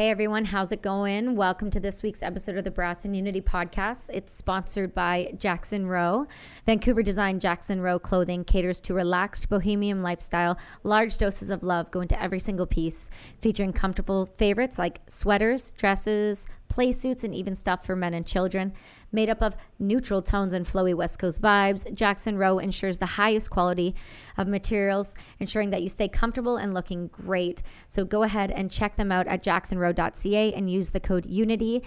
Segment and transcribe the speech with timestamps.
[0.00, 1.36] Hey everyone, how's it going?
[1.36, 4.08] Welcome to this week's episode of the Brass and Unity podcast.
[4.14, 6.26] It's sponsored by Jackson Rowe.
[6.64, 10.56] Vancouver designed Jackson Rowe clothing caters to relaxed bohemian lifestyle.
[10.84, 13.10] Large doses of love go into every single piece,
[13.42, 18.72] featuring comfortable favorites like sweaters, dresses, play suits, and even stuff for men and children.
[19.12, 23.50] Made up of neutral tones and flowy West Coast vibes, Jackson Rowe ensures the highest
[23.50, 23.94] quality
[24.38, 27.62] of materials, ensuring that you stay comfortable and looking great.
[27.88, 31.82] So go ahead and check them out at jacksonrow.ca and use the code UNITY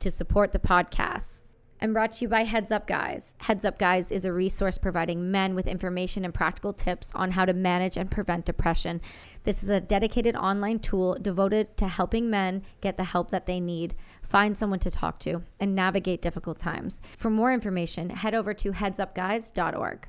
[0.00, 1.42] to support the podcast
[1.82, 3.34] and brought to you by Heads Up Guys.
[3.38, 7.44] Heads Up Guys is a resource providing men with information and practical tips on how
[7.44, 9.00] to manage and prevent depression.
[9.42, 13.58] This is a dedicated online tool devoted to helping men get the help that they
[13.58, 17.02] need, find someone to talk to, and navigate difficult times.
[17.18, 20.06] For more information, head over to headsupguys.org.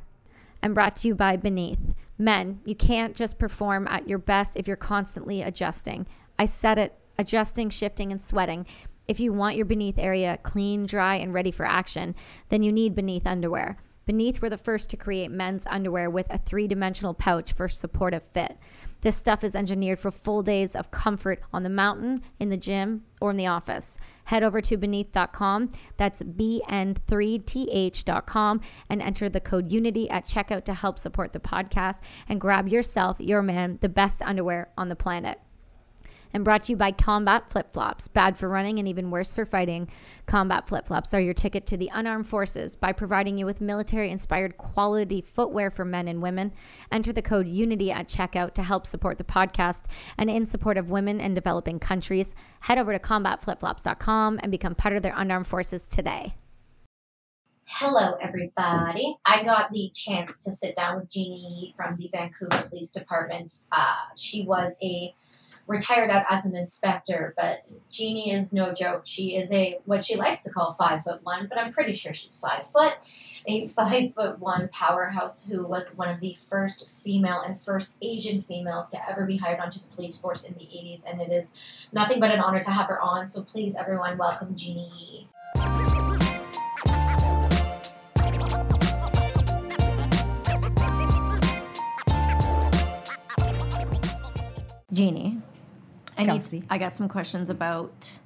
[0.61, 1.79] And brought to you by Beneath.
[2.19, 6.05] Men, you can't just perform at your best if you're constantly adjusting.
[6.37, 8.65] I said it adjusting, shifting, and sweating.
[9.07, 12.15] If you want your beneath area clean, dry, and ready for action,
[12.49, 13.77] then you need Beneath underwear.
[14.05, 18.23] Beneath were the first to create men's underwear with a three dimensional pouch for supportive
[18.33, 18.57] fit.
[18.99, 23.03] This stuff is engineered for full days of comfort on the mountain, in the gym,
[23.19, 23.97] or in the office.
[24.25, 30.97] Head over to beneath.com, that's bn3th.com, and enter the code UNITY at checkout to help
[30.97, 35.41] support the podcast and grab yourself, your man, the best underwear on the planet
[36.33, 38.07] and brought to you by Combat Flip Flops.
[38.07, 39.87] Bad for running and even worse for fighting.
[40.25, 44.09] Combat Flip Flops are your ticket to the unarmed forces by providing you with military
[44.09, 46.51] inspired quality footwear for men and women.
[46.91, 49.83] Enter the code UNITY at checkout to help support the podcast
[50.17, 52.33] and in support of women in developing countries.
[52.61, 56.35] Head over to combatflipflops.com and become part of their unarmed forces today.
[57.65, 59.17] Hello, everybody.
[59.25, 63.63] I got the chance to sit down with Jeannie from the Vancouver Police Department.
[63.71, 65.15] Uh, she was a
[65.67, 69.03] retired out as an inspector, but Jeannie is no joke.
[69.05, 72.13] She is a what she likes to call five foot one, but I'm pretty sure
[72.13, 72.93] she's five foot.
[73.47, 78.41] A five foot one powerhouse who was one of the first female and first Asian
[78.41, 81.87] females to ever be hired onto the police force in the 80s, and it is
[81.91, 83.27] nothing but an honor to have her on.
[83.27, 85.27] So please, everyone, welcome Jeannie.
[94.93, 95.41] Jeannie,
[96.17, 96.59] I Kelsey.
[96.59, 96.67] need.
[96.69, 98.19] I got some questions about.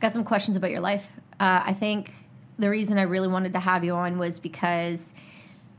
[0.00, 1.12] Got some questions about your life.
[1.38, 2.12] Uh, I think
[2.58, 5.14] the reason I really wanted to have you on was because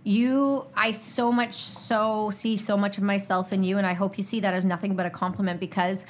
[0.03, 0.66] you.
[0.75, 4.23] I so much so see so much of myself in you, and I hope you
[4.23, 6.06] see that as nothing but a compliment because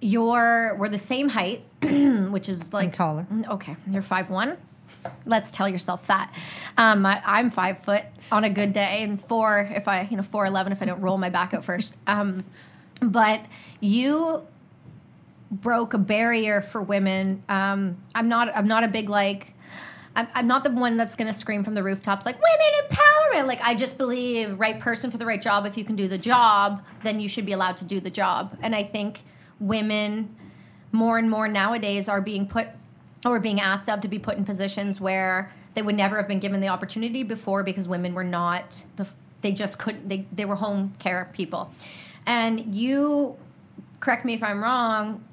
[0.00, 3.26] you're we're the same height, which is like I'm taller.
[3.50, 4.56] Okay, you're five one.
[5.26, 6.34] Let's tell yourself that.
[6.78, 10.22] Um, I, I'm five foot on a good day, and four if I, you know,
[10.22, 11.96] four eleven if I don't roll my back out first.
[12.06, 12.44] Um,
[13.00, 13.44] but
[13.80, 14.46] you
[15.50, 17.42] broke a barrier for women.
[17.48, 18.54] Um, I'm not.
[18.56, 19.54] I'm not a big like.
[20.16, 23.46] I'm, I'm not the one that's going to scream from the rooftops like women empowerment.
[23.46, 25.64] Like I just believe right person for the right job.
[25.64, 28.58] If you can do the job, then you should be allowed to do the job.
[28.60, 29.22] And I think
[29.60, 30.34] women
[30.90, 32.68] more and more nowadays are being put
[33.24, 36.38] or being asked of to be put in positions where they would never have been
[36.38, 39.08] given the opportunity before because women were not the
[39.40, 41.72] they just couldn't they, they were home care people
[42.28, 43.36] and you
[43.98, 45.24] correct me if i'm wrong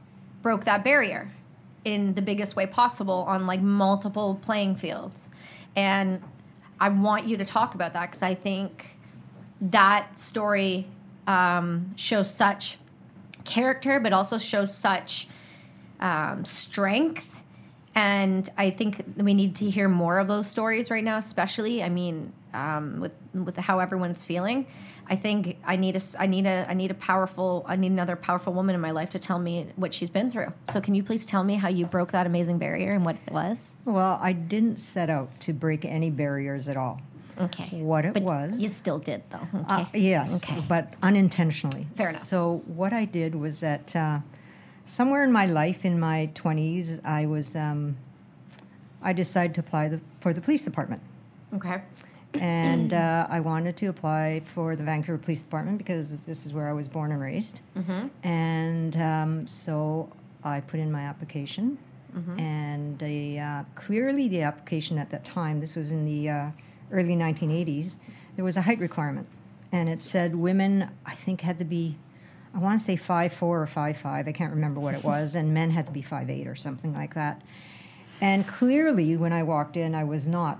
[0.41, 1.29] broke that barrier
[1.83, 5.29] in the biggest way possible on like multiple playing fields
[5.75, 6.23] and
[6.79, 8.97] i want you to talk about that because i think
[9.61, 10.87] that story
[11.27, 12.77] um, shows such
[13.43, 15.27] character but also shows such
[15.99, 17.35] um, strength
[17.95, 21.81] and I think we need to hear more of those stories right now, especially.
[21.81, 24.65] I mean, um, with with how everyone's feeling,
[25.07, 28.15] I think I need a I need a I need a powerful I need another
[28.15, 30.53] powerful woman in my life to tell me what she's been through.
[30.71, 33.33] So, can you please tell me how you broke that amazing barrier and what it
[33.33, 33.57] was?
[33.83, 37.01] Well, I didn't set out to break any barriers at all.
[37.37, 38.63] Okay, What it but was.
[38.63, 39.45] you still did though.
[39.53, 40.63] Okay, Uh, yes, Okay.
[40.69, 41.85] but unintentionally.
[41.95, 42.23] Fair enough.
[42.23, 44.19] So what I did was that uh,
[44.85, 47.97] somewhere in my life, in my twenties, I was um,
[49.03, 51.01] I decided to apply the, for the police department,
[51.53, 51.81] okay.
[52.41, 56.67] And uh, I wanted to apply for the Vancouver Police Department because this is where
[56.69, 58.07] I was born and raised, Mm-hmm.
[58.27, 60.11] and um, so
[60.43, 61.77] I put in my application.
[62.15, 62.39] Mm-hmm.
[62.39, 66.51] And the, uh, clearly, the application at that time, this was in the uh,
[66.89, 67.97] early 1980s,
[68.37, 69.27] there was a height requirement.
[69.73, 71.97] And it said women, I think, had to be,
[72.53, 74.29] I want to say five four or five five.
[74.29, 75.35] I can't remember what it was.
[75.35, 77.41] and men had to be five eight or something like that.
[78.21, 80.59] And clearly, when I walked in, I was not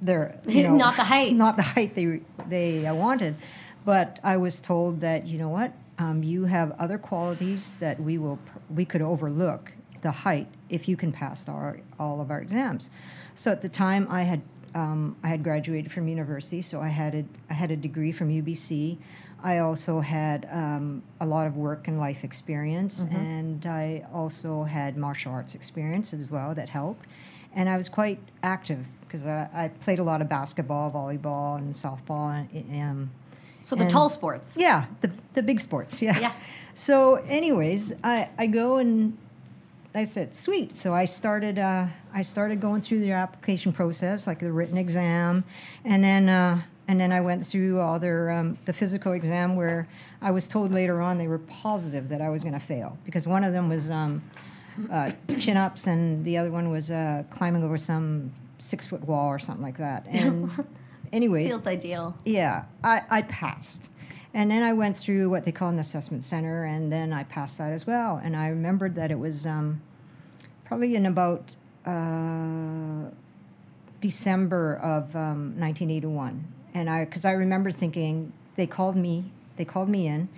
[0.00, 0.40] there.
[0.46, 1.32] You know, Not the height.
[1.44, 3.38] Not the height they, they uh, wanted.
[3.84, 5.72] But I was told that, you know what?
[5.98, 8.38] um, you have other qualities that we will
[8.74, 9.72] we could overlook
[10.02, 12.90] the height if you can pass our, all of our exams.
[13.34, 14.42] So at the time, I had
[14.74, 18.28] um, I had graduated from university, so I had a I had a degree from
[18.28, 18.98] UBC.
[19.42, 24.98] I also had um, a lot of work and life experience, and I also had
[24.98, 27.06] martial arts experience as well that helped.
[27.54, 31.74] And I was quite active because I, I played a lot of basketball, volleyball, and
[31.74, 32.46] softball.
[32.54, 33.10] And, um,
[33.62, 34.56] So the And- tall sports.
[34.58, 36.00] yeah, the, the big sports.
[36.02, 36.18] Yeah.
[36.18, 36.32] Yeah.
[36.74, 39.16] So, anyways, I, I go and
[39.94, 40.76] I said, sweet.
[40.76, 45.44] So I started uh, I started going through the application process, like the written exam,
[45.84, 49.86] and then uh, and then I went through all their um, the physical exam where
[50.20, 53.26] I was told later on they were positive that I was going to fail because
[53.26, 54.22] one of them was um,
[54.90, 59.28] uh, chin ups and the other one was uh, climbing over some six foot wall
[59.28, 60.06] or something like that.
[60.08, 60.50] And
[61.12, 62.16] anyways, Feels ideal.
[62.24, 63.88] yeah, I, I passed.
[64.34, 67.56] And then I went through what they call an assessment center, and then I passed
[67.58, 68.20] that as well.
[68.22, 69.80] And I remembered that it was um,
[70.66, 71.56] probably in about
[71.86, 73.10] uh,
[74.00, 76.44] December of um, 1981.
[76.74, 80.28] And I, because I remember thinking, they called me, they called me in,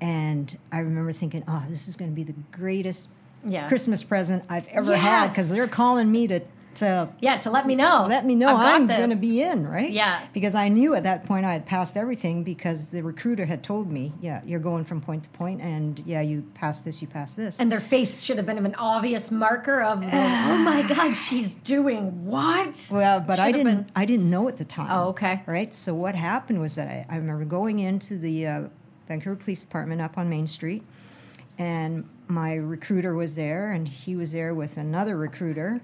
[0.00, 3.08] and I remember thinking, oh, this is going to be the greatest
[3.46, 3.68] Yeah.
[3.68, 6.40] Christmas present I've ever had because they're calling me to,
[6.76, 8.06] to Yeah, to let me know.
[8.08, 9.90] let me know I'm going to be in, right?
[9.90, 10.20] Yeah.
[10.32, 13.90] Because I knew at that point I had passed everything because the recruiter had told
[13.92, 17.34] me, yeah, you're going from point to point, and yeah, you pass this, you pass
[17.34, 17.60] this.
[17.60, 21.52] And their face should have been an obvious marker of, the, oh my God, she's
[21.54, 22.88] doing what?
[22.92, 23.82] well, but I Should have didn't.
[23.86, 24.88] been- I didn't know at the time.
[24.90, 25.42] Oh, okay.
[25.46, 25.72] Right.
[25.74, 28.62] So what happened was that I, I remember going into the uh,
[29.08, 30.82] Vancouver Police Department up on Main Street,
[31.58, 35.80] and my recruiter was there, and he was there with another recruiter.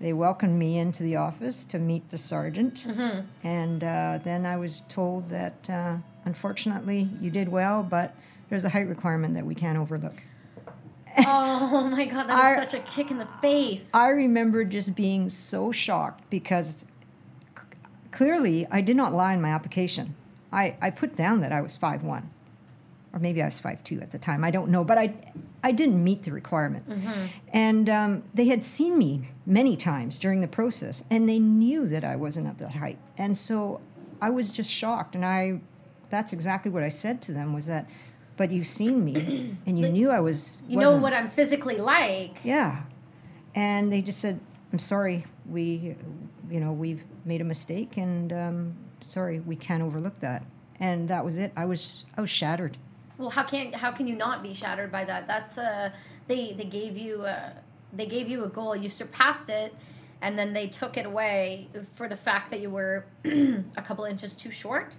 [0.00, 3.20] They welcomed me into the office to meet the sergeant, Mm-hmm.
[3.46, 8.14] and uh, then I was told that uh, unfortunately you did well, but
[8.50, 10.22] there's a height requirement that we can't overlook.
[11.16, 13.88] Oh my God, that I- such a kick in the face.
[13.94, 16.84] I remember just being so shocked because
[17.56, 17.62] c-
[18.10, 20.16] clearly I did not lie in my application.
[20.52, 22.24] I, I put down that I was 5'1",
[23.14, 24.42] or maybe I was 5'2", at the time.
[24.42, 25.14] I don't know, but I,
[25.62, 26.84] I didn't meet the requirement.
[27.52, 32.02] And um, they had seen me many times during the process, and they knew that
[32.04, 32.98] I wasn't of that height.
[33.16, 33.80] And so
[34.20, 35.60] I was just shocked, and I,
[36.10, 37.88] that's exactly what I said to them was that,
[38.36, 40.60] but you've seen me, and you knew I was.
[40.68, 42.38] you know wasn't- what I'm physically like.
[42.42, 42.82] yeah.
[43.54, 44.40] And they just said,
[44.72, 45.94] I'm sorry, we,
[46.50, 50.44] you know, we've made a mistake and um, sorry, we can't overlook that.
[50.80, 51.52] And that was it.
[51.56, 52.76] I was, I was shattered.
[53.18, 55.26] Well, how can how can you not be shattered by that?
[55.26, 55.92] That's a
[56.26, 57.50] they they gave you uh
[57.92, 59.74] they gave you a goal, you surpassed it,
[60.20, 64.34] and then they took it away for the fact that you were a couple inches
[64.34, 64.96] too short.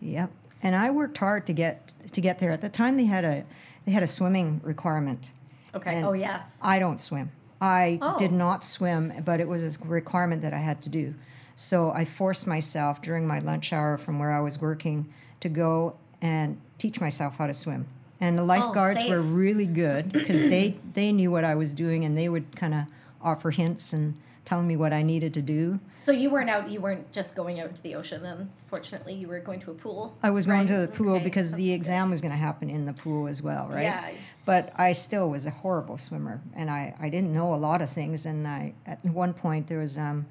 [0.00, 0.30] Yep.
[0.62, 2.50] And I worked hard to get, to get there.
[2.50, 3.44] At the time they had a,
[3.84, 5.32] they had a swimming requirement.
[5.74, 6.02] Okay.
[6.02, 6.58] Oh yes.
[6.62, 7.32] I don't swim.
[7.60, 8.16] I Oh.
[8.18, 11.12] did not swim, but it was a requirement that I had to do.
[11.56, 15.96] So I forced myself during my lunch hour from where I was working to go
[16.20, 17.86] and teach myself how to swim.
[18.20, 19.30] And the lifeguards were Oh, safe.
[19.34, 22.84] really good because they, they knew what I was doing and they would kind of
[23.22, 24.14] offer hints and
[24.44, 25.80] tell me what I needed to do.
[25.98, 26.70] So you weren't out.
[26.70, 28.22] You weren't just going out to the ocean.
[28.22, 30.16] Then, fortunately, you were going to a pool.
[30.22, 30.68] I was going right?
[30.68, 33.26] to the pool Okay, because the that's exam was going to happen in the pool
[33.26, 33.82] as well, right?
[33.82, 34.14] Yeah.
[34.44, 37.90] But I still was a horrible swimmer, and I, I didn't know a lot of
[37.90, 38.24] things.
[38.24, 40.26] And I at one point there was um,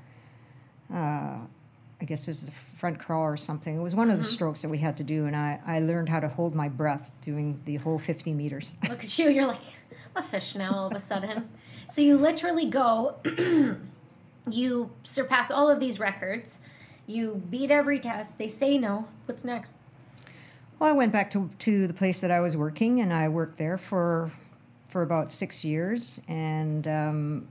[0.94, 1.40] uh,
[2.02, 3.76] I guess it was the front crawl or something.
[3.78, 4.34] It was one of the Mm-hmm.
[4.34, 7.10] strokes that we had to do, and I, I learned how to hold my breath
[7.22, 8.76] doing the whole 50 meters.
[8.90, 9.30] Look at you.
[9.30, 9.62] You're like
[10.16, 10.74] a fish now.
[10.74, 11.50] All of a sudden,
[11.90, 13.16] so you literally go.
[14.50, 16.60] you surpass all of these records.
[17.08, 18.38] You beat every test.
[18.38, 19.08] They say no.
[19.26, 19.76] What's next?
[20.80, 23.58] Well, I went back to, to the place that I was working, and I worked
[23.58, 24.32] there for
[24.90, 27.48] for about six years, and um,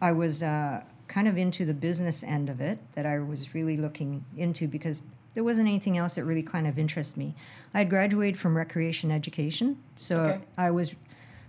[0.00, 3.76] I was uh, kind of into the business end of it that I was really
[3.76, 5.02] looking into because
[5.34, 7.34] there wasn't anything else that really kind of interested me.
[7.74, 10.40] I had graduated from recreation education, so Okay.
[10.56, 10.94] I was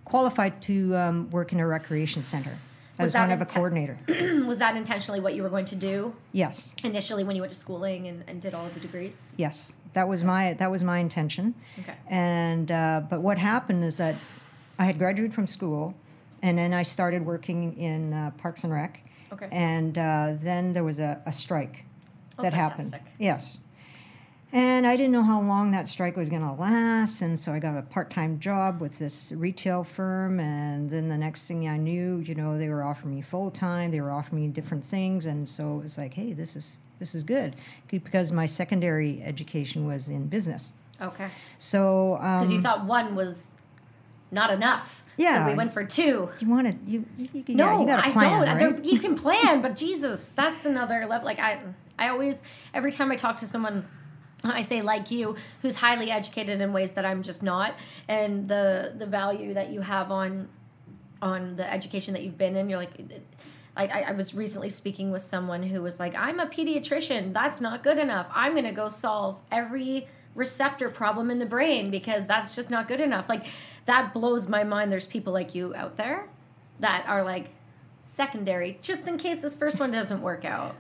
[0.03, 2.58] qualified to um, work in a recreation center
[2.98, 4.00] Was as one of a coordinator.
[4.48, 7.56] was that intentionally what you were going to do yes, initially when you went to
[7.56, 9.24] schooling and, and did all of the degrees?
[9.38, 11.53] yes, that was my that was my intention.
[11.80, 11.96] Okay.
[12.08, 14.15] And uh, but what happened is that
[14.80, 15.94] I had graduated from school,
[16.41, 19.03] and then I started working in uh, Parks and Rec.
[19.32, 19.48] Okay.
[19.52, 21.86] And uh, then there was a, a strike
[22.38, 22.98] Oh, that happened.
[23.20, 23.64] Yes.
[24.54, 27.60] And I didn't know how long that strike was going to last, and so I
[27.60, 30.42] got a part-time job with this retail firm.
[30.42, 33.92] And then the next thing I knew, you know, they were offering me full-time.
[33.92, 37.16] They were offering me different things, and so it was like, hey, this is this
[37.16, 37.56] is good
[37.88, 40.74] because my secondary education was in business.
[41.02, 41.30] Okay.
[41.58, 43.52] So Because um, you thought one was
[44.32, 45.00] not enough.
[45.18, 45.46] Yeah.
[45.46, 46.30] So we went for two.
[46.39, 48.74] you want to you, you, you, No, yeah, you got I plan, don't.
[48.75, 48.86] right?
[48.86, 51.25] You can plan, but Jesus, that's another level.
[51.25, 51.60] Like I,
[52.00, 53.86] I always every time I talk to someone.
[54.44, 57.75] I say like you, who's highly educated in ways that I'm just not,
[58.08, 60.48] and the the value that you have on
[61.22, 62.68] on the education that you've been in.
[62.68, 63.00] You're like,
[63.77, 67.34] I, I I was recently speaking with someone who was like, I'm a pediatrician.
[67.34, 68.25] That's not good enough.
[68.34, 73.00] I'm gonna go solve every receptor problem in the brain because that's just not good
[73.01, 73.30] enough.
[73.30, 73.46] Like
[73.86, 74.92] that blows my mind.
[74.92, 76.28] There's people like you out there
[76.80, 77.50] that are like
[78.00, 80.76] secondary, just in case this first one doesn't work out.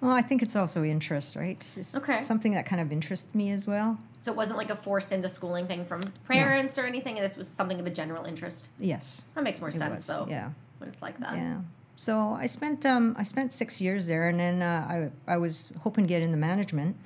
[0.00, 1.56] well, I think it's also interest, right?
[1.60, 2.20] It's just Okay.
[2.20, 3.98] something that kind of interests me as well.
[4.20, 7.14] So it wasn't like a forced into schooling thing from parents or anything.
[7.16, 8.68] This was something of a general interest.
[8.78, 10.06] Yes, That makes more it sense was.
[10.06, 10.26] though.
[10.28, 10.50] Yeah.
[10.78, 11.36] When it's like that.
[11.36, 11.60] Yeah.
[11.96, 15.72] So I spent um, I spent six years there, and then uh, I I was
[15.82, 16.96] hoping to get into management,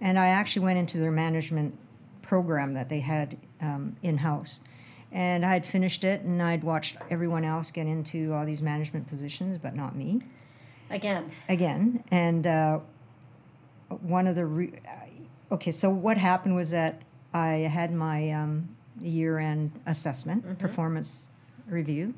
[0.00, 1.76] and I actually went into their management
[2.22, 4.60] program that they had um, in house,
[5.16, 9.08] and I had finished it, and I'd watched everyone else get into all these management
[9.08, 10.20] positions, but not me
[10.90, 11.32] Again.
[11.48, 12.04] again.
[12.10, 12.80] And uh,
[13.88, 17.00] one of the re- uh, okay, so what happened was that
[17.32, 18.68] I had my um,
[19.00, 21.30] year-end assessment, performance
[21.66, 22.14] review,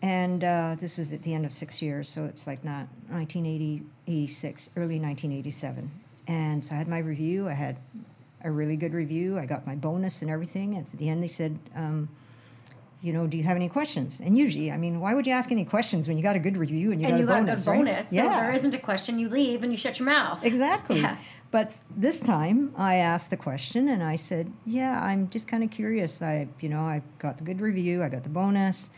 [0.00, 4.70] and uh, this was at the end of six years, so it's like not 1986,
[4.76, 5.90] early 1987.
[6.26, 7.48] And so I had my review.
[7.48, 7.76] I had
[8.42, 9.38] a really good review.
[9.38, 10.74] I got my bonus and everything.
[10.74, 11.58] And at the end, they said.
[11.74, 12.08] Um,
[13.00, 14.20] you know, do you have any questions?
[14.20, 16.56] And usually, I mean, why would you ask any questions when you got a good
[16.56, 17.84] review and you and got you a got bonus, a good right?
[17.84, 18.10] bonus.
[18.10, 20.44] So if there isn't a question, you leave and you shut your mouth.
[20.44, 21.00] Exactly.
[21.00, 21.16] Yeah.
[21.50, 25.70] But this time I asked the question and I said, "Yeah, I'm just kind of
[25.70, 26.20] curious.
[26.20, 28.90] I, you know, I got the good review, I got the bonus,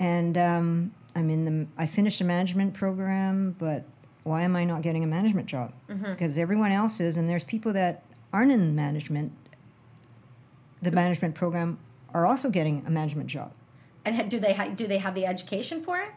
[0.00, 1.66] and um, I'm in the.
[1.76, 3.84] I finished a management program, but
[4.24, 5.72] why am I not getting a management job?
[5.88, 6.12] Mm-hmm.
[6.12, 8.02] Because everyone else is, and there's people that
[8.34, 9.32] aren't in management.
[10.82, 11.78] The management program
[12.12, 13.52] are also getting a management job.
[14.04, 16.10] And do they ha- do they have the education for it?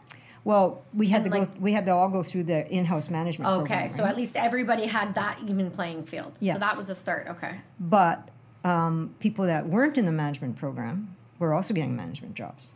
[0.44, 1.60] Well, we had And to like- go.
[1.60, 3.50] We had to all go through the in-house management.
[3.62, 6.36] Okay, program, so at least everybody had that even playing field.
[6.38, 7.28] So that was a start.
[7.30, 7.56] Okay.
[7.80, 8.30] But
[8.64, 12.74] um, people that weren't in the management program were also getting management jobs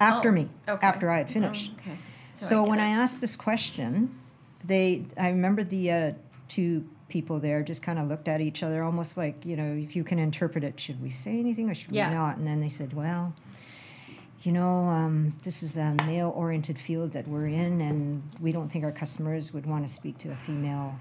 [0.00, 0.86] after Oh, me, okay.
[0.86, 1.72] after I had finished.
[1.74, 1.98] Oh, okay.
[2.30, 2.82] So, get when it.
[2.84, 4.14] I asked this question,
[4.64, 6.12] they I remember the uh,
[6.48, 9.94] two people there just kind of looked at each other, almost like you know, if
[9.96, 12.08] you can interpret it, should we say anything or should Yeah.
[12.10, 12.36] we not?
[12.36, 13.34] And then they said, well.
[14.42, 18.84] You know, um, this is a male-oriented field that we're in, and we don't think
[18.84, 21.00] our customers would want to speak to a female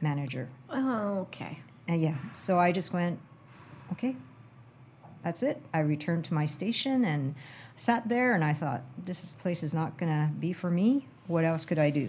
[0.00, 0.48] manager.
[0.68, 1.60] Oh, okay.
[1.86, 3.20] And yeah, so I just went,
[3.92, 4.16] okay,
[5.22, 5.62] that's it.
[5.72, 7.36] I returned to my station and
[7.76, 11.06] sat there, and I thought, this place is not going to be for me.
[11.28, 12.08] What else could I do?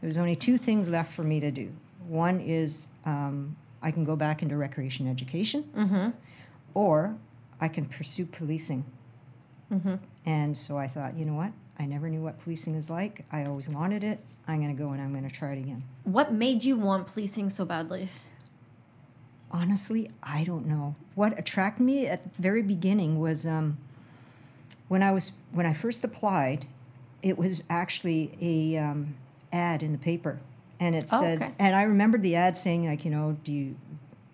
[0.00, 1.70] There was only two things left for me to do.
[2.08, 6.14] One is um, I can go back into recreation education,
[6.74, 7.16] or
[7.60, 8.84] I can pursue policing.
[10.26, 11.52] And so I thought, you know what?
[11.78, 13.24] I never knew what policing is like.
[13.32, 14.22] I always wanted it.
[14.46, 15.82] I'm going to go and I'm going to try it again.
[16.04, 18.08] What made you want policing so badly?
[19.50, 20.94] Honestly, I don't know.
[21.14, 23.78] What attracted me at the very beginning was um,
[24.88, 26.66] when I was when I first applied.
[27.22, 29.14] It was actually a um,
[29.50, 30.40] ad in the paper,
[30.84, 31.52] and it Oh, said, okay.
[31.58, 33.76] and I remembered the ad saying like, you know, do you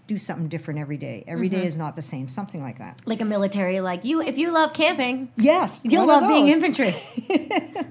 [0.07, 1.23] do something different every day?
[1.29, 1.67] Every day mm-hmm.
[1.67, 3.01] is not the same, something like that.
[3.07, 6.95] Like a military, like you, if you love camping, Yes, you'll love being infantry.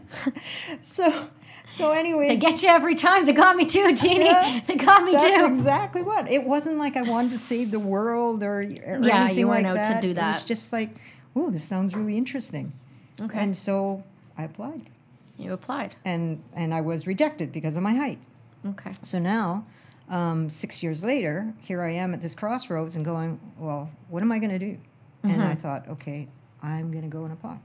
[0.82, 1.28] So,
[1.68, 3.26] so anyways, They get you every time.
[3.26, 4.26] They got me too, Jeannie.
[4.26, 5.18] Yeah, they got me too.
[5.20, 5.46] That's too.
[5.46, 6.30] exactly what.
[6.30, 9.64] It wasn't like I wanted to save the world or, or Yeah, anything you like
[9.64, 10.30] weren't to do that.
[10.30, 10.92] It was just like,
[11.36, 12.74] oh, this sounds really interesting.
[13.22, 13.40] Okay.
[13.40, 14.04] And so
[14.38, 14.90] I applied,
[15.38, 15.96] you applied.
[16.06, 18.20] and and I was rejected because of my height.
[18.66, 18.92] Okay.
[19.04, 19.66] So now,
[20.10, 24.32] um, six years later, here I am at this crossroads and going, well, what am
[24.32, 24.78] I going to do?
[25.24, 25.42] And Mm-hmm.
[25.42, 26.28] I thought, okay,
[26.64, 27.60] I'm going to go and apply.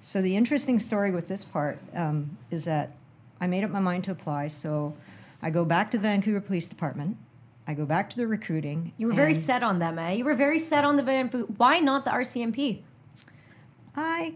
[0.00, 2.94] So the interesting story with this part um, is that
[3.40, 4.48] I made up my mind to apply.
[4.48, 4.96] So
[5.42, 7.16] I go back to the Vancouver Police Department.
[7.66, 8.92] I go back to the recruiting.
[8.98, 10.12] You were very set on them, eh?
[10.12, 12.82] You were very set on the Van Why not the RCMP?
[13.94, 14.34] I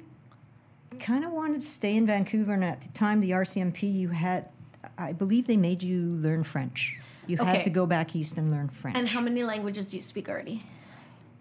[1.00, 4.52] kind of wanted to stay in Vancouver, and at the time, the RCMP, you had,
[4.99, 6.99] I believe they made you learn French.
[7.26, 7.45] You Okay.
[7.57, 8.97] had to go back east and learn French.
[8.97, 10.61] And how many languages do you speak already?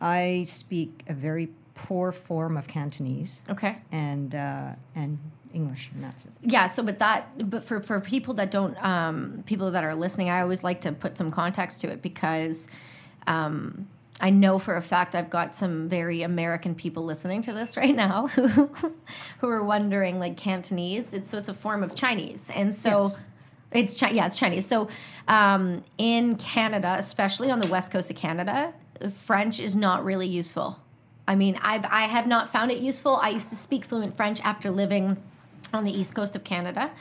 [0.01, 3.75] I speak a very poor form of Cantonese Okay.
[3.91, 5.19] and uh, and
[5.53, 6.33] English, and that's it.
[6.41, 10.29] Yeah, so but that but for for people that don't um people that are listening,
[10.29, 12.67] I always like to put some context to it because
[13.27, 13.87] um
[14.21, 17.95] I know for a fact I've got some very American people listening to this right
[17.95, 18.47] now who
[19.39, 21.13] who are wondering like Cantonese.
[21.13, 22.49] It's so it's a form of Chinese.
[22.53, 23.21] And so Yes.
[23.75, 24.65] It's Chi- yeah, it's Chinese.
[24.65, 24.87] So
[25.27, 28.73] um, in Canada, especially on the west coast of Canada,
[29.11, 30.79] French is not really useful.
[31.27, 33.15] I mean, I've I have not found it useful.
[33.17, 35.17] I used to speak fluent French after living
[35.73, 36.91] on the east coast of Canada.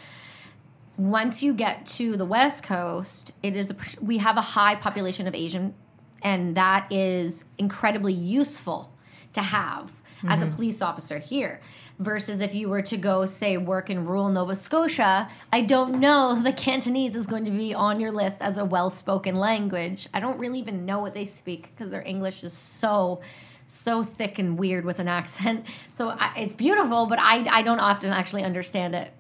[0.96, 5.26] Once you get to the west coast, it is a, we have a high population
[5.26, 5.74] of Asian,
[6.22, 8.92] and that is incredibly useful
[9.32, 9.90] to have
[10.28, 10.54] as a mm-hmm.
[10.54, 11.60] police officer here.
[11.98, 16.40] Versus if you were to go, say, work in rural Nova Scotia, I don't know
[16.42, 20.08] the Cantonese is going to be on your list as a well spoken language.
[20.12, 23.20] I don't really even know what they speak because their English is so,
[23.66, 25.66] so thick and weird with an accent.
[25.90, 29.12] So I, it's beautiful, but I, I don't often actually understand it.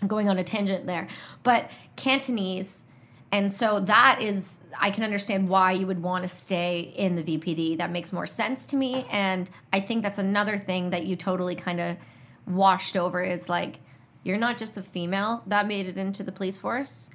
[0.00, 1.08] I'm going on a tangent there.
[1.42, 2.84] But Cantonese,
[3.32, 7.22] and so that is, I can understand why you would want to stay in the
[7.22, 7.78] VPD.
[7.78, 9.04] That makes more sense to me.
[9.10, 11.96] And I think that's another thing that you totally kind of
[12.46, 13.80] washed over is like,
[14.22, 17.10] you're not just a female that made it into the police force,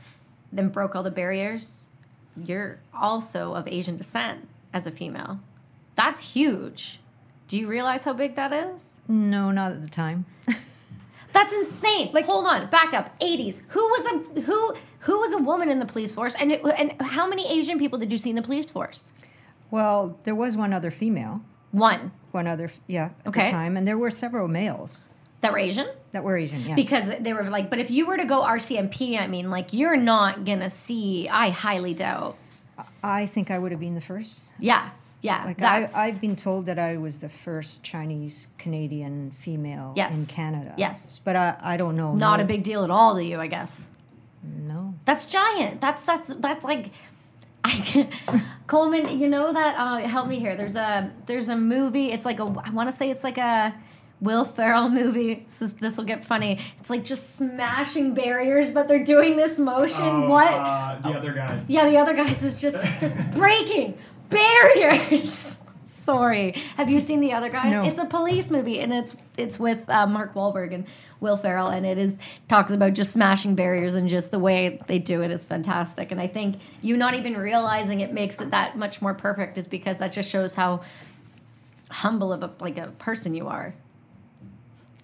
[0.51, 1.89] then broke all the barriers.
[2.36, 5.39] You're also of Asian descent as a female.
[5.96, 7.00] That's huge.
[7.48, 8.96] Do you realize how big that is?
[9.08, 10.25] No, not at the time.
[11.33, 12.11] That's insane.
[12.13, 13.17] Like, hold on, back up.
[13.19, 13.61] 80s.
[13.69, 17.01] Who was a who who was a woman in the police force, and it, and
[17.01, 19.11] how many Asian people did you see in the police force?
[19.71, 23.45] Well, there was one other female, One one other, yeah, at Okay.
[23.45, 25.09] the time, and there were several males
[25.41, 25.88] that were Asian.
[26.11, 26.61] that were Asian.
[26.61, 29.73] Yes, Because they were like, but if you were to go RCMP, I mean, like,
[29.73, 31.27] you're not gonna see.
[31.29, 32.38] I highly doubt.
[33.03, 34.53] I think I would have been the first.
[34.59, 34.89] Yeah,
[35.21, 35.43] yeah.
[35.45, 40.17] Like I, that's, I've been told that I was the first Chinese Canadian female Yes.
[40.17, 40.73] in Canada.
[40.77, 41.19] Yes.
[41.19, 42.15] but I, I don't know.
[42.15, 43.87] not no, a big deal at all to you, I guess.
[44.43, 44.93] no.
[45.05, 45.81] That's giant.
[45.81, 46.91] That's that's that's like
[47.63, 48.09] I can,
[48.67, 50.55] Coleman, you know that uh help me here.
[50.55, 52.11] There's a there's a movie.
[52.11, 53.73] It's like a I want to say it's like a
[54.19, 55.47] Will Ferrell movie.
[55.79, 56.59] This will get funny.
[56.79, 60.05] It's like just smashing barriers, but they're doing this motion.
[60.05, 60.51] Oh, what?
[60.53, 61.67] Uh, the other guys.
[61.69, 63.97] yeah, the other guys is just just breaking
[64.31, 65.59] barriers.
[65.83, 66.53] Sorry.
[66.77, 67.71] Have you seen the other guys?
[67.71, 67.83] No.
[67.83, 70.85] It's a police movie, and it's it's with uh, Mark Wahlberg and
[71.19, 74.97] Will Ferrell, and it is talks about just smashing barriers and just the way they
[74.97, 76.12] do it is fantastic.
[76.12, 79.67] And I think you not even realizing it makes it that much more perfect is
[79.67, 80.82] because that just shows how
[81.89, 83.75] humble of a like a person you are.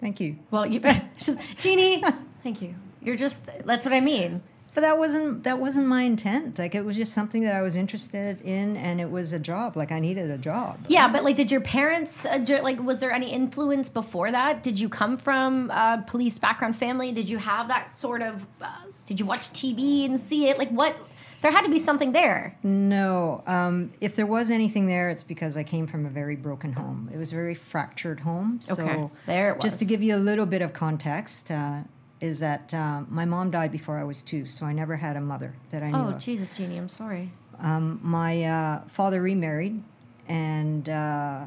[0.00, 0.38] Thank you.
[0.50, 0.80] Well, you
[1.18, 2.02] just Jeannie,
[2.42, 2.74] thank you.
[3.02, 4.42] You're just that's what I mean.
[4.78, 6.56] But that wasn't that wasn't my intent.
[6.56, 9.76] Like it was just something that I was interested in, and it was a job.
[9.76, 10.78] Like I needed a job.
[10.86, 12.80] Yeah, but like, did your parents uh, like?
[12.80, 14.62] Was there any influence before that?
[14.62, 17.10] Did you come from a police background family?
[17.10, 18.46] Did you have that sort of?
[18.62, 18.68] Uh,
[19.06, 20.58] did you watch TV and see it?
[20.58, 20.94] Like, what?
[21.40, 22.56] There had to be something there.
[22.62, 26.72] No, um, if there was anything there, it's because I came from a very broken
[26.72, 27.10] home.
[27.12, 28.60] It was a very fractured home.
[28.60, 31.80] So Okay, there it Just to give you a little bit of context, uh,
[32.20, 35.22] is that uh, my mom died before I was two, so I never had a
[35.22, 36.18] mother that I knew Oh of.
[36.18, 37.30] Jesus, Jeannie, I'm sorry.
[37.60, 39.82] Um, my uh, father remarried,
[40.28, 41.46] and uh,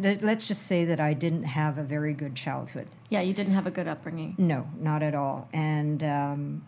[0.00, 2.88] th- let's just say that I didn't have a very good childhood.
[3.08, 4.34] Yeah, you didn't have a good upbringing.
[4.38, 5.48] No, not at all.
[5.52, 6.66] And um,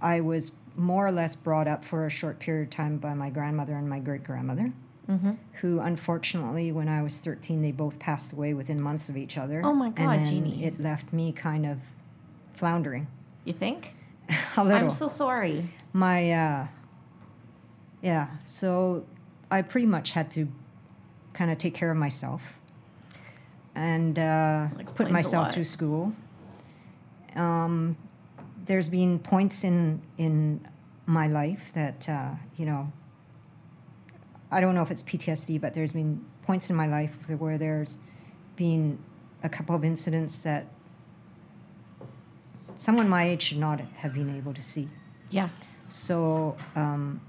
[0.00, 3.30] I was more or less brought up for a short period of time by my
[3.30, 4.66] grandmother and my great grandmother,
[5.08, 5.32] Mm-hmm.
[5.60, 9.60] who unfortunately, when I was 13, they both passed away within months of each other.
[9.62, 10.64] Oh my God, and Jeannie.
[10.64, 11.78] It left me kind of
[12.54, 13.06] floundering
[13.44, 13.94] You think?
[14.56, 14.84] a little.
[14.84, 15.68] I'm so sorry.
[15.92, 16.66] my, uh,
[18.00, 19.04] yeah, so
[19.50, 20.48] I pretty much had to
[21.34, 22.58] kind of take care of myself
[23.74, 26.12] and uh, put myself through school.
[27.36, 27.96] Um,
[28.64, 30.66] there's been points in in
[31.06, 32.92] my life that uh, you know.
[34.50, 38.00] I don't know if it's PTSD, but there's been points in my life where there's
[38.56, 38.98] been
[39.42, 40.66] a couple of incidents that
[42.76, 44.88] someone my age should not have been able to see.
[45.30, 45.48] Yeah.
[45.88, 47.20] So, um,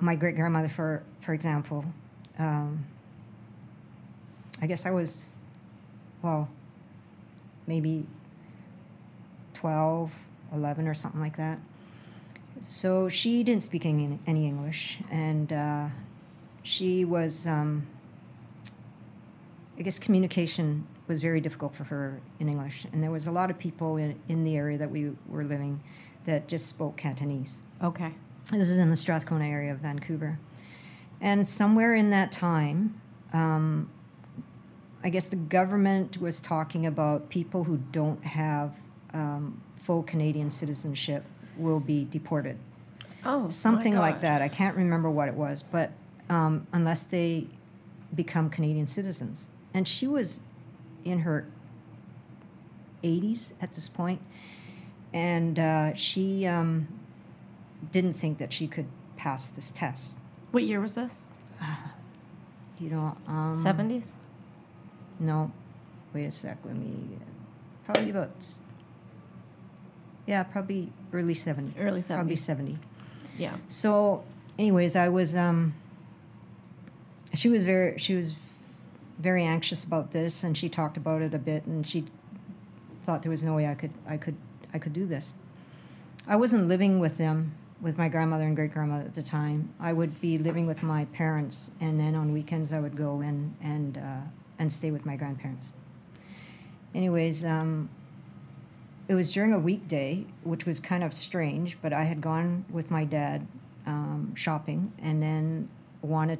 [0.00, 1.84] my great grandmother, for for example,
[2.38, 2.84] um,
[4.60, 5.34] I guess I was,
[6.22, 6.48] well,
[7.66, 8.06] maybe
[9.54, 10.12] 12,
[10.52, 11.58] 11 or something like that.
[12.66, 15.88] So she didn't speak any, any English, and uh,
[16.62, 17.86] she was, um,
[19.78, 23.50] I guess, communication was very difficult for her in English, and there was a lot
[23.50, 25.82] of people in, in the area that we were living
[26.24, 27.60] that just spoke Cantonese.
[27.82, 28.14] Okay.
[28.50, 30.38] This is in the Strathcona area of Vancouver.
[31.20, 32.98] And somewhere in that time,
[33.34, 33.90] um,
[35.02, 38.80] I guess the government was talking about people who don't have
[39.12, 41.24] um, full Canadian citizenship
[41.56, 42.58] will be deported.
[43.24, 44.42] Oh, Something like that.
[44.42, 45.92] I can't remember what it was, but
[46.28, 47.46] um, unless they
[48.14, 49.48] become Canadian citizens.
[49.72, 50.40] And she was
[51.04, 51.46] in her
[53.02, 54.20] 80s at this point,
[55.12, 56.88] and uh, she um,
[57.92, 58.86] didn't think that she could
[59.16, 60.20] pass this test.
[60.50, 61.22] What year was this?
[62.80, 64.16] You know, um, Seventies.
[65.20, 65.52] No,
[66.12, 66.58] wait a sec.
[66.64, 66.92] Let me.
[67.86, 68.30] Probably about.
[70.26, 71.78] Yeah, probably early seventy.
[71.78, 72.18] Early 70.
[72.18, 72.78] Probably seventy.
[73.38, 73.56] Yeah.
[73.68, 74.24] So,
[74.58, 75.36] anyways, I was.
[75.36, 75.74] Um,
[77.34, 77.98] she was very.
[77.98, 78.34] She was
[79.18, 82.04] very anxious about this, and she talked about it a bit, and she
[83.04, 83.92] thought there was no way I could.
[84.08, 84.36] I could.
[84.72, 85.34] I could do this.
[86.26, 89.74] I wasn't living with them, with my grandmother and great grandmother at the time.
[89.78, 93.54] I would be living with my parents, and then on weekends I would go in
[93.60, 94.26] and uh,
[94.58, 95.72] and stay with my grandparents.
[96.94, 97.88] Anyways, um,
[99.08, 102.90] it was during a weekday, which was kind of strange, but I had gone with
[102.90, 103.46] my dad
[103.86, 105.68] um, shopping, and then
[106.02, 106.38] wanted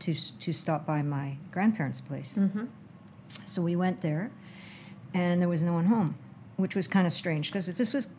[0.00, 2.36] to to stop by my grandparents' place.
[2.38, 2.66] Mm-hmm.
[3.44, 4.30] So we went there,
[5.14, 6.16] and there was no one home,
[6.56, 8.12] which was kind of strange because this was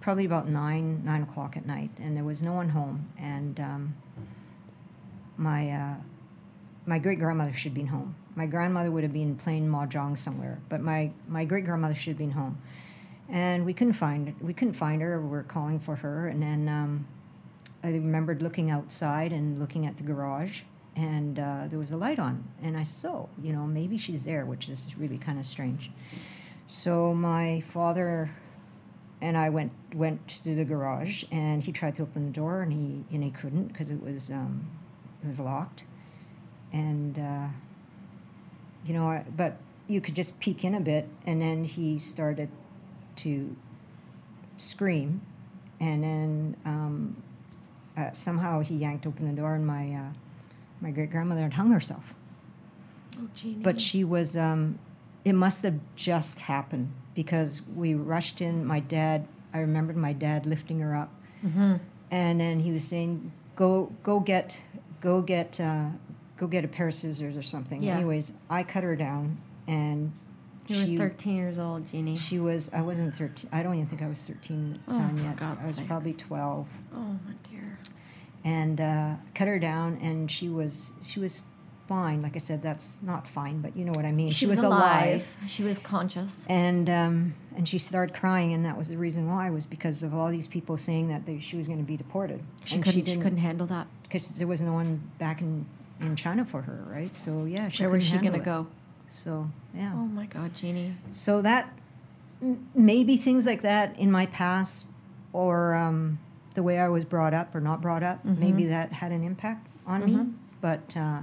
[0.00, 3.08] probably about nine nine o'clock at night, and there was no one home.
[3.18, 3.94] And um,
[5.38, 5.98] my uh,
[6.84, 8.14] my great grandmother should have been home.
[8.34, 12.18] My grandmother would have been playing mahjong somewhere, but my my great grandmother should have
[12.18, 12.58] been home.
[13.32, 15.18] And we couldn't find we couldn't find her.
[15.18, 17.06] We were calling for her, and then um,
[17.82, 20.60] I remembered looking outside and looking at the garage,
[20.96, 22.44] and uh, there was a light on.
[22.62, 25.90] And I said, "Oh, you know, maybe she's there," which is really kind of strange.
[26.66, 28.30] So my father
[29.22, 32.70] and I went went to the garage, and he tried to open the door, and
[32.70, 34.68] he and he couldn't because it was um,
[35.24, 35.86] it was locked,
[36.70, 37.48] and uh,
[38.84, 39.56] you know, I, but
[39.88, 42.50] you could just peek in a bit, and then he started
[43.16, 43.56] to
[44.56, 45.20] scream,
[45.80, 47.22] and then um,
[47.96, 50.08] uh, somehow he yanked open the door, and my uh,
[50.80, 52.14] my great grandmother had hung herself.
[53.18, 53.62] Oh, Jeannie.
[53.62, 54.78] But she was, um,
[55.24, 58.64] it must have just happened because we rushed in.
[58.64, 61.12] My dad, I remembered my dad lifting her up.
[61.44, 61.76] Mm-hmm.
[62.10, 64.66] And then he was saying, go, go get,
[65.00, 65.86] go get, uh,
[66.36, 67.82] go get a pair of scissors or something.
[67.82, 67.94] Yeah.
[67.94, 70.12] Anyways, I cut her down and
[70.68, 72.16] You she, were 13 years old, Jeannie.
[72.16, 73.50] she was, I wasn't 13.
[73.52, 75.36] I don't even think I was 13 at the Oh, time for yet.
[75.36, 75.88] God's I was sakes.
[75.88, 77.78] probably 12 oh, my dear.
[78.44, 81.42] and uh, cut her down and she was, she was
[81.88, 82.20] fine.
[82.20, 84.30] Like I said, that's not fine, but you know what I mean.
[84.30, 85.36] She, was, alive.
[85.46, 86.46] She was conscious.
[86.48, 90.14] and um, and she started crying, and that was the reason why was because of
[90.14, 92.40] all these people saying that they, she was going to be deported.
[92.64, 93.00] She and couldn't.
[93.00, 93.88] She, didn't couldn't handle that.
[94.04, 95.66] because there was no one back in,
[96.00, 97.14] in China for her, right?
[97.14, 98.68] So yeah, she Where was she gonna go?
[99.12, 100.96] So yeah, Oh my God, Jeannie.
[101.10, 101.72] so that
[102.74, 104.86] maybe things like that in my past,
[105.32, 106.18] or um,
[106.54, 108.40] the way I was brought up or not brought up, Mm-hmm.
[108.40, 110.26] maybe that had an impact on me.
[110.60, 111.20] But uh,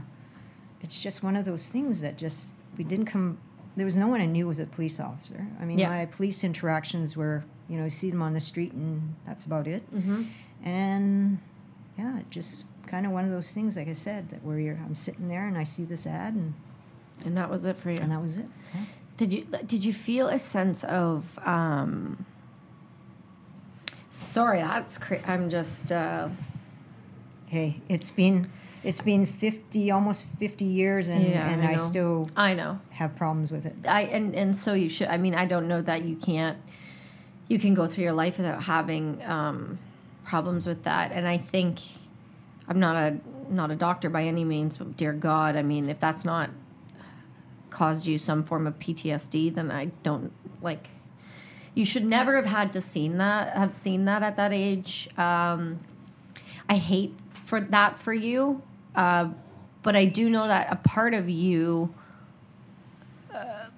[0.82, 3.38] it's just one of those things that just we didn't come.
[3.76, 5.40] There was no one I knew was a police officer.
[5.62, 5.90] I mean, Yeah.
[5.90, 9.68] my police interactions were, you know, you see them on the street and that's about
[9.68, 9.84] it.
[9.96, 10.24] Mm-hmm.
[10.64, 11.40] And
[11.98, 14.96] yeah, just kind of one of those things, like I said, that where you're, I'm
[14.96, 16.54] sitting there and I see this ad and,
[17.26, 17.98] And that was it for you.
[18.02, 18.46] and that was it.
[18.74, 18.82] Yeah.
[19.18, 22.26] Did you did you feel a sense of um
[24.12, 26.30] Sorry, that's cra- I'm just uh
[27.48, 28.50] hey, it's been
[28.84, 32.80] it's been fifty almost fifty years, and Yeah, and I I, still I know.
[32.92, 33.86] have problems with it.
[33.88, 36.58] I and and so you should I mean I don't know that you can't
[37.48, 39.78] you can go through your life without having um
[40.24, 41.80] problems with that and I think
[42.68, 43.18] I'm not a
[43.52, 46.52] not a doctor by any means but dear god I mean if that's not
[47.70, 50.90] caused you some form of PTSD then I don't like
[51.74, 55.10] you should never have had to seen that have seen that at that age.
[55.18, 55.80] Um
[56.68, 58.62] I hate for that for you
[58.96, 59.30] uh
[59.82, 61.94] but I do know that a part of you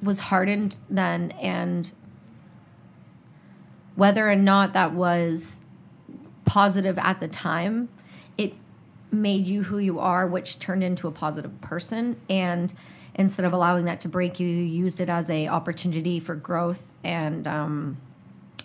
[0.02, 1.92] was hardened then and
[3.96, 5.62] whether or not that was
[6.46, 7.90] positive at the time
[8.38, 8.54] it
[9.12, 12.20] made you who you are which turned into a positive person.
[12.30, 12.74] And
[13.16, 16.92] instead of allowing that to break you you used it as a opportunity for growth.
[17.04, 17.98] And um,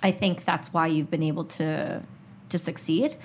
[0.03, 2.03] i think that's why you've been able to
[2.49, 3.17] to succeed.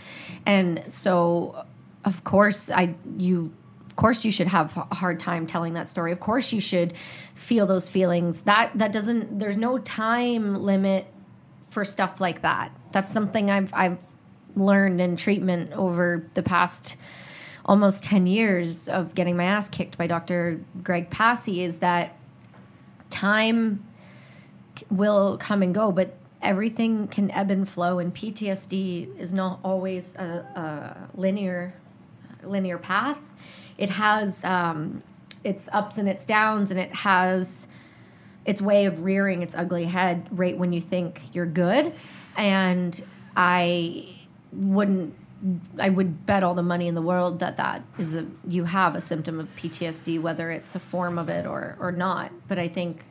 [0.45, 1.65] And so
[2.03, 3.51] of course i you
[3.86, 6.13] of course you should have a hard time telling that story.
[6.13, 6.95] Of course you should
[7.36, 8.43] feel those feelings.
[8.43, 11.07] That that doesn't there's no time limit
[11.69, 12.71] for stuff like that.
[12.91, 13.97] That's something i've i've
[14.55, 16.95] learned in treatment over the past
[17.65, 22.15] almost 10 years of getting my ass kicked by dr greg passey is that
[23.10, 23.84] time
[24.89, 30.15] will come and go, but everything can ebb and flow, and PTSD is not always
[30.15, 31.74] a, a linear
[32.43, 33.19] linear path.
[33.78, 35.04] It has um,
[35.43, 37.67] its ups and its downs, and it has
[38.45, 41.93] its way of rearing its ugly head right when you think you're good.
[42.36, 43.04] And
[43.36, 44.15] I
[44.52, 45.13] wouldn't
[45.80, 48.95] I would bet all the money in the world that that is a you have
[48.95, 52.32] a symptom of PTSD, whether it's a form of it or or not.
[52.47, 53.06] But I think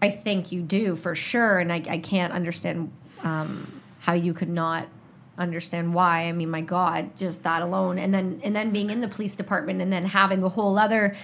[0.00, 2.90] I think you do for sure, and I, I can't understand
[3.22, 4.88] um, how you could not
[5.36, 6.22] understand why.
[6.22, 9.36] I mean, my God, just that alone, and then and then being in the police
[9.36, 11.14] department, and then having a whole other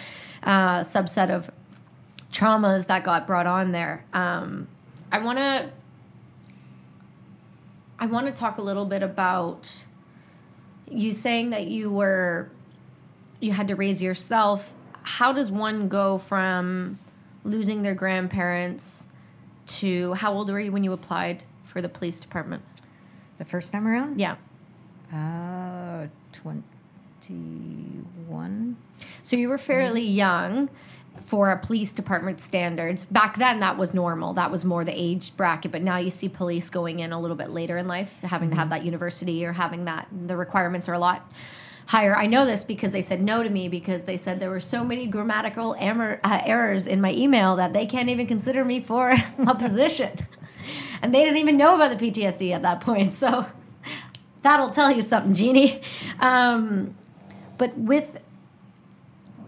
[0.42, 1.50] uh, subset of
[2.32, 4.04] traumas that got brought on there.
[4.12, 4.68] Um,
[5.10, 5.70] I want to
[7.98, 9.86] I want to talk a little bit about
[10.88, 12.50] you saying that you were
[13.40, 14.72] you had to raise yourself.
[15.02, 16.98] How does one go from
[17.44, 19.06] losing their grandparents
[19.66, 22.62] to how old were you when you applied for the police department?
[23.38, 24.20] The first time around?
[24.20, 24.36] Yeah.
[25.12, 28.76] Uh, 21.
[29.22, 30.70] So you were fairly young
[31.26, 33.04] for a police department standards.
[33.04, 34.32] Back then, that was normal.
[34.34, 35.72] That was more the age bracket.
[35.72, 38.56] But now you see police going in a little bit later in life, having to
[38.56, 40.06] have that university or having that.
[40.26, 41.30] The requirements are a lot
[41.86, 42.16] higher.
[42.16, 44.84] I know this because they said no to me because they said there were so
[44.84, 49.10] many grammatical amor- uh, errors in my email that they can't even consider me for
[49.38, 50.12] a position.
[51.02, 53.12] and they didn't even know about the PTSD at that point.
[53.12, 53.46] So
[54.42, 55.80] that'll tell you something, Jeannie.
[56.20, 56.94] Um,
[57.58, 58.22] but with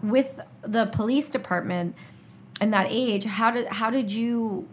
[0.03, 1.95] with the police department
[2.61, 4.67] and that age, how did how did you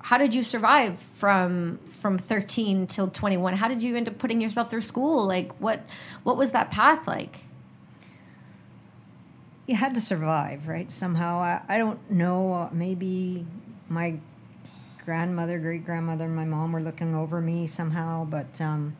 [0.00, 4.40] how did you survive from from 13 till 21 how did you end up putting
[4.40, 5.80] yourself through school like what
[6.22, 7.40] what was that path like
[9.66, 10.90] You had to survive, right?
[10.90, 11.40] Somehow.
[11.40, 12.70] I, I don't know.
[12.72, 13.44] Maybe
[13.88, 14.18] my
[15.04, 18.96] grandmother, great grandmother, and my mom were looking over me somehow, but um,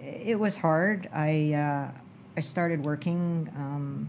[0.00, 1.08] it was hard.
[1.12, 1.90] I, uh,
[2.36, 3.50] I started working.
[3.56, 4.08] Um,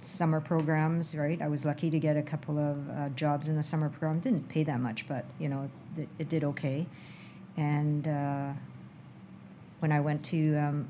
[0.00, 1.40] summer programs, right?
[1.40, 4.20] I was lucky to get a couple of uh, jobs in the summer program.
[4.20, 6.86] Didn't pay that much, but you know, it, it did okay.
[7.56, 8.52] And uh,
[9.80, 10.88] when I went to um,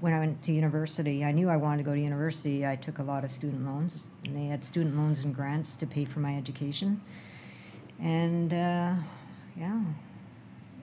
[0.00, 2.66] when I went to university, I knew I wanted to go to university.
[2.66, 5.86] I took a lot of student loans, and they had student loans and grants to
[5.86, 7.00] pay for my education.
[8.00, 8.94] And uh,
[9.56, 9.82] yeah,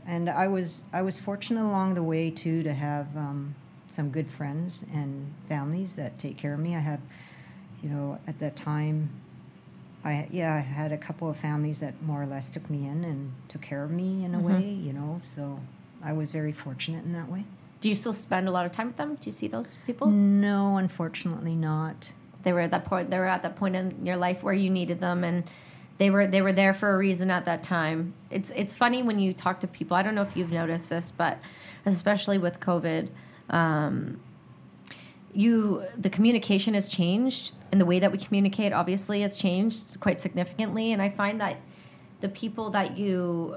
[0.05, 3.55] and I was I was fortunate along the way too to have um,
[3.93, 6.75] some good friends and families that take care of me.
[6.75, 6.99] I have,
[7.81, 9.09] you know, at that time,
[10.03, 13.03] I yeah I had a couple of families that more or less took me in
[13.05, 14.53] and took care of me in a mm-hmm.
[14.53, 15.19] way, you know.
[15.21, 15.59] So
[16.03, 17.45] I was very fortunate in that way.
[17.79, 20.07] do you still spend a lot of time with them do you see those people
[20.07, 22.13] No, unfortunately not.
[22.43, 24.69] they were at that point they were at that point in your life where you
[24.69, 25.43] needed them and
[25.97, 29.19] they were they were there for a reason at that time it's it's funny when
[29.19, 31.37] you talk to people i don't know if you've noticed this but
[31.85, 33.07] especially with covid
[33.49, 34.19] um,
[35.33, 40.21] you the communication has changed and the way that we communicate obviously has changed quite
[40.21, 41.57] significantly and i find that
[42.19, 43.55] the people that you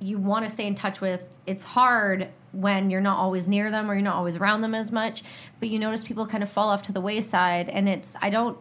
[0.00, 3.90] you want to stay in touch with it's hard when you're not always near them
[3.90, 5.22] or you're not always around them as much
[5.58, 8.58] but you notice people kind of fall off to the wayside and it's i don't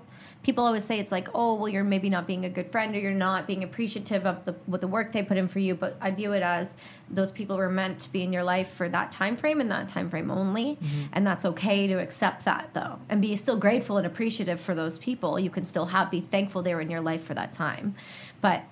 [0.48, 3.00] people always say it's like oh well you're maybe not being a good friend or
[3.00, 5.98] you're not being appreciative of the what the work they put in for you but
[6.00, 6.78] i view it as
[7.10, 9.90] those people were meant to be in your life for that time frame and that
[9.90, 10.76] time frame only.
[10.76, 11.04] Mm-hmm.
[11.14, 14.98] And that's okay to accept that though and be still grateful and appreciative for those
[14.98, 15.38] people.
[15.40, 17.96] You can still have be thankful they were in your life for that time.
[18.42, 18.64] But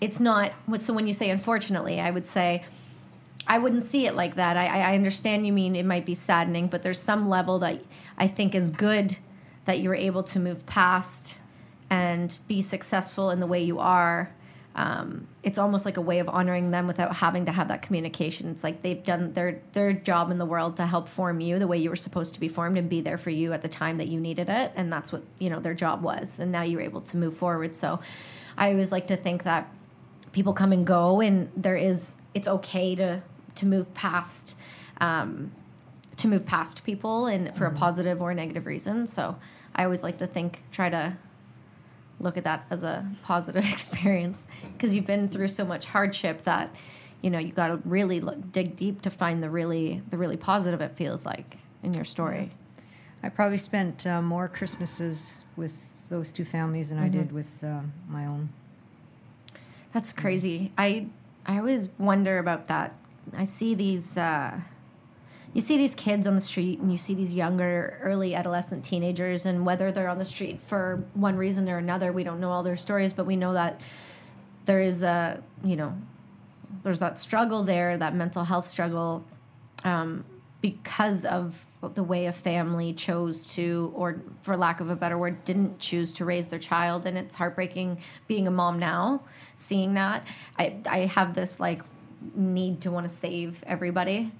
[0.00, 2.64] it's not what so when you say unfortunately i would say
[3.46, 4.56] I wouldn't see it like that.
[4.56, 7.78] I, I I understand you mean it might be saddening, but there's some level that
[8.16, 9.18] I think is good
[9.64, 11.38] that you're able to move past
[11.90, 14.32] and be successful in the way you are.
[14.76, 18.50] Um, it's almost like a way of honoring them without having to have that communication.
[18.50, 21.68] It's like they've done their their job in the world to help form you the
[21.68, 23.98] way you were supposed to be formed and be there for you at the time
[23.98, 26.40] that you needed it, and that's what you know their job was.
[26.40, 27.76] And now you're able to move forward.
[27.76, 28.00] So,
[28.58, 29.70] I always like to think that
[30.32, 33.22] people come and go and there is it's okay to
[33.54, 34.56] to move past
[35.00, 35.52] um,
[36.16, 39.36] to move past people and for a positive or negative reason so
[39.74, 41.16] i always like to think try to
[42.20, 46.74] look at that as a positive experience because you've been through so much hardship that
[47.22, 50.36] you know you got to really look, dig deep to find the really the really
[50.36, 52.50] positive it feels like in your story
[53.24, 57.80] I probably spent uh, more Christmases with those two families than I did with uh,
[58.06, 58.50] my own.
[59.94, 60.72] That's crazy.
[60.76, 61.06] I
[61.46, 62.94] I always wonder about that.
[63.34, 64.60] I see these uh,
[65.54, 69.46] you see these kids on the street and you see these younger early adolescent teenagers
[69.46, 72.64] and whether they're on the street for one reason or another, we don't know all
[72.64, 73.80] their stories, but we know that
[74.66, 75.96] there is a, you know,
[76.82, 79.24] there's that struggle there, that mental health struggle
[79.84, 80.24] um,
[80.60, 81.64] because of
[81.94, 86.12] the way a family chose to, or for lack of a better word, didn't choose
[86.14, 87.06] to raise their child.
[87.06, 89.22] And it's heartbreaking being a mom now,
[89.54, 90.26] seeing that.
[90.58, 91.82] I, I have this like
[92.34, 94.32] need to want to save everybody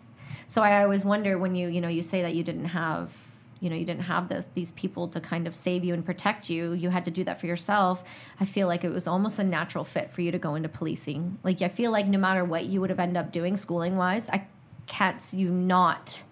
[0.47, 3.17] So I always wonder when you, you know, you say that you didn't have,
[3.61, 6.51] you know, you didn't have this these people to kind of save you and protect
[6.51, 6.73] you.
[6.73, 8.05] You had to do that for yourself.
[8.39, 11.39] I feel like it was almost a natural fit for you to go into policing.
[11.43, 14.29] Like I feel like no matter what you would have ended up doing schooling wise,
[14.29, 14.47] I
[14.87, 16.25] can't see you not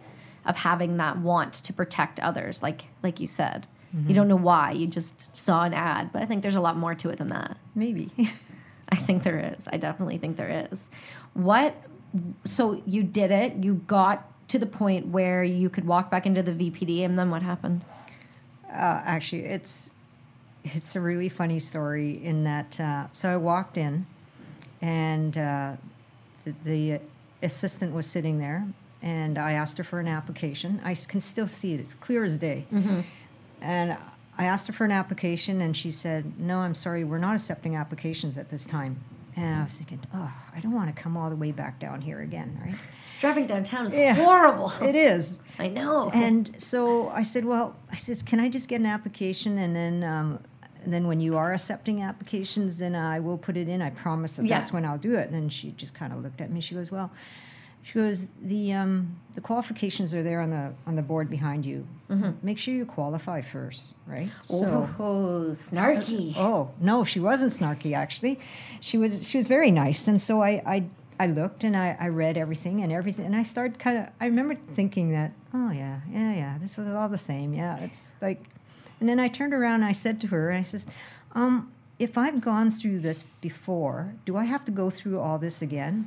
[0.45, 2.63] of having that want to protect others.
[2.63, 4.13] Like like you said, you mm-hmm.
[4.15, 4.73] don't know why.
[4.73, 7.29] You just saw an ad, but I think there's a lot more to it than
[7.29, 7.57] that.
[7.75, 8.09] Maybe.
[8.89, 9.69] I think there is.
[9.73, 10.91] I definitely think there is.
[11.35, 11.75] What?
[12.45, 13.55] So you did it.
[13.57, 17.31] You got to the point where you could walk back into the VPD, and then
[17.31, 17.85] what happened?
[18.69, 19.91] Uh, actually, it's
[20.65, 22.79] it's a really funny story in that.
[22.79, 24.07] Uh, so I walked in,
[24.81, 25.77] and uh,
[26.45, 27.01] the, the
[27.43, 28.67] assistant was sitting there,
[29.01, 30.81] and I asked her for an application.
[30.85, 32.67] I can still see it; it's clear as day.
[33.61, 33.97] And
[34.37, 37.77] I asked her for an application, and she said, "No, I'm sorry, we're not accepting
[37.77, 39.01] applications at this time."
[39.37, 42.01] And I was thinking, "Oh, I don't want to come all the way back down
[42.03, 42.75] here again, right?"
[43.19, 44.15] Driving downtown is Yeah.
[44.15, 44.73] horrible.
[44.83, 45.39] It is.
[45.59, 46.11] I know.
[46.13, 50.03] And so I said, well, I says, can I just get an application and then,
[50.03, 50.41] um,
[50.83, 53.81] and then when you are accepting applications, then I will put it in.
[53.81, 54.59] I promise that Yeah.
[54.59, 55.27] that's when I'll do it.
[55.27, 56.61] And then she just kind of looked at me.
[56.61, 57.13] She goes, well,
[57.83, 61.87] she goes, the um, the qualifications are there on the on the board behind you.
[62.43, 64.29] Make sure you qualify first, right?
[64.43, 64.89] So.
[64.99, 66.35] oh, snarky.
[66.37, 67.95] Oh no, she wasn't snarky.
[67.95, 68.39] Actually,
[68.81, 70.07] she was she was very nice.
[70.09, 70.85] And so I I,
[71.19, 74.09] I looked and I, I read everything and everything, and I started kind of.
[74.21, 77.55] I remember thinking that oh yeah yeah yeah this is all the same.
[77.55, 78.45] Yeah, it's like.
[79.01, 80.87] And then I turned around and I said to her, I says,
[81.33, 85.61] um, if I've gone through this before, do I have to go through all this
[85.61, 86.07] again?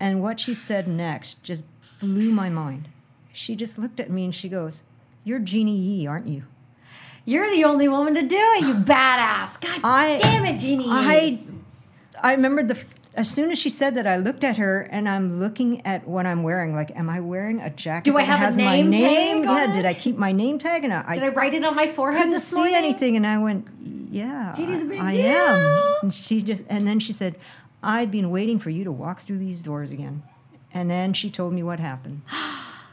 [0.00, 1.64] And what she said next just
[2.00, 2.88] blew my mind.
[3.32, 4.82] She just looked at me and she goes,
[5.24, 6.44] "You're Jeannie Yee, aren't you?"
[7.24, 9.60] You're the only woman to do it, you badass.
[9.60, 10.86] God I- damn it, Jeannie.
[10.88, 11.40] I
[12.22, 12.78] I remember the
[13.14, 16.24] as soon as she said that, I looked at her and I'm looking at what
[16.24, 16.72] I'm wearing.
[16.72, 19.42] Like, am I wearing a jacket Do I that have a has name my name?
[19.44, 19.72] tag yeah.
[19.72, 20.84] Did I keep my name tag?
[20.84, 22.76] And I, Did I write it on my forehead couldn't see morning?
[22.76, 23.16] anything.
[23.16, 23.66] And I went,
[24.10, 25.26] yeah, Jeannie's a big I deal.
[25.26, 25.94] am.
[26.02, 27.34] And she just and then she said,
[27.82, 30.22] I've been waiting for you to walk through these doors again.
[30.72, 32.22] And then she told me what happened.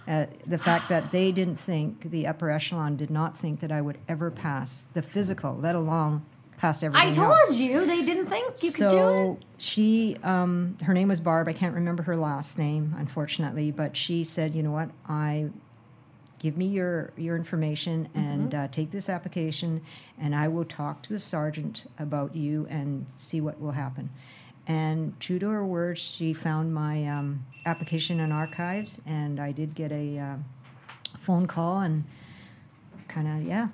[0.08, 3.82] Uh, the fact that they didn't think the upper echelon did not think that I
[3.82, 6.24] would ever pass the physical, let alone
[6.58, 7.58] pass everything I told else.
[7.60, 9.45] you they didn't think you so could do it.
[9.60, 11.48] she, um, her name was Barb.
[11.48, 14.91] I can't remember her last name, unfortunately, but she said, "You know what?
[15.10, 15.50] I
[16.38, 18.63] give me your your information and Mm-hmm.
[18.63, 19.82] uh, take this application,
[20.19, 24.12] and I will talk to the sergeant about you and see what will happen."
[24.67, 29.75] And true to her words, she found my um, application in archives, and I did
[29.75, 30.36] get a uh,
[31.19, 32.04] phone call and
[33.08, 33.67] kind of yeah,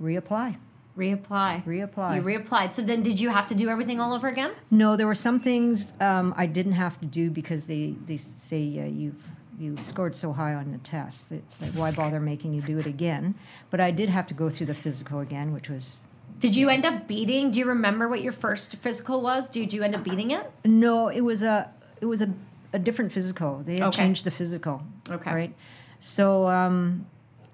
[0.00, 0.56] reapply,
[0.96, 1.64] Reapply.
[1.64, 2.16] reapply.
[2.16, 2.72] You reapplied.
[2.72, 4.52] So then, did you have to do everything all over again?
[4.70, 8.78] No, there were some things um, I didn't have to do because they, they say
[8.80, 9.28] uh, you've
[9.58, 11.32] you scored so high on the test.
[11.32, 13.34] It's like why bother making you do it again?
[13.70, 16.00] But I did have to go through the physical again, which was
[16.38, 17.50] Did you end up beating?
[17.50, 19.48] Do you remember what your first physical was?
[19.50, 20.50] Did you end up beating it?
[20.64, 21.70] no, it was a
[22.00, 22.32] it was a,
[22.74, 23.62] a different physical.
[23.64, 24.02] They had Okay.
[24.02, 24.82] changed the physical.
[25.10, 25.32] Okay.
[25.32, 25.54] Right.
[26.00, 27.06] So um,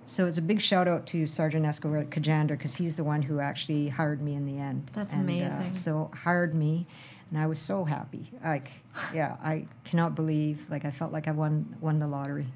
[0.04, 3.38] so it's a big shout out to Sergeant Esco Kajander because he's the one who
[3.38, 4.90] actually hired me in the end.
[4.94, 5.72] That's And, uh, amazing.
[5.72, 6.86] so hired me,
[7.30, 8.30] and I was so happy.
[8.44, 8.72] Like,
[9.14, 10.68] yeah, I cannot believe.
[10.68, 12.46] Like, I felt like I won won the lottery.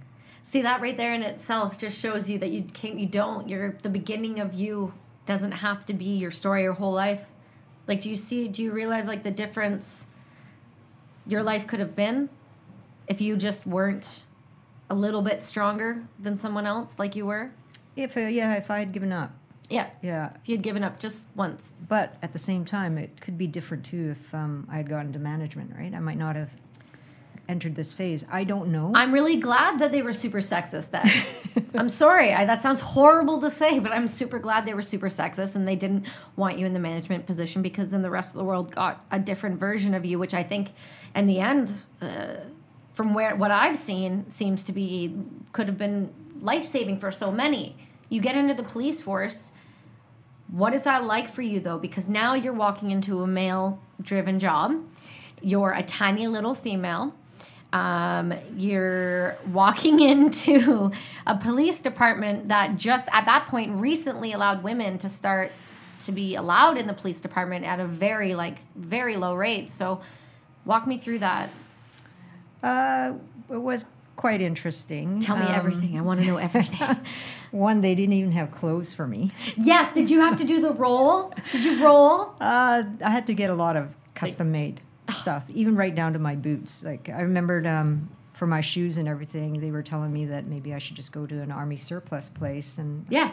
[0.42, 2.98] See that right there in itself just shows you that you can't.
[2.98, 3.48] You don't.
[3.48, 4.92] You're the beginning of you
[5.26, 7.26] doesn't have to be your story your whole life.
[7.86, 8.48] Like, do you see?
[8.48, 10.06] Do you realize like the difference
[11.26, 12.28] your life could have been
[13.08, 14.24] if you just weren't
[14.88, 17.50] a little bit stronger than someone else, like you were?
[17.96, 19.32] If uh, yeah, if I had given up,
[19.68, 19.88] Yeah.
[20.02, 20.32] yeah.
[20.42, 21.74] If you had given up just once.
[21.88, 25.12] But at the same time, it could be different too if um, I had gotten
[25.12, 25.72] to management.
[25.76, 26.54] Right, I might not have
[27.48, 28.24] entered this phase.
[28.30, 28.92] I don't know.
[28.94, 31.10] I'm really glad that they were super sexist then.
[31.74, 32.32] I'm sorry.
[32.32, 35.66] I, that sounds horrible to say, but I'm super glad they were super sexist and
[35.66, 36.06] they didn't
[36.36, 39.18] want you in the management position because then the rest of the world got a
[39.18, 40.72] different version of you, which I think
[41.14, 42.36] in the end, uh,
[42.92, 45.14] from where what I've seen, seems to be
[45.52, 47.76] could have been life saving for so many.
[48.08, 49.52] You get into the police force.
[50.48, 51.78] What is that like for you though?
[51.78, 54.82] Because now you're walking into a male driven job.
[55.42, 57.14] You're a tiny little female.
[57.72, 60.92] Um, you're walking into
[61.26, 65.52] a police department that just at that point recently allowed women to start
[66.00, 69.68] to be allowed in the police department at a very like very low rate.
[69.70, 70.00] So
[70.64, 71.50] walk me through that.
[72.62, 73.12] uh,
[73.50, 73.86] it was
[74.16, 75.20] quite interesting.
[75.20, 75.98] Tell me Um, everything.
[75.98, 76.96] I want to know everything.
[77.50, 79.30] One, they didn't even have clothes for me.
[79.56, 81.32] yes, did you have to do the roll?
[81.52, 82.34] Did you roll?
[82.40, 84.80] Uh, I had to get a lot of custom made
[85.10, 86.84] stuff, even right down to my boots.
[86.84, 90.74] Like I remembered um, for my shoes and everything, they were telling me that maybe
[90.74, 93.30] I should just go to an army surplus place, and Yeah.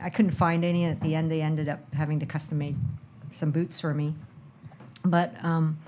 [0.00, 0.84] I couldn't find any.
[0.84, 2.76] And at the end, they ended up having to custom make
[3.32, 4.14] some boots for me.
[5.04, 5.78] But um,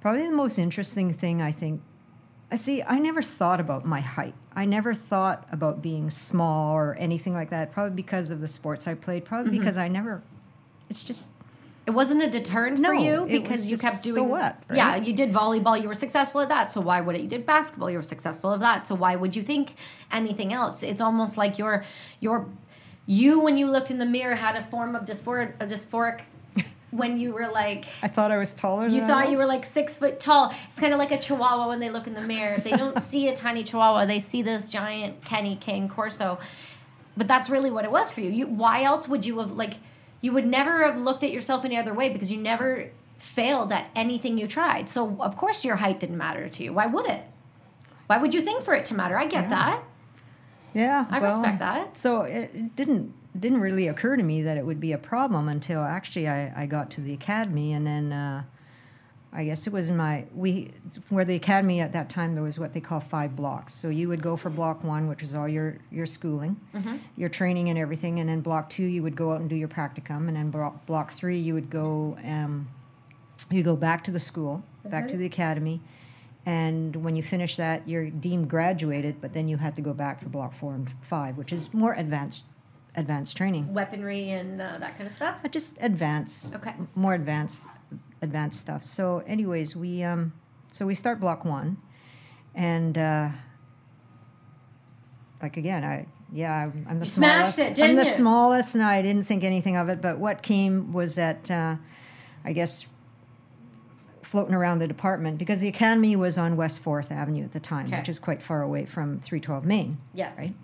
[0.00, 1.80] probably the most interesting thing I think,
[2.50, 2.82] I see.
[2.82, 4.34] I never thought about my height.
[4.56, 7.72] I never thought about being small or anything like that.
[7.72, 9.24] Probably because of the sports I played.
[9.24, 9.60] Probably Mm-hmm.
[9.60, 10.22] because I never.
[10.90, 11.30] It's just
[11.86, 14.14] It wasn't a deterrent No, for you because you just, kept doing.
[14.14, 15.80] so what, Yeah, you did volleyball.
[15.80, 16.70] You were successful at that.
[16.70, 17.20] So why would it?
[17.20, 17.90] You did basketball.
[17.90, 18.86] You were successful at that.
[18.86, 19.74] So why would you think
[20.10, 20.82] anything else?
[20.82, 21.84] It's almost like your
[22.20, 22.46] your
[23.06, 26.22] you when you looked in the mirror had a form of dysphoric, a dysphoric
[26.90, 28.88] when you were like I thought I was taller.
[28.88, 30.54] you thought you were like six foot tall.
[30.68, 32.58] It's kind of like a chihuahua when they look in the mirror.
[32.60, 34.06] They don't see a tiny chihuahua.
[34.06, 36.38] They see this giant Kenny King Corso.
[37.14, 38.30] But that's really what it was for you.
[38.30, 39.74] You why else would you have like
[40.24, 43.90] you would never have looked at yourself any other way because you never failed at
[43.94, 44.88] anything you tried.
[44.88, 46.72] So of course your height didn't matter to you.
[46.72, 47.24] Why would it?
[48.06, 49.18] Why would you think for it to matter?
[49.18, 49.84] I get that.
[50.72, 51.98] Yeah, I respect that.
[51.98, 55.46] So it, it didn't didn't really occur to me that it would be a problem
[55.46, 58.44] until actually I, I got to the academy, and then uh,
[59.36, 60.70] I guess it was in my we
[61.08, 63.74] where the academy at that time there was what they call five blocks.
[63.74, 66.96] So you would go for block one, which was all your your schooling, Mm-hmm.
[67.16, 69.68] your training and everything, and then block two you would go out and do your
[69.68, 72.68] practicum, and then block, block three you would go um,
[73.50, 75.12] you go back to the school, back Mm-hmm.
[75.12, 75.80] to the academy.
[76.46, 80.20] And when you finish that, you're deemed graduated, but then you had to go back
[80.22, 82.46] for block four and five, which is more advanced,
[82.96, 83.72] advanced training.
[83.74, 85.38] Weaponry and uh, that kind of stuff.
[85.44, 86.74] Uh, Just advanced, Okay.
[86.94, 87.66] more advanced,
[88.22, 88.84] advanced stuff.
[88.84, 90.32] So, anyways, we um,
[90.68, 91.76] so we start block one,
[92.54, 93.28] and uh,
[95.42, 97.78] like again, I yeah, I'm, I'm the You smashed smallest.
[97.78, 98.10] it, I'm the you?
[98.10, 100.00] smallest, and I didn't think anything of it.
[100.00, 101.76] But what came was that uh,
[102.44, 102.86] I guess
[104.22, 107.86] floating around the department because the academy was on West Fourth Avenue at the time,
[107.86, 107.98] Okay.
[107.98, 109.98] which is quite far away from 312 Main.
[110.12, 110.38] Yes.
[110.38, 110.54] Right.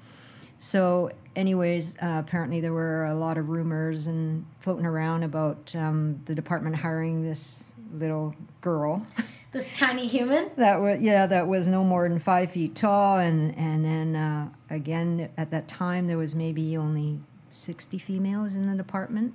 [0.60, 6.20] So, anyways, uh, apparently there were a lot of rumors and floating around about um,
[6.26, 9.04] the department hiring this little girl
[9.52, 10.50] This tiny human.
[10.56, 14.48] that was yeah that was no more than five feet tall, and and then uh,
[14.68, 17.18] again at that time there was maybe only
[17.50, 19.34] 60 females in the department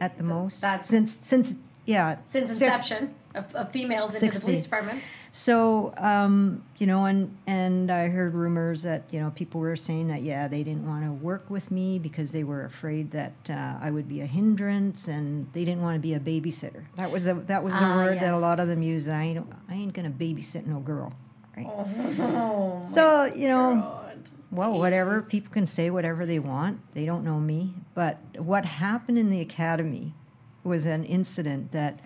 [0.00, 0.60] at the most.
[0.60, 1.54] that's- since since
[1.86, 5.02] yeah since- inception of, of females into the police department.
[5.30, 10.08] So, um, you know, and and I heard rumors that you know people were saying
[10.08, 13.78] that yeah they didn't want to work with me because they were afraid that uh,
[13.80, 16.84] I would be a hindrance and they didn't want to be a babysitter.
[16.96, 19.08] That was the that was the Ah, word that a lot of them used.
[19.08, 21.12] I ain't I ain't gonna babysit no girl,
[21.56, 21.66] right?
[21.68, 24.30] Oh, so you know, God.
[24.52, 26.78] well, whatever people can say whatever they want.
[26.94, 30.14] They don't know me, but what happened in the academy
[30.62, 31.98] was an incident that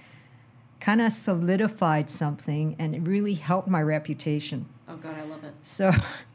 [0.81, 4.67] kind of solidified something and it really helped my reputation.
[4.89, 5.53] Oh God, I love it.
[5.63, 5.91] So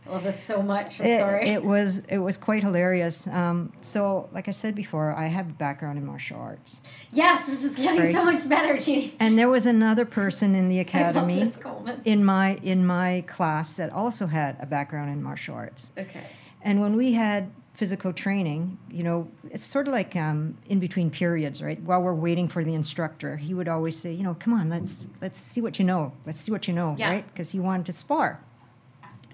[0.06, 1.00] I love this so much.
[1.00, 1.50] I'm it, sorry.
[1.50, 3.26] it was it was quite hilarious.
[3.28, 6.82] Um, so, like I said before, I have a background in martial arts,
[7.12, 8.14] yes, this is getting Right.
[8.14, 9.16] so much better, Jeannie.
[9.20, 11.60] and there was another person in the academy this
[12.06, 15.92] in my in my class that also had a background in martial arts.
[15.98, 16.24] Okay.
[16.62, 21.10] And when we had physical training, you know, it's sort of like um, in between
[21.10, 21.82] periods, right?
[21.82, 25.08] While we're waiting for the instructor, he would always say, you know, come on, let's
[25.22, 26.14] let's see what you know.
[26.26, 27.10] Let's see what you know, Yeah.
[27.10, 27.26] right?
[27.34, 28.40] Because he wanted to spar.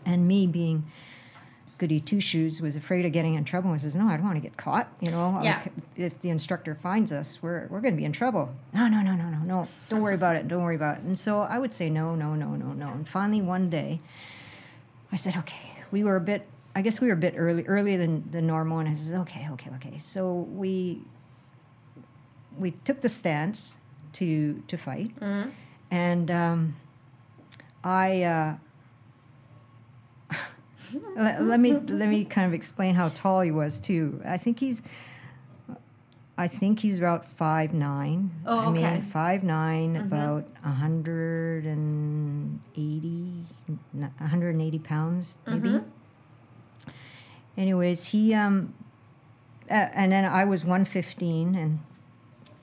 [0.05, 0.85] And me being
[1.77, 4.35] goody two shoes was afraid of getting in trouble and says, no, I don't want
[4.37, 4.87] to get caught.
[5.01, 5.59] You know, Yeah.
[5.63, 8.53] like, if the instructor finds us, we're we're going to be in trouble.
[8.73, 9.67] No, no, no, no, no, no.
[9.89, 10.47] Don't worry about it.
[10.47, 11.03] Don't worry about it.
[11.03, 12.87] And so I would say no, no, no, no, no.
[12.93, 13.99] And finally one day.
[15.11, 15.71] I said, okay.
[15.91, 16.45] We were a bit,
[16.75, 18.79] I guess we were a bit early, earlier than, than normal.
[18.79, 19.97] And I said, okay, okay, okay.
[20.01, 21.01] So we
[22.57, 23.77] we took the stance
[24.13, 25.11] to to fight,
[25.89, 26.75] and um,
[27.83, 28.23] I.
[28.23, 28.57] Uh,
[31.15, 34.21] let, let me let me kind of explain how tall he was too.
[34.25, 34.81] I think he's.
[36.37, 38.31] I think he's about five nine.
[38.45, 38.85] Oh, okay.
[38.85, 39.43] I mean, five
[39.97, 43.43] about a hundred and eighty,
[44.19, 45.81] hundred and eighty pounds, maybe.
[47.59, 48.73] Anyways, he um,
[49.69, 51.79] uh, and then I was one fifteen and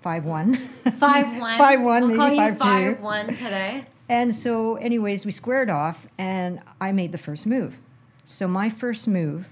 [0.01, 0.57] five one.
[0.57, 1.59] Five one.
[1.59, 2.94] Five one, I'll maybe you five two.
[2.97, 3.84] five one today.
[4.09, 7.78] And so, anyways, we squared off, and I made the first move.
[8.24, 9.51] So my first move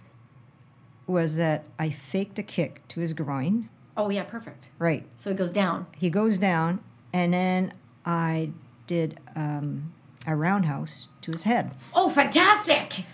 [1.07, 3.69] was that I faked a kick to his groin.
[3.99, 4.71] Oh yeah, perfect.
[4.79, 5.05] Right.
[5.17, 5.87] So it goes down.
[5.99, 6.81] He goes down,
[7.13, 7.75] and then
[8.07, 8.51] I
[8.87, 9.93] did um,
[10.27, 11.77] a roundhouse to his head.
[11.95, 13.05] Oh, fantastic!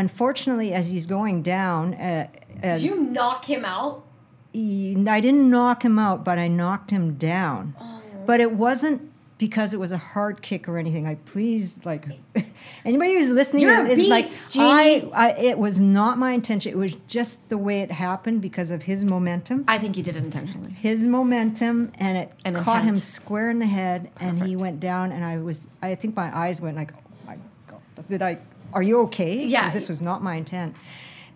[0.00, 2.28] Unfortunately, as he's going down, uh,
[2.62, 4.04] as Did you knock him out?
[4.52, 7.76] he, I didn't knock him out, but I knocked him down.
[7.78, 8.02] Oh.
[8.26, 11.04] But it wasn't because it was a hard kick or anything.
[11.04, 12.04] Like, please, like,
[12.84, 15.12] anybody who's listening You're is like, beast, I, Jeannie.
[15.12, 16.72] I, it was not my intention.
[16.72, 19.64] It was just the way it happened because of his momentum.
[19.68, 20.72] I think he did it intentionally.
[20.72, 25.12] His momentum, and it And caught him square in the head, and he went down.
[25.12, 28.38] And I was, I think my eyes went like, oh my god, did I?
[28.72, 29.44] Are you okay?
[29.44, 29.60] Yeah.
[29.60, 30.76] Because this was not my intent.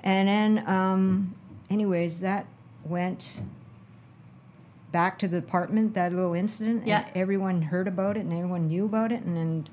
[0.03, 1.35] And then, um,
[1.71, 2.47] anyways, that
[2.85, 3.41] went
[4.93, 6.87] back to the apartment, that little incident.
[6.87, 7.07] Yeah.
[7.07, 9.23] And everyone heard about it and everyone knew about it.
[9.23, 9.69] And then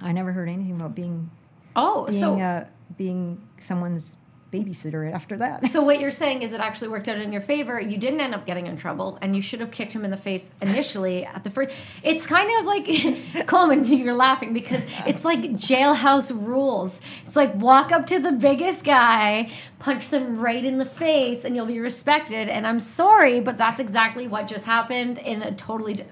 [0.00, 1.30] I never heard anything about being
[1.74, 2.66] Oh, being so uh,
[2.96, 4.14] being someone's
[4.52, 5.66] babysitter after that.
[5.66, 7.80] so what you're saying is it actually worked out in your favor.
[7.80, 10.16] You didn't end up getting in trouble, and you should have kicked him in the
[10.16, 11.74] face initially at the first.
[12.02, 13.84] It's kind of like Coleman.
[13.84, 17.00] You're laughing because it's like jailhouse rules.
[17.26, 21.56] It's like walk up to the biggest guy, punch them right in the face, and
[21.56, 22.48] you'll be respected.
[22.48, 25.94] And I'm sorry, but that's exactly what just happened in a totally.
[25.94, 26.06] Di-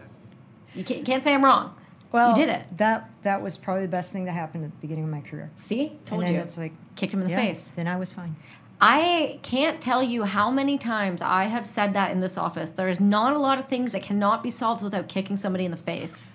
[0.75, 1.77] you can't, can't say I'm wrong.
[2.11, 2.65] Well, you did it.
[2.77, 5.51] That that was probably the best thing that happened at the beginning of my career.
[5.57, 6.41] See, told and then you.
[6.41, 7.71] it's like Kicked him in the yeah, face.
[7.71, 8.37] Then I was fine.
[8.81, 12.71] I can't tell you how many times I have said that in this office.
[12.71, 15.71] There is not a lot of things that cannot be solved without kicking somebody in
[15.71, 16.29] the face.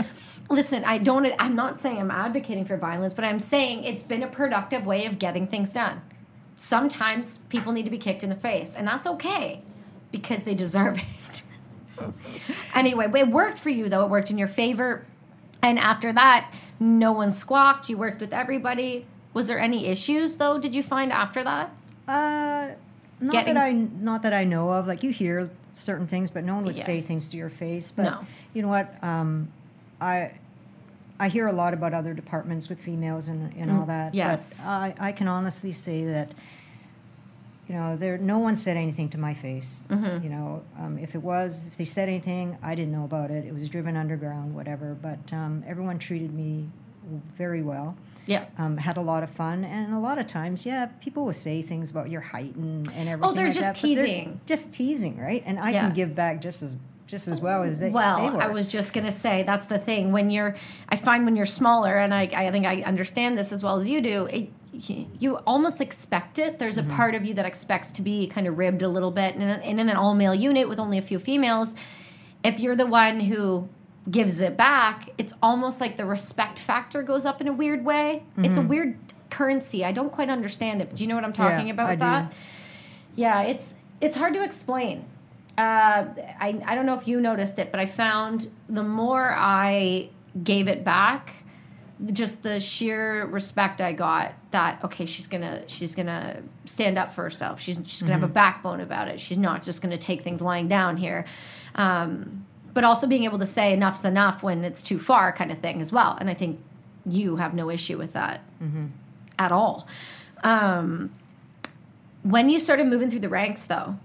[0.50, 4.22] Listen, I don't I'm not saying I'm advocating for violence, but I'm saying it's been
[4.22, 6.00] a productive way of getting things done.
[6.56, 9.62] Sometimes people need to be kicked in the face, and that's okay
[10.10, 11.42] because they deserve it.
[12.74, 14.04] anyway, it worked for you though.
[14.04, 15.06] It worked in your favor.
[15.62, 17.88] And after that, no one squawked.
[17.88, 19.06] You worked with everybody.
[19.34, 20.58] Was there any issues though?
[20.58, 21.70] Did you find after that?
[22.08, 22.70] Uh,
[23.20, 24.86] not Getting- that I not that I know of.
[24.86, 26.84] Like you hear certain things, but no one would Yeah.
[26.84, 27.90] say things to your face.
[27.90, 28.26] But No.
[28.52, 28.94] you know what?
[29.02, 29.48] Um,
[30.00, 30.32] I
[31.20, 34.12] I hear a lot about other departments with females and, and all that.
[34.12, 34.58] Mm, yes.
[34.58, 36.32] But I, I can honestly say that
[37.68, 39.84] you know there no one said anything to my face.
[39.88, 40.24] Mm-hmm.
[40.24, 43.44] You know, um, if it was if they said anything, I didn't know about it.
[43.46, 44.94] It was driven underground, whatever.
[45.00, 46.68] But um, everyone treated me
[47.36, 47.96] very well
[48.26, 48.44] Yeah.
[48.58, 51.60] um, had a lot of fun, and a lot of times, yeah, people will say
[51.62, 53.20] things about your height and, and everything.
[53.30, 54.40] Oh, they're like just that, but they're teasing.
[54.46, 55.42] just teasing, right?
[55.44, 55.80] And I Yeah.
[55.86, 57.90] can give back just as just as well as they.
[57.90, 58.38] Well, they.
[58.38, 60.12] I was just gonna say that's the thing.
[60.12, 60.56] When you're,
[60.88, 63.86] I find when you're smaller, and I, I think I understand this as well as
[63.88, 64.26] you do.
[64.26, 64.48] It,
[65.20, 66.58] you- almost expect it.
[66.58, 66.90] There's Mm-hmm.
[66.90, 69.42] a part of you that expects to be kind of ribbed a little bit, and,
[69.42, 71.76] in- and in an all male unit with only a few females,
[72.42, 73.68] if you're the one who
[74.10, 78.24] gives it back, it's almost like the respect factor goes up in a weird way.
[78.38, 78.96] It's a weird
[79.30, 79.84] currency.
[79.84, 80.88] I don't quite understand it.
[80.88, 81.66] But do you know what I'm talking Mm-hmm.
[81.68, 82.04] Yeah, about I with do.
[82.04, 82.32] that?
[83.14, 85.04] Yeah, it's it's hard to explain.
[85.56, 86.06] Uh,
[86.40, 90.08] I I don't know if you noticed it, but I found the more I
[90.42, 91.30] gave it back,
[92.12, 94.32] just the sheer respect I got.
[94.50, 97.60] That okay, she's gonna she's gonna stand up for herself.
[97.60, 99.20] She's she's gonna have a backbone about it.
[99.20, 101.24] She's not just gonna take things lying down here.
[101.74, 105.58] Um, but also being able to say enough's enough when it's too far, kind of
[105.58, 106.16] thing as well.
[106.20, 106.60] And I think
[107.04, 108.40] you have no issue with that
[109.38, 109.86] at all.
[110.44, 111.10] Um,
[112.22, 113.98] when you started moving through the ranks, though,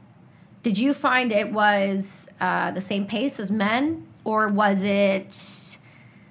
[0.63, 5.76] did you find it was uh, the same pace as men, or was it?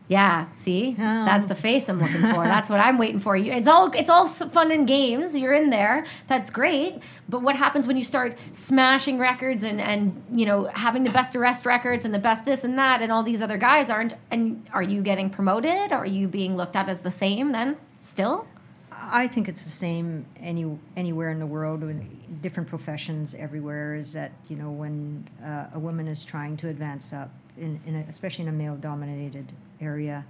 [0.08, 2.44] Yeah, see, that's the face I'm looking for.
[2.44, 3.36] That's what I'm waiting for.
[3.36, 5.36] You, it's all it's all fun and games.
[5.36, 6.06] You're in there.
[6.28, 7.00] That's great.
[7.28, 11.34] But what happens when you start smashing records and and you know having the best
[11.34, 14.14] arrest records and the best this and that, and all these other guys aren't?
[14.30, 15.90] And are you getting promoted?
[15.90, 17.76] Are you being looked at as the same then?
[17.98, 18.46] Still?
[18.92, 23.94] I think it's the same any anywhere in the world, in different professions everywhere.
[23.94, 27.96] Is that you know when uh, a woman is trying to advance up, in, in
[27.96, 29.46] a, especially in a male-dominated
[29.80, 30.24] area,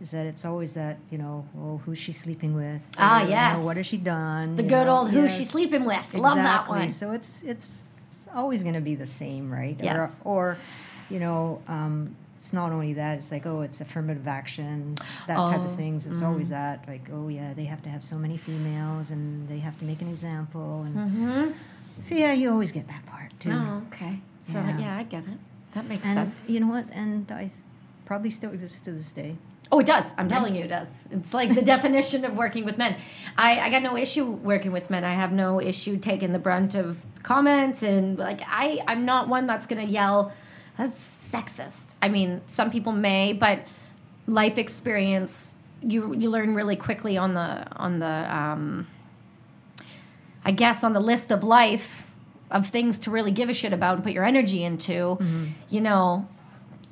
[0.00, 2.82] is that it's always that you know, oh, who's she sleeping with?
[2.98, 3.58] Ah, Or, you yes.
[3.58, 4.56] know, what has she done?
[4.56, 6.14] The good know, old who's she sleeping with?
[6.14, 6.88] Love that one.
[6.90, 9.76] So it's it's it's always going to be the same, right?
[9.80, 10.16] Yes.
[10.24, 10.58] Or, or
[11.10, 13.16] you know, um, it's not only that.
[13.16, 14.94] It's like oh, it's affirmative action,
[15.28, 16.06] that type Oh, of things.
[16.06, 19.58] It's always that like oh yeah, they have to have so many females and they
[19.58, 21.50] have to make an example and Mm-hmm.
[22.00, 23.50] so yeah, you always get that part too.
[23.52, 24.20] Oh, okay.
[24.44, 24.96] So yeah, Yeah.
[24.96, 25.38] I get it.
[25.74, 26.50] That makes and sense.
[26.50, 26.86] you know what?
[26.92, 27.50] And I
[28.04, 29.36] probably still exists to this day.
[29.72, 30.12] Oh, it does.
[30.18, 30.92] I'm telling you, it does.
[31.12, 32.96] It's like the definition of working with men.
[33.38, 35.04] I, I got no issue working with men.
[35.04, 39.46] I have no issue taking the brunt of comments and like I I'm not one
[39.46, 40.32] that's gonna yell.
[40.76, 41.94] That's sexist.
[42.02, 43.60] I mean, some people may, but
[44.26, 48.86] life experience you you learn really quickly on the on the um,
[50.44, 52.09] I guess on the list of life
[52.50, 54.92] of things to really give a shit about and put your energy into.
[54.92, 55.44] Mm-hmm.
[55.68, 56.28] You know,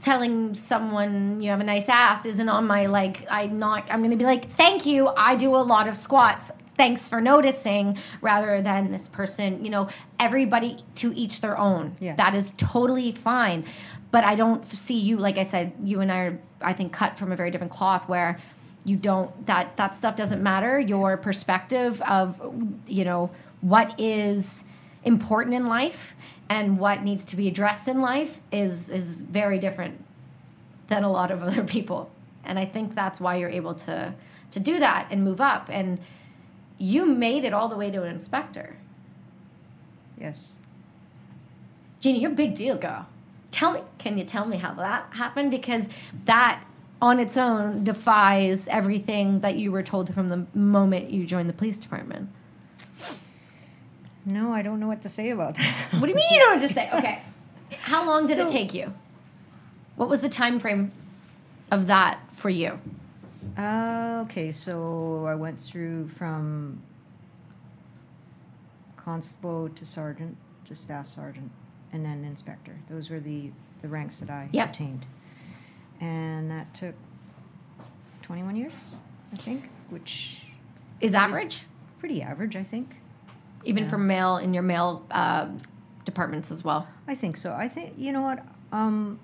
[0.00, 4.16] telling someone you have a nice ass isn't on my like I'm not I'm gonna
[4.16, 5.08] be like, thank you.
[5.08, 6.50] I do a lot of squats.
[6.76, 9.88] thanks for noticing rather than this person you know
[10.20, 12.16] everybody to each their own Yes.
[12.18, 13.64] that is totally fine
[14.12, 17.18] but i don't see you like i said you and i are i think cut
[17.18, 18.38] from a very different cloth where
[18.84, 22.40] you don't that that stuff doesn't matter your perspective of
[22.86, 23.28] you know
[23.60, 24.62] what is
[25.08, 26.14] important in life
[26.48, 30.04] and what needs to be addressed in life is is very different
[30.86, 32.10] than a lot of other people
[32.44, 34.14] and i think that's why you're able to
[34.50, 35.98] to do that and move up and
[36.78, 38.76] you made it all the way to an inspector
[40.20, 40.54] Yes.
[42.00, 43.06] Jeannie, you're a big deal, girl.
[43.50, 45.50] Tell me, can you tell me how that happened?
[45.50, 45.88] Because
[46.26, 46.62] that
[47.00, 51.54] on its own defies everything that you were told from the moment you joined the
[51.54, 52.28] police department.
[54.24, 55.74] No, I don't know what to say about that.
[55.92, 56.90] What do you mean you don't know what to say?
[56.92, 57.22] Okay.
[57.80, 58.92] How long did it take you?
[59.96, 60.92] What was the time frame
[61.70, 62.78] of that for you?
[63.56, 66.80] Uh, okay, so I went through from
[68.96, 71.50] constable to sergeant to staff sergeant
[71.92, 72.74] and then inspector.
[72.88, 73.50] Those were the,
[73.82, 74.68] the ranks that I Yep.
[74.70, 75.06] attained.
[76.00, 76.94] And that took
[78.22, 78.92] 21 years,
[79.32, 80.52] I think, which
[81.00, 81.62] is average?
[81.98, 82.97] pretty average, I think.
[83.68, 83.90] Even yeah.
[83.90, 85.48] for male in your male uh,
[86.04, 86.88] departments as well.
[87.06, 87.52] I think so.
[87.52, 89.20] I think, you know what, um,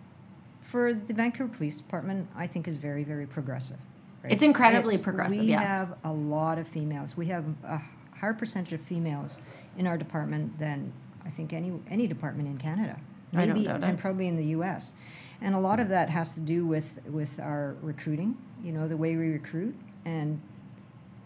[0.61, 3.78] for the Vancouver Police Department, I think is very, very progressive.
[4.22, 4.32] right?
[4.32, 5.62] It's incredibly progressive, We yes.
[5.62, 7.16] have a lot of females.
[7.16, 7.80] We have a
[8.14, 9.40] higher percentage of females
[9.78, 10.92] in our department than
[11.24, 12.99] I think any any department in Canada.
[13.32, 14.95] I don't Maybe and probably in the U.S.
[15.40, 18.36] And a lot of that has to do with with our recruiting.
[18.62, 19.74] You know, the way we recruit,
[20.05, 20.40] and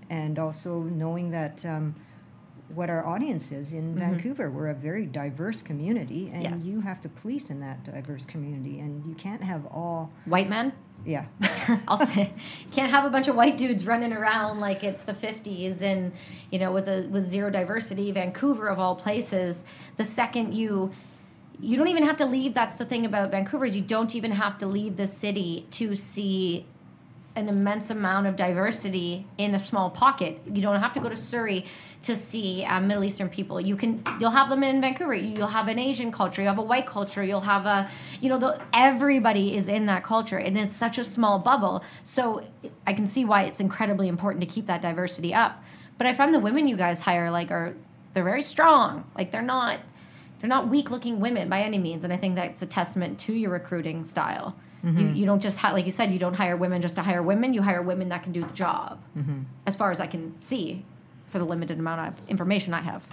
[0.09, 1.64] and also knowing that.
[1.66, 1.95] Um,
[2.75, 4.51] what our audience is in Vancouver.
[4.51, 6.55] We're a very diverse community, and Mm-hmm.
[6.57, 6.66] Yes.
[6.66, 10.12] you have to police in that diverse community, and you can't have all.
[10.27, 10.73] White men?
[11.07, 11.27] Yeah,
[11.89, 12.33] I'll say,
[12.73, 16.12] can't have a bunch of white dudes running around like it's the 50s and
[16.51, 18.11] you know with a with zero diversity.
[18.12, 19.64] Vancouver of all places,
[19.97, 20.91] the second you
[21.61, 22.53] you don't even have to leave.
[22.53, 25.95] That's the thing about Vancouver is you don't even have to leave the city to
[25.97, 26.66] see
[27.37, 30.41] an immense amount of diversity in a small pocket.
[30.53, 31.64] You don't have to go to Surrey
[32.03, 33.61] to see uh, Middle Eastern people.
[33.61, 35.14] You can you'll have them in Vancouver.
[35.14, 36.40] You'll have an Asian culture.
[36.42, 37.22] You have a white culture.
[37.24, 37.88] You'll have a
[38.20, 41.82] you know the, everybody is in that culture, and it's such a small bubble.
[42.05, 42.44] So
[42.86, 45.62] I can see why it's incredibly important to keep that diversity up.
[45.99, 47.74] But I find the women you guys hire like are
[48.14, 49.05] they're very strong.
[49.16, 49.80] Like they're not
[50.40, 53.32] they're not weak looking women by any means and i think that's a testament to
[53.32, 56.80] your recruiting style you, you don't just hi- like you said you don't hire women
[56.80, 59.01] just to hire women you hire women that can do the job
[59.66, 60.84] as far as i can see
[61.29, 63.05] for the limited amount of information i have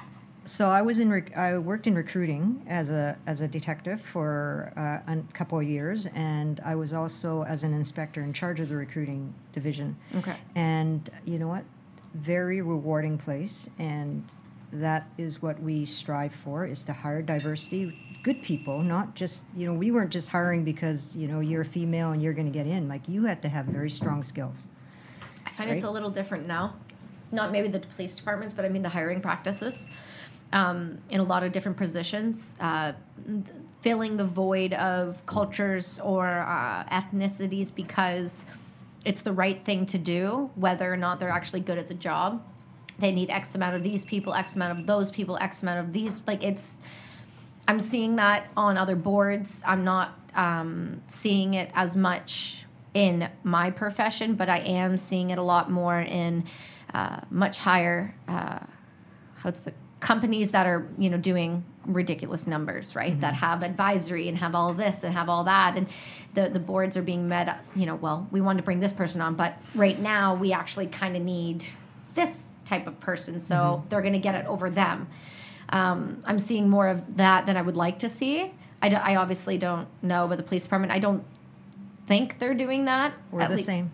[0.47, 1.09] So I was in.
[1.09, 5.65] Rec- I worked in recruiting as a as a detective for uh, a couple of
[5.67, 9.95] years, and I was also as an inspector in charge of the recruiting division.
[10.19, 10.35] Okay.
[10.53, 11.63] And you know what?
[12.13, 14.21] Very rewarding place, and
[14.71, 19.65] that is what we strive for: is to hire diversity, good people, not just you
[19.67, 22.57] know we weren't just hiring because you know you're a female and you're going to
[22.61, 22.87] get in.
[22.87, 24.67] Like you had to have very strong skills.
[25.47, 26.65] i find it's a little different now
[27.35, 29.87] not maybe the police departments but i mean the hiring practices
[30.53, 32.93] um, in a lot of different positions uh,
[33.85, 38.45] filling the void of cultures or uh, ethnicities because
[39.05, 42.43] it's the right thing to do, whether or not they're actually good at the job.
[42.97, 45.93] They need X amount of these people, X amount of those people, X amount of
[45.93, 46.23] these.
[46.25, 46.79] Like it's,
[47.67, 49.61] I'm seeing that on other boards.
[49.65, 52.65] I'm not um, seeing it as much
[52.95, 56.45] in my profession, but I am seeing it a lot more in
[56.95, 57.99] uh, much higher.
[58.27, 58.59] Uh,
[59.41, 63.19] how's the companies that are you know doing ridiculous numbers right?
[63.21, 65.71] That have advisory and have all this and have all that.
[65.77, 65.87] And
[66.35, 69.19] the the boards are being met you know well we want to bring this person
[69.21, 71.65] on but right now we actually kind of need
[72.13, 75.07] this type of person so they're going to get it over them.
[75.69, 78.51] Um, i'm seeing more of that than i would like to see.
[78.81, 80.93] I, obviously don't know about the police department.
[80.93, 81.23] I don't
[82.05, 83.91] think they're doing that We're at the least- same.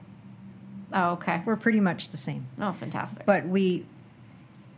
[0.93, 2.47] Oh okay We're pretty much the same.
[2.59, 3.85] oh fantastic But we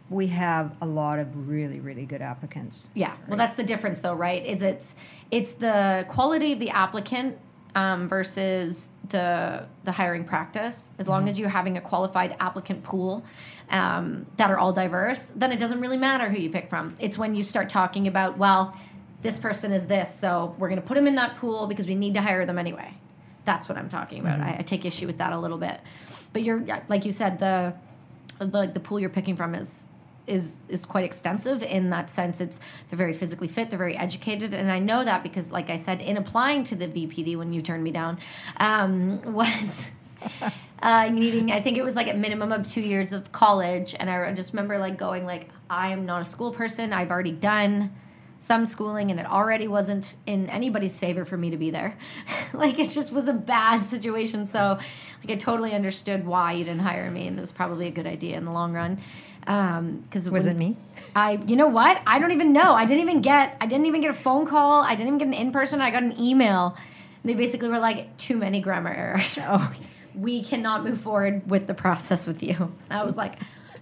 [0.09, 2.91] we have a lot of really really good applicants.
[2.93, 4.45] Yeah, well, that's the difference, though, right?
[4.45, 4.95] Is it's
[5.31, 7.37] it's the quality of the applicant
[7.73, 10.91] um, versus the the hiring practice.
[10.99, 13.23] As long as you're having a qualified applicant pool
[13.69, 16.95] um, that are all diverse, then it doesn't really matter who you pick from.
[16.99, 18.77] It's when you start talking about, well,
[19.23, 21.95] this person is this, so we're going to put them in that pool because we
[21.95, 22.93] need to hire them anyway.
[23.45, 24.39] That's what I'm talking about.
[24.39, 25.79] I, I take issue with that a little bit,
[26.31, 27.73] but you're like you said, the
[28.39, 29.87] the the pool you're picking from is
[30.25, 32.57] is is quite extensive in that sense it's
[32.89, 35.99] they're very physically fit they're very educated and i know that because like i said
[35.99, 38.17] in applying to the vpd when you turned me down
[38.55, 39.91] um, was
[40.81, 44.09] uh, needing I think it was like a minimum of two years of college, and
[44.09, 46.93] I just remember like going like I am not a school person.
[46.93, 47.95] I've already done
[48.43, 51.97] some schooling, and it already wasn't in anybody's favor for me to be there.
[52.53, 54.45] like it just was a bad situation.
[54.47, 54.77] So
[55.23, 58.05] like I totally understood why you didn't hire me, and it was probably a good
[58.05, 58.99] idea in the long run.
[59.47, 60.75] Um, because Was it me?
[61.15, 62.01] I, you know what?
[62.05, 62.73] I don't even know.
[62.73, 63.55] I didn't even get.
[63.61, 64.83] I didn't even get a phone call.
[64.83, 65.81] I didn't even get an in person.
[65.81, 66.77] I got an email.
[67.23, 69.39] They basically were like, too many grammar errors.
[69.47, 69.73] Oh,
[70.15, 72.73] We cannot move forward with the process with you.
[72.89, 73.35] I was like,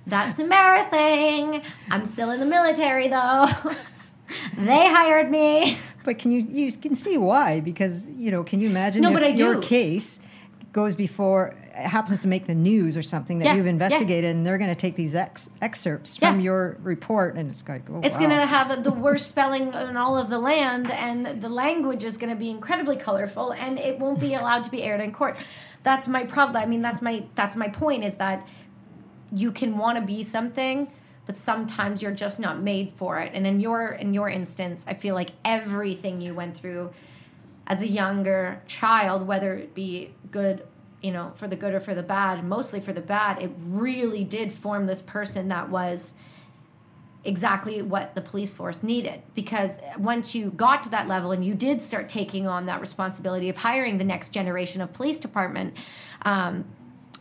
[0.05, 1.64] that's embarrassing.
[1.89, 3.47] I'm still in the military though.
[4.57, 5.77] they hired me.
[6.03, 7.59] but can you you can see why?
[7.59, 9.61] Because you know, can you imagine No, but I your do.
[9.61, 10.19] case
[10.73, 13.71] goes before happens to make the news or something that Yeah, you've yeah.
[13.71, 16.32] investigated, and they're going to take these ex- excerpts Yeah.
[16.32, 18.21] from your report, and it's like, oh, It's wow.
[18.21, 22.36] gonna have the worst spelling in all of the land, and the language is gonna
[22.38, 25.38] be incredibly colorful, and it won't be allowed to be aired in court.
[25.84, 26.61] That's my problem.
[26.61, 28.47] I mean, that's my that's my point is that
[29.34, 30.88] you can want to be something,
[31.32, 33.32] but sometimes you're just not made for it.
[33.34, 36.91] And in your in your instance, I feel like everything you went through
[37.65, 40.67] as a younger child, whether it be good,
[41.01, 44.25] you know, for the good or for the bad, mostly for the bad, it really
[44.25, 46.13] did form this person that was
[47.23, 51.53] exactly what the police force needed because once you got to that level and you
[51.53, 55.77] did start taking on that responsibility of hiring the next generation of police department
[56.23, 56.65] um,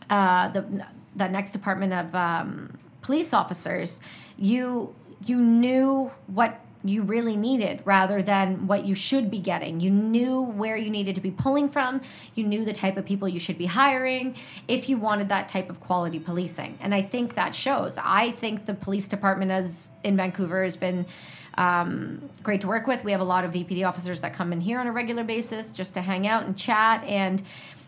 [0.09, 0.85] uh, the,
[1.15, 3.99] the next department of um, police officers
[4.37, 9.79] you you knew what you really needed rather than what you should be getting.
[9.79, 12.01] You knew where you needed to be pulling from.
[12.33, 14.35] You knew the type of people you should be hiring
[14.67, 16.77] if you wanted that type of quality policing.
[16.81, 17.97] And I think that shows.
[18.01, 21.05] I think the police department as in Vancouver has been
[21.57, 23.03] um, great to work with.
[23.03, 25.71] We have a lot of VPD officers that come in here on a regular basis
[25.71, 27.43] just to hang out and chat and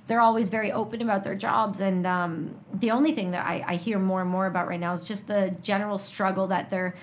[0.08, 1.82] they're always very open about their jobs.
[1.82, 4.94] And um, the only thing that I, I hear more and more about right now
[4.94, 6.96] is just the general struggle that they're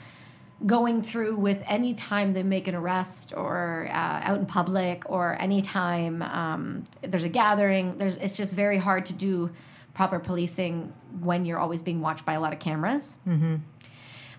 [0.66, 5.40] going through with any time they make an arrest or uh, out in public or
[5.40, 7.96] anytime um, there's a gathering.
[7.96, 9.50] There's it's just very hard to do
[9.94, 13.16] proper policing when you're always being watched by a lot of cameras.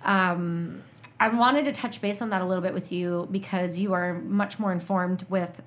[0.03, 0.84] Um,
[1.20, 4.16] i wanted to touch base on that a little bit with you because you are
[4.16, 5.62] much more informed with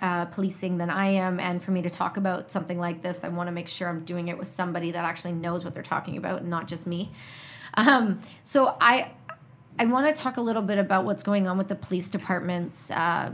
[0.00, 1.40] uh, policing than I am.
[1.40, 4.04] And for me to talk about something like this, I want to make sure I'm
[4.04, 7.10] doing it with somebody that actually knows what they're talking about and not just me.
[7.74, 9.12] Um, so I.
[9.78, 12.90] I want to talk a little bit about what's going on with the police departments.
[12.90, 13.32] Uh,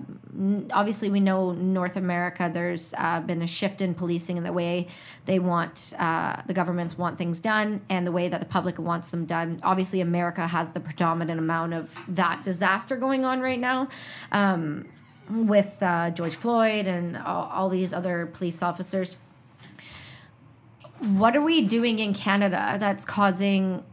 [0.71, 2.49] obviously, we know North America.
[2.53, 4.87] There's uh, been a shift in policing and the way
[5.25, 9.09] they want uh, the governments want things done, and the way that the public wants
[9.09, 9.59] them done.
[9.65, 13.89] Obviously, America has the predominant amount of that disaster going on right now.
[14.31, 14.87] Um,
[15.31, 19.17] with uh, George Floyd and all, all these other police officers.
[21.01, 23.85] What are we doing in Canada that's causing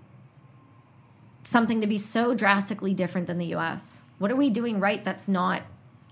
[1.43, 4.01] something to be so drastically different than the US?
[4.19, 5.63] What are we doing right that's not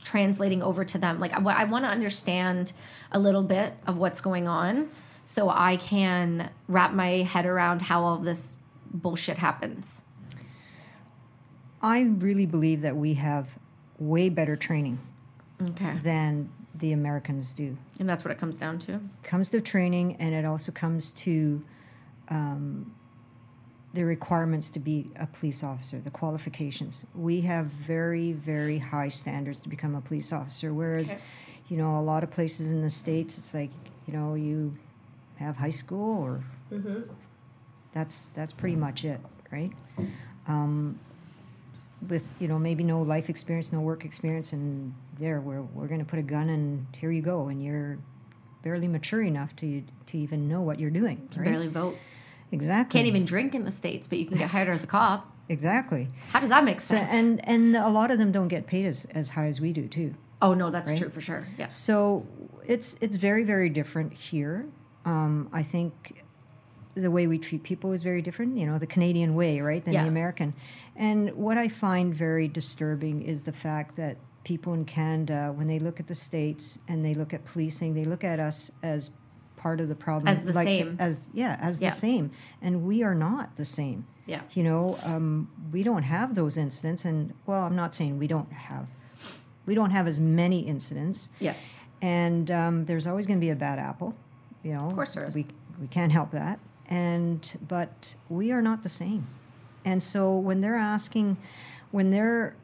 [0.04, 1.20] translating over to them?
[1.20, 2.74] Like, I, I want to understand
[3.12, 4.90] a little bit of what's going on
[5.24, 8.56] so I can wrap my head around how all this
[8.92, 10.04] bullshit happens.
[11.82, 13.58] I really believe that we have
[13.98, 15.00] way better training
[15.62, 15.97] Okay.
[16.01, 17.78] than the Americans do.
[17.99, 18.99] And that's what it comes down to.
[19.24, 21.62] comes to training and it also comes to
[22.30, 22.93] um,
[23.93, 29.59] the requirements to be a police officer the qualifications we have very very high standards
[29.59, 31.20] to become a police officer whereas Okay.
[31.68, 33.70] you know a lot of places in the states it's like
[34.07, 34.72] you know you
[35.36, 36.41] have high school or
[37.93, 39.20] that's that's pretty much it
[39.51, 39.74] right
[40.47, 40.97] um,
[42.07, 46.00] with you know maybe no life experience no work experience and there we're, we're going
[46.00, 47.98] to put a gun and here you go and you're
[48.64, 51.52] barely mature enough to to even know what you're doing Can right?
[51.52, 51.96] barely vote.
[52.52, 55.32] exactly Can't even drink in the states, but you can get hired as a cop.
[55.50, 57.10] exactly How does that make so, sense?
[57.12, 59.88] and and a lot of them don't get paid as, as high as we do
[59.88, 60.98] too oh no, that's Right?
[60.98, 61.48] true for sure.
[61.58, 61.76] Yes.
[61.76, 62.26] So
[62.66, 64.68] it's it's very very different here.
[65.06, 66.24] Um, I think
[66.96, 68.58] the way we treat people is very different.
[68.58, 70.04] You know, the Canadian way, right, than Yeah.
[70.04, 70.54] the American.
[70.96, 75.80] And what I find very disturbing is the fact that people in Canada, when they
[75.80, 79.12] look at the states and they look at policing, they look at us as
[79.58, 80.96] part of the problem, As the same.
[81.00, 81.89] as yeah, as Yeah.
[81.89, 82.32] the same,
[82.62, 84.06] and we are not the same.
[84.26, 84.42] Yeah.
[84.54, 88.52] You know, um, we don't have those incidents, and well, I'm not saying we don't
[88.52, 88.88] have.
[89.68, 91.80] We don't have as many incidents, Yes.
[92.02, 94.16] and um, there's always going to be a bad apple.
[94.64, 95.36] You know, of course there is.
[95.36, 95.46] We
[95.80, 99.28] we can't help that, and but we are not the same.
[99.86, 101.38] And so when they're asking,
[101.92, 102.56] when they're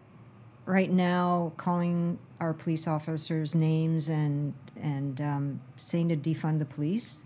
[0.67, 7.21] right now calling our police officers names and and um, saying to defund the police,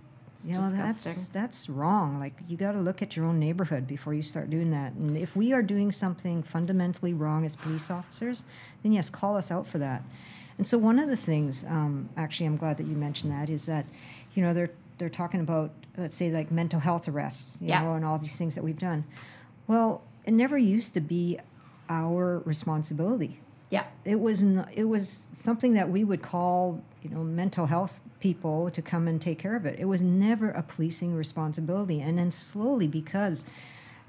[0.46, 2.18] you know that's that's wrong.
[2.20, 4.94] Like you got to look at your own neighborhood before you start doing that.
[4.94, 8.46] And if we are doing something fundamentally wrong as police officers
[8.84, 10.02] then yes call us out for that.
[10.58, 13.66] And so one of the things um, actually i'm glad that you mentioned that is
[13.66, 13.86] that
[14.36, 17.82] you know they're they're talking about let's say like mental health arrests you Yeah.
[17.82, 19.04] know and all these things that we've done.
[19.68, 21.40] Well it never used to be
[22.00, 23.34] our responsibility
[23.70, 23.86] Yeah.
[24.06, 28.70] it was n- it was something that we would call you know mental health people
[28.72, 29.76] to come and take care of it.
[29.80, 33.46] It was never a policing responsibility, and then slowly because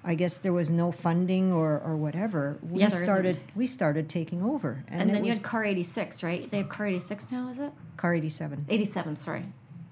[0.04, 3.56] I guess there was no funding or, or whatever, we Yeah, started isn't.
[3.56, 6.42] we started taking over, And, it then you was had Car 86, right?
[6.50, 7.72] They have Car 86 now, is it?
[7.96, 8.66] car eighty seven.
[8.68, 9.44] 87, sorry.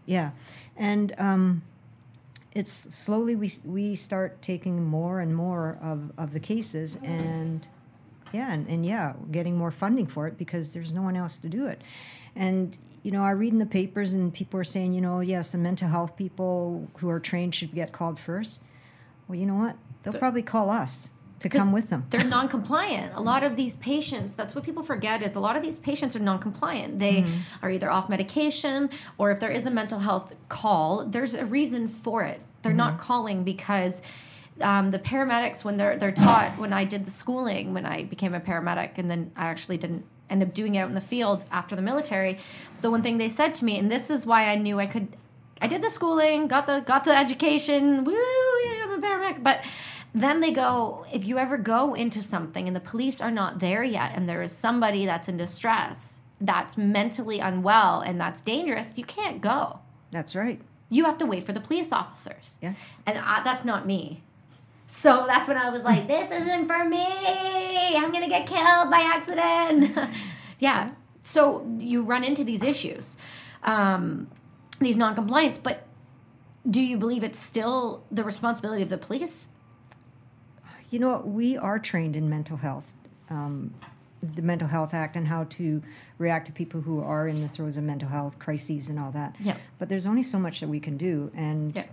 [0.05, 0.31] Yeah,
[0.77, 1.63] and um,
[2.55, 7.67] it's slowly we we start taking more and more of, of the cases, and
[8.33, 11.49] yeah, and, and yeah, getting more funding for it because there's no one else to
[11.49, 11.81] do it.
[12.37, 15.53] And you know, I read in the papers, and people are saying, you know, yes,
[15.53, 18.63] the mental health people who are trained should get called first.
[19.27, 19.77] Well, you know what?
[20.03, 21.11] They'll probably call us
[21.41, 22.07] to come with them.
[22.11, 23.15] They're non-compliant.
[23.15, 26.15] A lot of these patients, that's what people forget is a lot of these patients
[26.15, 26.99] are non-compliant.
[26.99, 27.65] They mm-hmm.
[27.65, 31.87] are either off medication or if there is a mental health call, there's a reason
[31.87, 32.41] for it.
[32.63, 33.03] They're not mm-hmm.
[33.03, 34.03] calling because
[34.63, 38.35] um, the paramedics when they're they're taught when I did the schooling when I became
[38.35, 41.45] a paramedic and then I actually didn't end up doing it out in the field
[41.51, 42.39] after the military,
[42.81, 45.09] the one thing they said to me, and this is why I knew I could
[45.63, 49.63] I did the schooling, got the got the education, woo, yeah, I'm a paramedic, but
[50.15, 53.85] then they go, if you ever go into something and the police are not there
[53.85, 59.05] yet and there is somebody that's in distress, that's mentally unwell and that's dangerous, you
[59.05, 59.81] can't go.
[60.11, 60.61] That's right.
[60.89, 62.59] You have to wait for the police officers.
[62.61, 63.03] Yes.
[63.07, 64.23] And I, that's not me.
[64.93, 67.07] So that's when I was like, this isn't for me.
[67.97, 69.97] I'm going to get killed by accident.
[70.59, 70.89] yeah.
[71.23, 73.17] So you run into these issues,
[73.63, 74.27] um,
[74.81, 75.59] these non-compliance.
[75.59, 75.87] But
[76.69, 79.47] do you believe it's still the responsibility of the police?
[80.91, 81.29] You know what?
[81.29, 82.93] We are trained in mental health,
[83.29, 83.73] um,
[84.21, 85.81] the Mental Health Act, and how to
[86.19, 89.37] react to people who are in the throes of mental health crises and all that.
[89.39, 89.57] Yeah.
[89.79, 91.85] But there's only so much that we can do, and Yeah.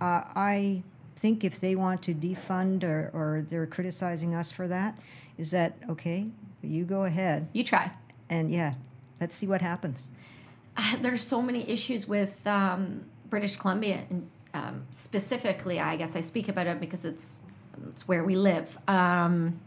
[0.00, 0.84] uh, I
[1.22, 4.98] think if they want to defund or, or they're criticizing us for that,
[5.38, 6.26] is that okay?
[6.62, 7.92] You go ahead, You try.
[8.28, 8.74] and yeah,
[9.20, 10.08] let's see what happens.
[11.00, 16.48] there's so many issues with um, British Columbia, and um, specifically, I guess I speak
[16.48, 17.40] about it because it's
[17.88, 18.76] it's where we live.
[18.88, 19.60] Um,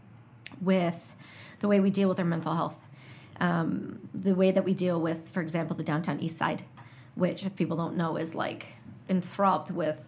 [0.60, 1.14] with
[1.60, 2.76] the way we deal with our mental health,
[3.40, 6.62] um, the way that we deal with, for example, the downtown east side,
[7.14, 8.66] which, if people don't know, is like
[9.08, 9.98] enthralled with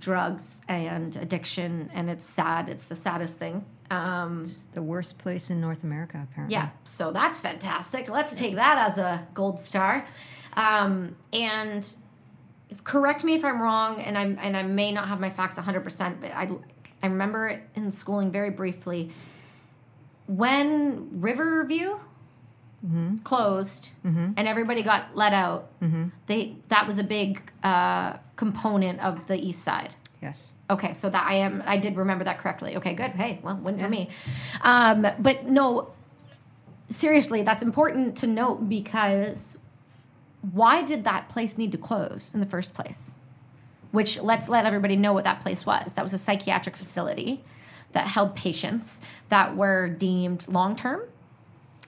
[0.00, 2.68] drugs and addiction, and it's sad.
[2.68, 3.64] It's the saddest thing.
[3.90, 6.54] Um, It's the worst place in North America, apparently.
[6.54, 8.08] yeah, so that's fantastic.
[8.10, 10.04] Let's take that as a gold star.
[10.54, 11.88] Um, and
[12.84, 15.80] correct me if I'm wrong, and I'm and I may not have my facts 100,
[15.82, 16.50] percent but I
[17.02, 19.10] I remember it in schooling very briefly.
[20.26, 21.98] When Riverview
[23.24, 25.70] closed and everybody got let out,
[26.26, 29.94] they that was a big uh, component of the East Side.
[30.22, 30.54] Yes.
[30.70, 32.76] Okay, so that I am I did remember that correctly.
[32.76, 33.10] Okay, good.
[33.10, 34.08] Hey, well, win for me.
[34.62, 35.92] Um, but no,
[36.88, 39.56] seriously, that's important to note because
[40.52, 43.14] why did that place need to close in the first place?
[43.90, 45.94] Which let's let everybody know what that place was.
[45.94, 47.44] That was a psychiatric facility
[47.92, 51.02] that held patients that were deemed long term.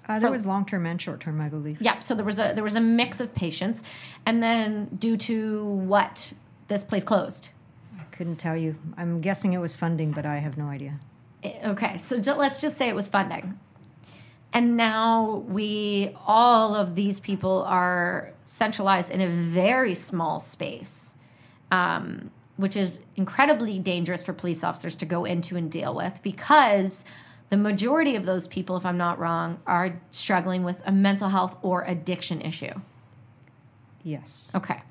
[0.08, 1.80] Uh, there From- was long term and short term, I believe.
[1.80, 3.82] Yeah, so there was a there was a mix of patients,
[4.24, 6.32] and then due to what
[6.70, 7.50] this place closed.
[7.98, 8.76] I couldn't tell you.
[8.96, 10.98] I'm guessing it was funding, but I have no idea.
[11.64, 13.58] Okay, so let's just say it was funding.
[14.52, 21.14] And now we, all of these people are centralized in a very small space,
[21.70, 27.04] um, which is incredibly dangerous for police officers to go into and deal with because
[27.48, 31.56] the majority of those people, if I'm not wrong, are struggling with a mental health
[31.62, 32.74] or addiction issue.
[34.02, 34.52] Yes.
[34.54, 34.82] Okay.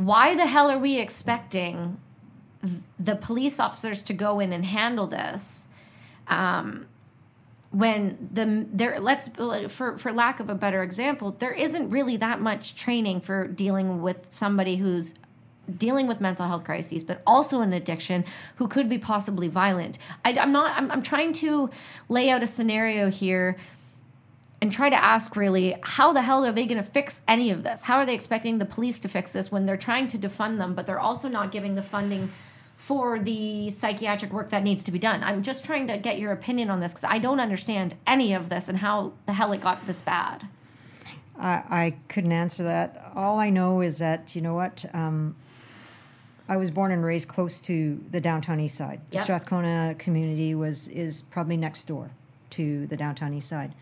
[0.00, 2.00] Why the hell are we expecting
[2.98, 5.68] the police officers to go in and handle this
[6.26, 6.86] um,
[7.70, 9.28] when the there let's
[9.68, 14.00] for for lack of a better example there isn't really that much training for dealing
[14.00, 15.12] with somebody who's
[15.76, 18.24] dealing with mental health crises but also an addiction
[18.56, 19.98] who could be possibly violent.
[20.24, 21.68] I, i'm not I'm, I'm trying to
[22.08, 23.56] lay out a scenario here
[24.62, 27.62] and try to ask really how the hell are they going to fix any of
[27.62, 27.82] this?
[27.82, 30.74] How are they expecting the police to fix this when they're trying to defund them,
[30.74, 32.30] but they're also not giving the funding
[32.76, 35.22] for the psychiatric work that needs to be done?
[35.22, 38.48] I'm just trying to get your opinion on this because I don't understand any of
[38.48, 40.46] this and how the hell it got this bad.
[41.38, 43.12] I, I couldn't answer that.
[43.14, 44.84] All I know is that you know what.
[44.92, 45.36] Um,
[46.50, 49.00] I was born and raised close to the downtown east side.
[49.10, 52.10] The Strathcona community was is probably next door
[52.50, 53.72] to the downtown east side,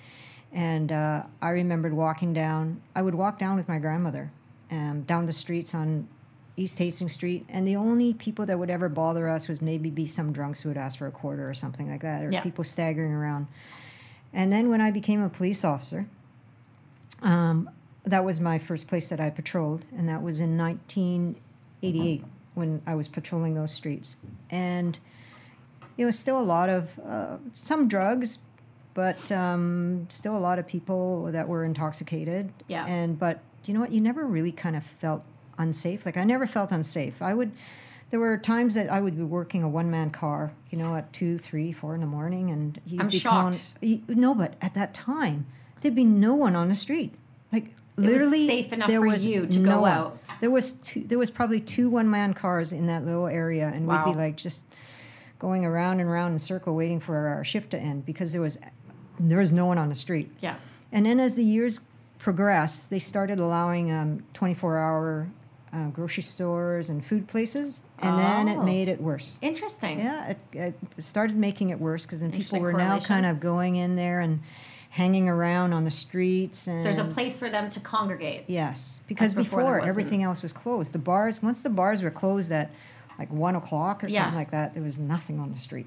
[0.53, 2.81] and uh, I remembered walking down.
[2.95, 4.31] I would walk down with my grandmother,
[4.71, 6.09] um, down the streets on
[6.57, 10.07] East Hastings Street, and the only people that would ever bother us was maybe be
[10.07, 12.43] some drunks who would ask for a quarter or something like that, or Yeah.
[12.43, 13.47] people staggering around.
[14.33, 16.07] And then when I became a police officer,
[17.23, 17.71] um,
[18.05, 22.25] that was my first place that I patrolled, and that was in 1988
[22.55, 24.17] when I was patrolling those streets.
[24.51, 24.99] And
[25.97, 28.39] it was still a lot of uh, some drugs,
[28.99, 32.53] but um, still a lot of people that were intoxicated.
[32.67, 32.85] Yeah.
[32.89, 33.93] And but you know what?
[33.93, 35.25] You never really kind of felt
[35.57, 36.05] unsafe.
[36.05, 37.23] Like I never felt unsafe.
[37.23, 37.53] I would.
[38.11, 41.13] There were times that I would be working a one man car, you know, at
[41.13, 43.53] two, three, four in the morning, and you'd I'm be calling.
[43.53, 43.75] shocked.
[43.81, 45.47] You, no, but at that time,
[45.81, 47.15] there'd be no one on the street.
[47.53, 49.93] Like literally, safe enough there for was you to no go one.
[49.93, 50.19] out.
[50.41, 51.05] There was two.
[51.05, 54.37] There was probably two one man cars in that little area, and we'd be like
[54.37, 54.67] just
[55.39, 58.59] going around and around in circle, waiting for our shift to end because there was
[59.19, 60.31] there was no one on the street.
[60.41, 60.57] Yeah.
[60.93, 61.81] And then as the years
[62.19, 65.29] progressed, they started allowing um, 24 hour
[65.73, 68.63] uh, grocery stores and food places, and then it Oh.
[68.63, 69.39] made it worse.
[69.43, 69.99] Interesting.
[69.99, 73.77] Yeah, it, it started making it worse because then people were now kind of going
[73.77, 74.41] in there and
[74.91, 76.67] hanging around on the streets.
[76.69, 78.45] And There's a place for them to congregate.
[78.47, 80.95] Yes, because before before, everything else was closed.
[80.95, 82.71] The bars, once the bars were closed at
[83.19, 84.23] like one o'clock or Yeah.
[84.23, 85.87] something like that, there was nothing on the street.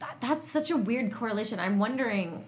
[0.00, 1.60] That, that's such a weird correlation.
[1.60, 2.44] I'm wondering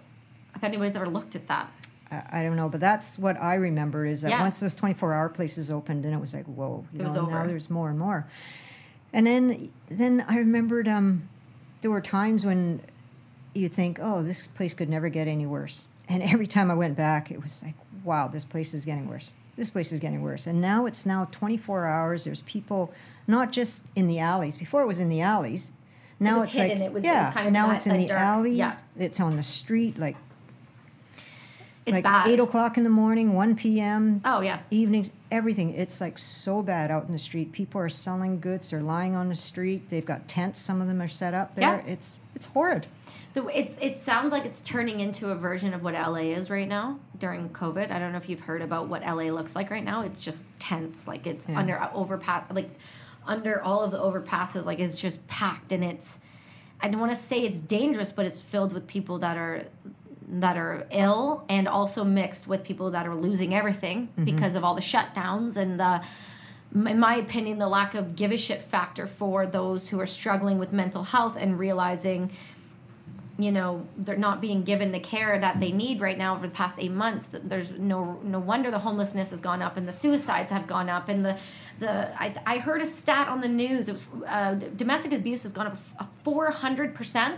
[0.54, 1.70] if anybody's ever looked at that.
[2.10, 4.40] I, I don't know, but that's what I remember is that Yeah.
[4.42, 7.46] once those 24 hour places opened, then it was like, whoa, you It know, now
[7.46, 8.26] there's more and more.
[9.12, 11.28] And then, then I remembered um,
[11.82, 12.80] there were times when
[13.54, 15.88] you'd think, oh, this place could never get any worse.
[16.08, 17.74] And every time I went back, it was like,
[18.04, 19.36] wow, this place is getting worse.
[19.56, 20.46] This place is getting worse.
[20.46, 22.24] And now it's now 24 hours.
[22.24, 22.92] There's people
[23.26, 24.56] not just in the alleys.
[24.56, 25.72] Before it was in the alleys.
[26.24, 26.78] Now was it's hidden.
[26.78, 27.32] like It was- it was yeah.
[27.32, 28.56] kind of now that- it's in the dark- alleys.
[28.58, 28.72] yeah.
[28.98, 29.98] It's on the street.
[29.98, 30.16] Like
[31.84, 32.28] It's like bad.
[32.28, 34.20] eight o'clock in the morning, one p.m.
[34.24, 34.60] Oh yeah.
[34.70, 35.74] evenings, everything.
[35.74, 37.50] It's like so bad out in the street.
[37.52, 38.70] People are selling goods.
[38.70, 39.88] They're lying on the street.
[39.90, 40.60] They've got tents.
[40.60, 41.82] Some of them are set up there.
[41.84, 41.92] Yeah.
[41.92, 42.86] It's it's horrid.
[43.32, 46.68] The, it's it sounds like it's turning into a version of what LA is right
[46.68, 47.90] now during COVID.
[47.90, 50.02] I don't know if you've heard about what LA looks like right now.
[50.02, 51.58] It's just tense, like it's Yeah.
[51.58, 52.70] under uh, overpass, like
[53.26, 56.20] under all of the overpasses, like it's just packed, and it's.
[56.80, 59.66] I don't want to say it's dangerous, but it's filled with people that are
[60.28, 64.24] that are ill and also mixed with people that are losing everything mm-hmm.
[64.24, 66.02] because of all the shutdowns and the
[66.74, 70.58] in my opinion the lack of give a shit factor for those who are struggling
[70.58, 72.30] with mental health and realizing
[73.38, 76.52] you know they're not being given the care that they need right now over the
[76.52, 80.50] past eight months there's no no wonder the homelessness has gone up and the suicides
[80.50, 81.38] have gone up and the
[81.78, 85.52] the I, I heard a stat on the news it was uh, domestic abuse has
[85.52, 85.78] gone up
[86.24, 87.36] 400%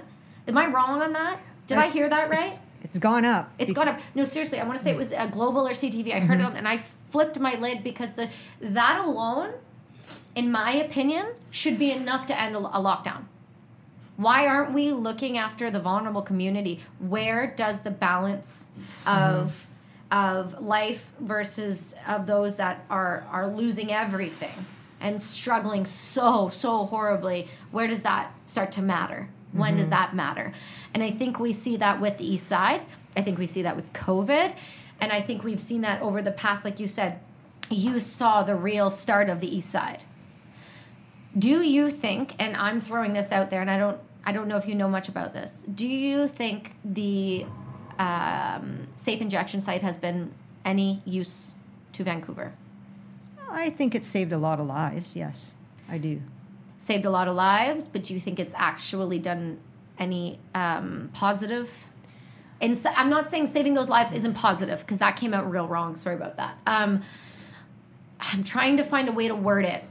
[0.49, 3.51] am i wrong on that did i hear that right It's, it's gone up.
[3.59, 3.99] It's gone up.
[4.15, 6.13] No, seriously, I want to say it was a global or CTV.
[6.15, 8.29] I heard it on, and I flipped my lid because the
[8.61, 9.55] that alone,
[10.35, 13.25] in my opinion, should be enough to end a, a lockdown.
[14.17, 16.81] Why aren't we looking after the vulnerable community?
[16.99, 18.71] Where does the balance
[19.07, 19.67] of
[20.11, 20.17] mm-hmm.
[20.17, 24.67] of life versus of those that are are losing everything
[25.01, 27.49] and struggling so so horribly?
[27.73, 29.29] Where does that start to matter?
[29.53, 29.91] When does mm-hmm.
[29.91, 30.53] that matter?
[30.93, 32.83] And I think we see that with the East Side.
[33.17, 34.57] I think we see that with COVID,
[35.01, 37.21] and I think we've seen that over the past, like you said,
[37.71, 40.03] you saw the real start of the East Side
[41.39, 44.57] do you think and i'm throwing this out there and i don't i don't know
[44.57, 47.45] if you know much about this do you think the
[47.99, 50.33] um, safe injection site has been
[50.65, 51.55] any use
[51.93, 52.53] to vancouver
[53.51, 55.15] I think it saved a lot of lives.
[55.15, 55.55] Yes,
[55.89, 56.21] I do.
[56.77, 59.59] saved a lot of lives but do you think it's actually done
[59.99, 61.87] any um, positive
[62.61, 65.69] and so, i'm not saying saving those lives isn't positive because that came out real
[65.69, 67.01] wrong sorry about that um,
[68.21, 69.85] i'm trying to find a way to word it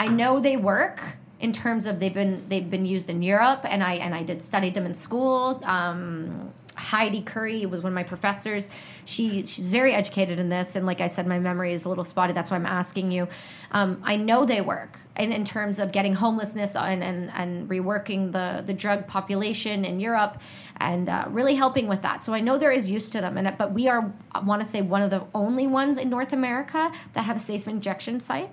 [0.00, 1.02] I know they work
[1.40, 4.40] in terms of they've been they've been used in Europe, and I and I did
[4.40, 5.60] study them in school.
[5.62, 8.70] Um, Heidi Curry was one of my professors.
[9.04, 12.04] She she's very educated in this, and like I said, my memory is a little
[12.04, 12.32] spotty.
[12.32, 13.28] That's why I'm asking you.
[13.72, 18.32] Um, I know they work, and in terms of getting homelessness and and, and reworking
[18.32, 20.40] the the drug population in Europe,
[20.78, 22.24] and uh, really helping with that.
[22.24, 24.66] So I know there is use to them, and but we are I want to
[24.66, 28.50] say one of the only ones in North America that have a safe injection site.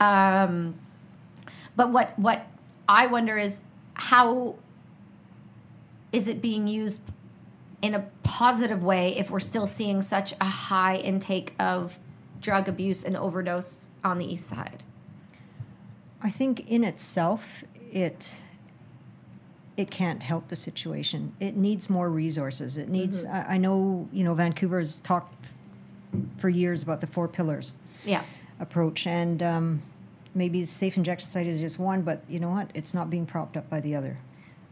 [0.00, 0.74] Um,
[1.76, 2.46] but what what
[2.88, 3.62] I wonder is
[3.94, 4.56] how
[6.12, 7.02] is it being used
[7.82, 11.98] in a positive way if we're still seeing such a high intake of
[12.40, 14.82] drug abuse and overdose on the east side?
[16.22, 18.40] I think in itself, it
[19.76, 21.34] it can't help the situation.
[21.38, 22.78] It needs more resources.
[22.78, 23.26] It needs.
[23.26, 25.34] I, I know you know Vancouver has talked
[26.38, 27.74] for years about the four pillars
[28.04, 28.22] Yeah.
[28.58, 29.82] approach, and um,
[30.36, 32.70] maybe the safe injection site is just one, but you know what?
[32.74, 34.16] It's not being propped up by the other.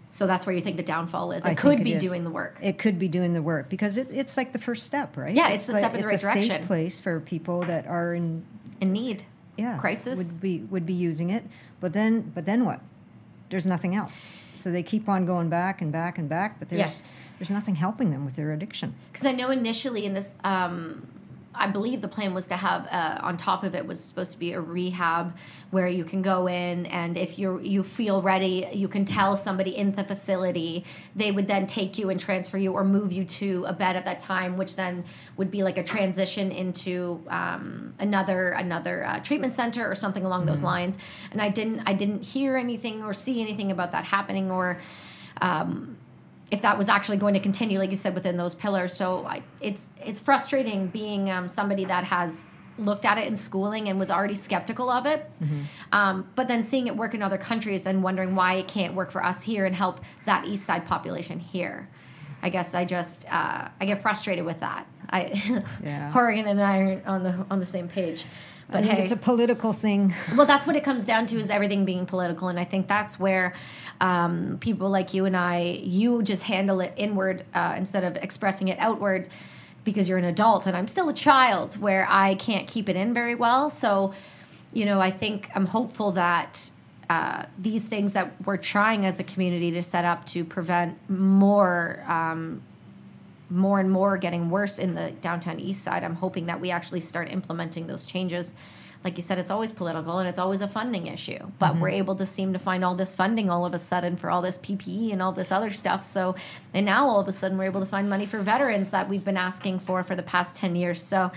[0.07, 1.45] So that's where you think the downfall is.
[1.45, 2.03] It I could it be is.
[2.03, 2.59] doing the work.
[2.63, 5.35] It could be doing the work because it, it's like the first step, right?
[5.35, 8.15] Yeah, it's the like, step in the it's a safe place for people that are
[8.15, 8.45] in
[8.81, 9.25] in need.
[9.57, 10.19] yeah Crisis.
[10.19, 11.45] would be would be using it.
[11.81, 12.81] But then but then what?
[13.49, 14.25] There's nothing else.
[14.53, 17.05] So they keep on going back and back and back, but there's Yes.
[17.39, 18.95] there's nothing helping them with their addiction.
[19.11, 21.07] Because I know initially in this, um,
[21.55, 24.39] I believe the plan was to have uh, on top of it was supposed to
[24.39, 25.37] be a rehab
[25.71, 29.77] where you can go in and if you you feel ready, you can tell somebody
[29.77, 30.85] in the facility.
[31.15, 34.05] They would then take you and transfer you or move you to a bed at
[34.05, 35.05] that time, which then
[35.37, 40.47] would be like a transition into um, another another uh, treatment center or something along
[40.47, 40.99] those lines.
[41.31, 44.79] And I didn't I didn't hear anything or see anything about that happening or.
[45.41, 45.97] Um,
[46.55, 48.95] if that was actually going to continue, like you said, within those pillars.
[48.95, 52.49] So I, it's it's frustrating being um, somebody that has
[52.79, 55.29] looked at it in schooling and was already skeptical of it,
[55.93, 59.11] um, but then seeing it work in other countries and wondering why it can't work
[59.11, 61.89] for us here and help that East Side population here.
[62.41, 64.87] I guess I just uh, I get frustrated with that.
[65.11, 65.21] I
[65.83, 66.11] Yeah.
[66.13, 68.27] Horrigan and I are on the on the same page.
[68.69, 70.15] But I think hey, it's a political thing.
[70.37, 73.19] well, that's what it comes down to is everything being political, and I think that's
[73.19, 73.55] where
[74.01, 78.69] um, people like you and I, you just handle it inward uh, instead of expressing
[78.69, 79.29] it outward
[79.85, 83.13] because you're an adult, and I'm still a child where I can't keep it in
[83.13, 83.69] very well.
[83.69, 84.15] So,
[84.73, 86.71] you know, I think I'm hopeful that.
[87.11, 92.03] Uh, these things that we're trying as a community to set up to prevent more
[92.09, 92.63] um,
[93.51, 96.05] more and more getting worse in the downtown east side.
[96.05, 98.55] I'm hoping that we actually start implementing those changes.
[99.05, 101.81] Like you said, it's always political and it's always a funding issue, but mm-hmm.
[101.81, 104.41] we're able to seem to find all this funding all of a sudden for all
[104.41, 106.03] this PPE and all this other stuff.
[106.03, 106.35] So,
[106.73, 109.25] and now all of a sudden we're able to find money for veterans that we've
[109.25, 111.03] been asking for for the past 10 years.
[111.03, 111.31] So,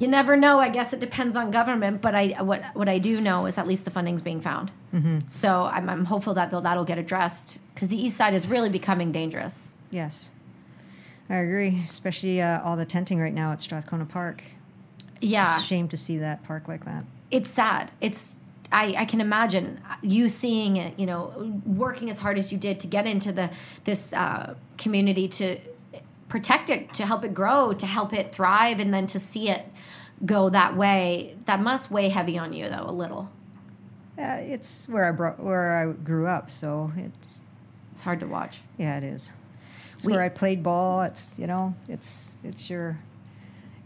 [0.00, 0.58] you never know.
[0.58, 3.66] I guess it depends on government, but I what what I do know is at
[3.66, 4.72] least the funding's being found.
[4.94, 5.18] Mm-hmm.
[5.28, 8.70] So I'm, I'm hopeful that they'll, that'll get addressed because the east side is really
[8.70, 9.70] becoming dangerous.
[9.90, 10.30] Yes,
[11.30, 11.80] I agree.
[11.84, 14.42] Especially uh, all the tenting right now at Strathcona Park.
[15.20, 15.42] Yeah.
[15.42, 15.58] It's Yeah.
[15.58, 17.04] a shame to see that park like that.
[17.30, 17.90] it's sad.
[18.00, 18.36] It's
[18.72, 22.78] I, I can imagine you seeing it, you know, working as hard as you did
[22.80, 23.50] to get into the
[23.84, 25.58] this uh, community to
[26.28, 29.64] protect it, to help it grow, to help it thrive, and then to see it
[30.24, 31.36] go that way.
[31.46, 33.28] That must weigh heavy on you, though, a little.
[34.16, 37.10] Uh, it's where I brought, where I grew up, so it
[37.92, 38.60] It's hard to watch.
[38.78, 39.32] yeah, it is.
[40.00, 41.02] It's We- where I played ball.
[41.02, 42.98] It's you know, it's it's your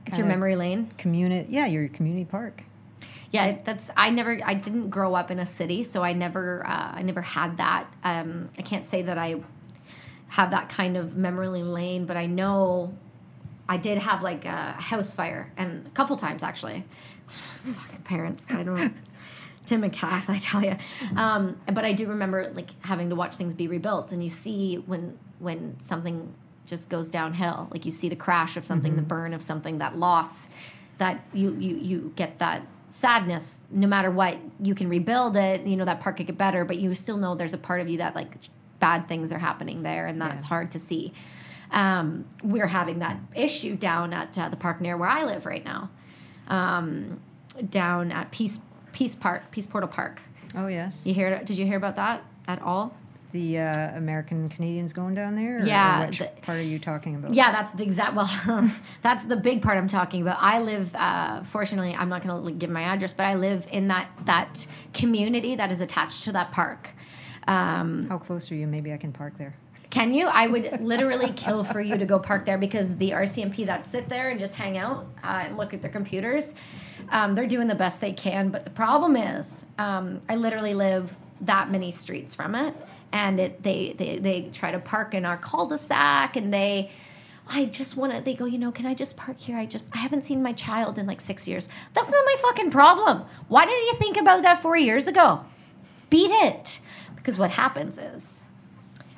[0.06, 0.90] It's your memory lane.
[0.96, 1.52] community.
[1.52, 2.62] Yeah, your community park.
[3.32, 6.92] Yeah, that's I never I didn't grow up in a city, so I never uh,
[6.94, 7.92] I never had that.
[8.04, 9.40] Um, I can't say that I
[10.28, 12.94] have that kind of memory lane, but I know
[13.68, 16.84] I did have like a house fire and a couple times actually.
[17.26, 18.94] Fucking parents, I don't.
[19.66, 20.76] Tim and Kath, I tell you.
[21.16, 24.76] Um, but I do remember like having to watch things be rebuilt, and you see
[24.76, 26.32] when when something
[26.66, 29.96] just goes downhill, like you see the crash of something, the burn of something, that
[29.98, 30.48] loss,
[30.98, 33.58] that you you you get that sadness.
[33.70, 35.66] No matter what, you can rebuild it.
[35.66, 37.88] You know that part could get better, but you still know there's a part of
[37.88, 38.36] you that like
[38.80, 40.48] bad things are happening there, and that's Yeah.
[40.48, 41.12] hard to see.
[41.70, 45.64] Um, we're having that issue down at uh, the park near where I live right
[45.64, 45.90] now,
[46.48, 47.20] um,
[47.70, 48.60] down at Peace
[48.92, 50.20] Peace Park, Peace Portal Park.
[50.56, 51.42] Oh yes, You hear?
[51.42, 52.94] Did you hear about that at all?
[53.34, 55.58] The uh, American Canadians going down there.
[55.60, 57.34] Or, Yeah, or which the- part are you talking about?
[57.34, 58.14] Yeah, that's the exact.
[58.14, 58.30] Well,
[59.02, 60.38] that's the big part I'm talking about.
[60.40, 60.94] I live.
[60.94, 64.66] Uh, fortunately, I'm not going to give my address, but I live in that that
[64.94, 66.90] community that is attached to that park.
[67.48, 68.68] Um, How close are you?
[68.68, 69.56] Maybe I can park there.
[69.90, 70.28] Can you?
[70.28, 74.08] I would literally kill for you to go park there because the RCMP that sit
[74.08, 76.54] there and just hang out uh, and look at their computers,
[77.10, 78.50] um, they're doing the best they can.
[78.50, 82.74] But the problem is, um, I literally live that many streets from it,
[83.14, 86.90] and it they they, they try to park in our cul-de-sac, and they.
[87.46, 88.22] I just want to.
[88.22, 89.58] They go, you know, can I just park here?
[89.58, 91.68] I just, I haven't seen my child in like six years.
[91.92, 93.26] That's not my fucking problem.
[93.48, 95.44] Why didn't you think about that four years ago?
[96.08, 96.80] Beat it.
[97.14, 98.46] Because what happens is,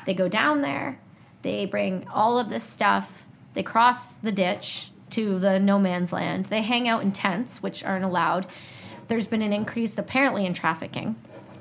[0.06, 0.98] they go down there,
[1.42, 3.24] they bring all of this stuff,
[3.54, 7.84] they cross the ditch to the no man's land, they hang out in tents, which
[7.84, 8.48] aren't allowed.
[9.06, 11.14] There's been an increase apparently in trafficking.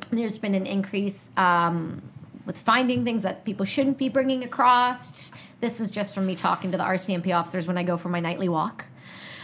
[0.10, 2.02] There's been an increase um,
[2.46, 5.32] with finding things that people shouldn't be bringing across.
[5.62, 8.20] This is just from me talking to the RCMP officers when I go for my
[8.20, 8.86] nightly walk.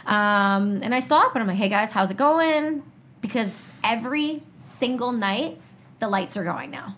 [0.06, 2.84] Um, and I stop and I'm like, hey guys, how's it going?
[3.22, 5.60] Because every single night,
[6.00, 6.96] the lights are going now.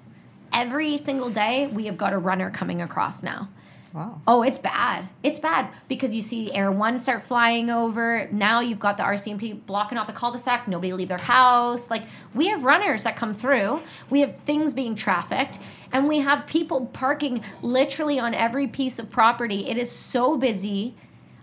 [0.53, 3.49] Every single day, we have got a runner coming across now.
[3.93, 4.21] Wow.
[4.27, 5.07] Oh, it's bad.
[5.21, 8.27] It's bad because you see Air One start flying over.
[8.31, 10.67] Now you've got the RCMP blocking off the cul-de-sac.
[10.67, 11.91] Nobody leave their house.
[11.91, 12.01] Like
[12.33, 13.83] we have runners that come through.
[14.09, 15.59] We have things being trafficked,
[15.91, 19.69] and we have people parking literally on every piece of property.
[19.69, 20.95] It is so busy.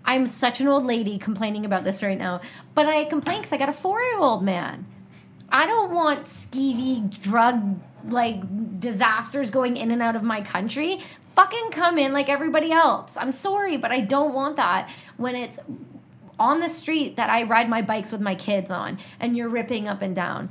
[0.05, 2.41] I'm such an old lady complaining about this right now,
[2.75, 4.87] but I complain because I got a four-year-old man.
[5.53, 7.79] I don't want skeevy drug
[8.09, 11.01] like disasters going in and out of my country
[11.35, 13.17] fucking come in like everybody else.
[13.17, 15.59] I'm sorry, but I don't want that when it's
[16.39, 19.87] on the street that I ride my bikes with my kids on and you're ripping
[19.87, 20.51] up and down.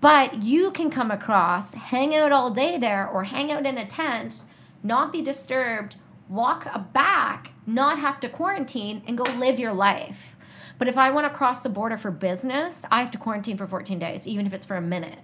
[0.00, 3.86] But you can come across, hang out all day there, or hang out in a
[3.86, 4.42] tent,
[4.82, 5.96] not be disturbed,
[6.28, 10.36] walk back, not have to quarantine, and go live your life.
[10.76, 13.66] But if I want to cross the border for business, I have to quarantine for
[13.66, 15.20] 14 days, even if it's for a minute.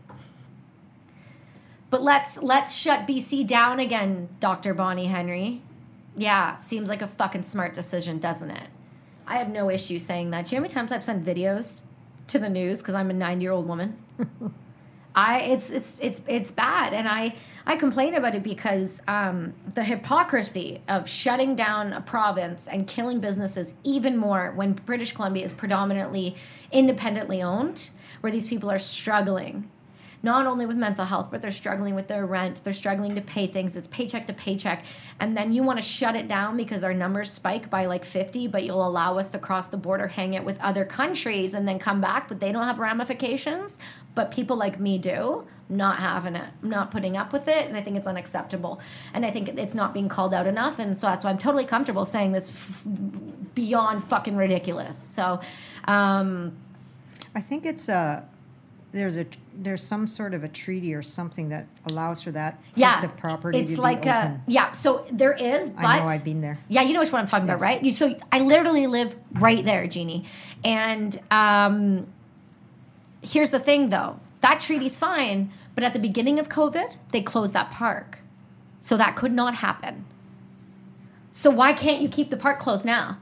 [1.91, 4.75] But let's let's shut BC down again, Dr.
[4.75, 5.61] Bonnie Henry.
[6.17, 8.69] Yeah, seems like a fucking smart decision, doesn't it?
[9.27, 10.47] I have no issue saying that.
[10.47, 11.83] Do you know how many times I've sent videos
[12.29, 13.99] to the news because I'm a nine year old woman?
[15.15, 17.35] I it's it's it's it's bad, and I
[17.67, 23.19] I complain about it because um, the hypocrisy of shutting down a province and killing
[23.19, 26.37] businesses even more when British Columbia is predominantly
[26.71, 27.91] independently owned,
[28.21, 29.69] where these people are struggling
[30.23, 33.47] not only with mental health, but they're struggling with their rent, they're struggling to pay
[33.47, 34.85] things, it's paycheck to paycheck.
[35.19, 38.49] And then you want to shut it down because our numbers spike by like 50,
[38.49, 41.79] but you'll allow us to cross the border, hang it with other countries, and then
[41.79, 43.79] come back, but they don't have ramifications.
[44.15, 47.83] But people like me do, not having it, not putting up with it, and I
[47.83, 48.81] think it's unacceptable.
[49.15, 51.65] And I think it's not being called out enough, and so that's why I'm totally
[51.65, 52.85] comfortable saying this f-
[53.55, 54.99] beyond fucking ridiculous.
[54.99, 55.41] So,
[55.85, 56.57] um,
[57.35, 58.29] I think it's a
[58.93, 62.95] there's a there's some sort of a treaty or something that allows for that yeah,
[62.95, 64.73] piece of property it's like a yeah.
[64.73, 66.59] So there is, but I know I've been there.
[66.69, 67.83] Yeah, you know which one I'm talking about, right?
[67.83, 70.25] You, so I literally live right there, Jeannie.
[70.65, 72.07] And um,
[73.23, 77.53] here's the thing, though that treaty's fine, but at the beginning of COVID, they closed
[77.55, 78.19] that park,
[78.81, 80.05] so that could not happen.
[81.33, 83.19] So why can't you keep the park closed now?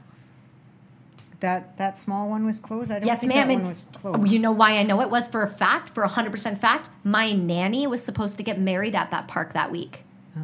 [1.41, 2.91] That that small one was closed.
[2.91, 3.47] I don't Yes, think ma'am.
[3.47, 4.29] that one was closed.
[4.31, 6.89] You know why I know it was for a fact, for 100% fact?
[7.03, 10.03] My nanny was supposed to get married at that park that week.
[10.37, 10.41] Oh.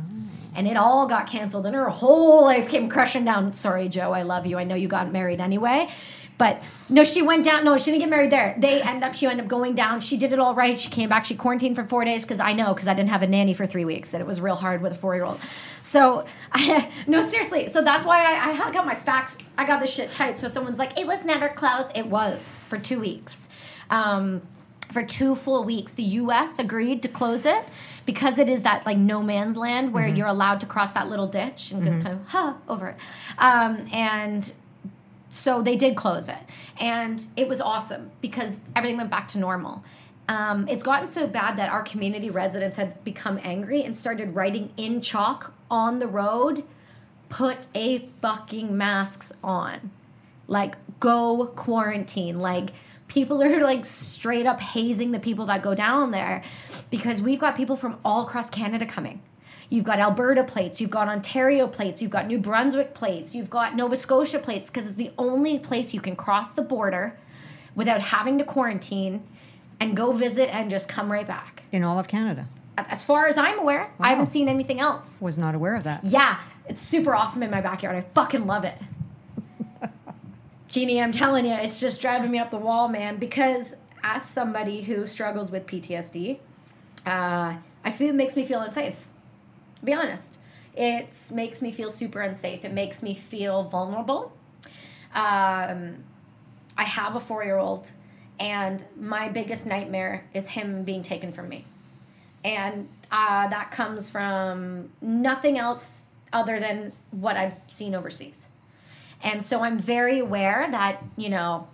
[0.56, 3.52] And it all got canceled, and her whole life came crushing down.
[3.52, 4.58] Sorry, Joe, I love you.
[4.58, 5.90] I know you got married anyway.
[6.38, 7.64] But no, she went down.
[7.64, 8.56] No, she didn't get married there.
[8.58, 9.16] They end up.
[9.16, 10.02] She ended up going down.
[10.02, 10.78] She did it all right.
[10.78, 11.26] She came back.
[11.26, 13.66] She quarantined for four days because I know because I didn't have a nanny for
[13.66, 15.40] three weeks and it was real hard with a four year old.
[15.82, 17.70] So I, no, seriously.
[17.70, 19.38] So that's why I, I got my facts.
[19.58, 20.36] I got this shit tight.
[20.36, 21.92] So someone's like, it was never closed.
[21.96, 23.48] It was for two weeks.
[23.90, 24.42] Um,
[24.92, 26.60] for two full weeks, the U.S.
[26.60, 27.66] agreed to close it
[28.06, 31.28] because it is that like no man's land where you're allowed to cross that little
[31.28, 32.98] ditch and go kind of huh over it.
[33.38, 34.54] Um, and
[35.36, 36.38] so they did close it.
[36.80, 39.84] And it was awesome because everything went back to normal.
[40.28, 44.72] Um, it's gotten so bad that our community residents have become angry and started writing
[44.78, 46.64] in chalk on the road
[47.30, 49.92] put a fucking masks on.
[50.48, 52.40] Like go quarantine.
[52.40, 52.72] Like
[53.08, 56.44] people are like straight up hazing the people that go down there
[56.90, 59.22] because we've got people from all across canada coming
[59.70, 63.76] You've got Alberta plates, you've got Ontario plates, you've got New Brunswick plates, you've got
[63.76, 67.18] Nova Scotia plates because it's the only place you can cross the border
[67.74, 69.24] without having to quarantine
[69.80, 71.64] and go visit and just come right back.
[71.72, 72.48] in all of Canada.
[72.78, 75.20] As far as I'm aware, I haven't seen anything else.
[75.22, 76.04] Was not aware of that.
[76.04, 77.96] Yeah, it's super awesome in my backyard.
[77.96, 78.78] I fucking love it.
[80.68, 83.18] Jeannie, I'm telling you, it's just driving me up the wall, man.
[83.18, 86.40] Because as somebody who struggles with PTSD,
[87.06, 89.06] uh, I feel it makes me feel unsafe.
[89.84, 90.38] Be honest,
[90.76, 92.66] it makes me feel super unsafe.
[92.66, 94.34] It makes me feel vulnerable.
[95.14, 96.04] Um,
[96.78, 97.92] I have a four year old,
[98.40, 101.66] and my biggest nightmare is him being taken from me.
[102.44, 108.50] And uh, that comes from nothing else other than what I've seen overseas.
[109.24, 111.68] And so I'm very aware that, you know,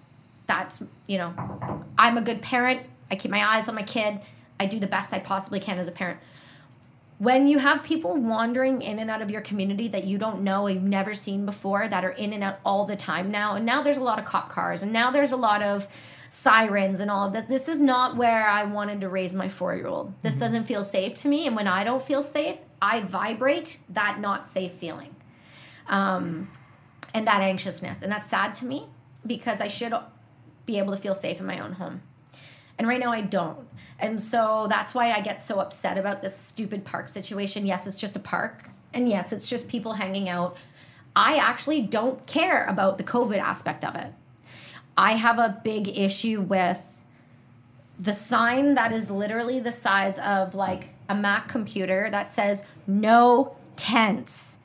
[0.47, 1.33] that's, you know,
[1.97, 2.81] I'm a good parent.
[3.09, 4.19] I keep my eyes on my kid.
[4.59, 6.19] I do the best I possibly can as a parent.
[7.21, 10.67] When you have people wandering in and out of your community that you don't know
[10.67, 13.81] you've never seen before that are in and out all the time now and now
[13.81, 15.87] there's a lot of cop cars and now there's a lot of
[16.29, 19.75] sirens and all of this this is not where i wanted to raise my four
[19.75, 23.01] year old this doesn't feel safe to me and when i don't feel safe i
[23.01, 25.15] vibrate that not safe feeling
[25.87, 26.49] um,
[27.13, 28.87] and that anxiousness and that's sad to me
[29.25, 29.93] because i should
[30.65, 32.01] be able to feel safe in my own home.
[32.77, 33.67] And right now I don't.
[34.01, 37.65] And so that's why I get so upset about this stupid park situation.
[37.65, 38.69] Yes, it's just a park.
[38.93, 40.57] And yes, it's just people hanging out.
[41.15, 44.11] I actually don't care about the COVID aspect of it.
[44.97, 46.79] I have a big issue with
[47.99, 53.55] the sign that is literally the size of like a Mac computer that says no
[53.75, 54.57] tents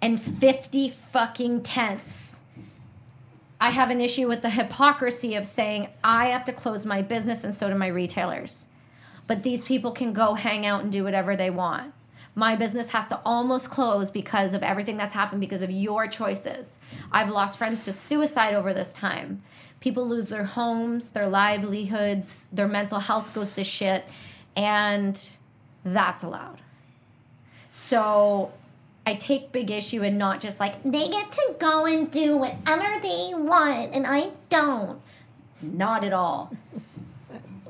[0.00, 2.33] and 50 fucking tents
[3.60, 7.44] I have an issue with the hypocrisy of saying I have to close my business
[7.44, 8.68] and so do my retailers.
[9.26, 11.94] But these people can go hang out and do whatever they want.
[12.34, 16.78] My business has to almost close because of everything that's happened because of your choices.
[17.12, 19.42] I've lost friends to suicide over this time.
[19.80, 24.04] People lose their homes, their livelihoods, their mental health goes to shit,
[24.56, 25.24] and
[25.84, 26.60] that's allowed.
[27.70, 28.52] So
[29.06, 33.00] I take big issue and not just like they get to go and do whatever
[33.02, 35.00] they want and I don't.
[35.60, 36.56] Not at all.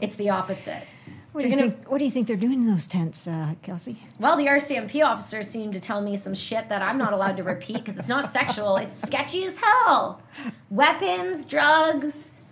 [0.01, 0.85] It's the opposite.
[1.33, 3.97] What do, you think, what do you think they're doing in those tents, uh, Kelsey?
[4.21, 7.43] Well, the RCMP officers seem to tell me some shit that I'm not allowed to
[7.43, 8.77] repeat because it's not sexual.
[8.77, 10.23] It's sketchy as hell.
[10.71, 12.43] Weapons, drugs.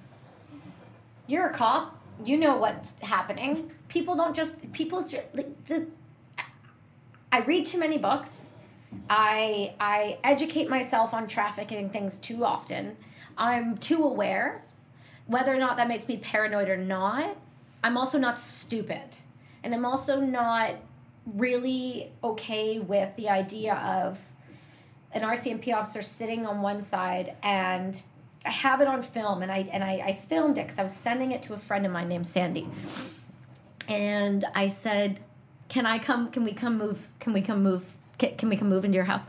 [1.28, 1.96] You're a cop.
[2.24, 3.70] You know what's happening.
[3.86, 5.02] People don't just people.
[5.02, 5.86] Just, like, the,
[7.30, 8.51] I read too many books.
[9.08, 12.96] I I educate myself on trafficking things too often.
[13.36, 14.64] I'm too aware.
[15.26, 17.36] Whether or not that makes me paranoid or not,
[17.82, 19.18] I'm also not stupid.
[19.62, 20.74] And I'm also not
[21.26, 24.18] really okay with the idea of
[25.12, 28.02] an RCMP officer sitting on one side and
[28.44, 30.92] I have it on film and I and I, I filmed it because I was
[30.92, 32.66] sending it to a friend of mine named Sandy.
[33.88, 35.20] And I said,
[35.68, 37.84] Can I come can we come move can we come move
[38.18, 39.28] can, can we come move into your house?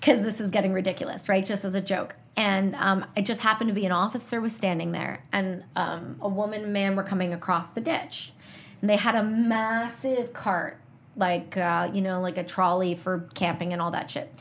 [0.00, 1.44] Because this is getting ridiculous, right?
[1.44, 2.16] Just as a joke.
[2.36, 6.28] And um, it just happened to be an officer was standing there, and um, a
[6.28, 8.32] woman and man were coming across the ditch.
[8.80, 10.78] And they had a massive cart,
[11.16, 14.32] like, uh, you know, like a trolley for camping and all that shit,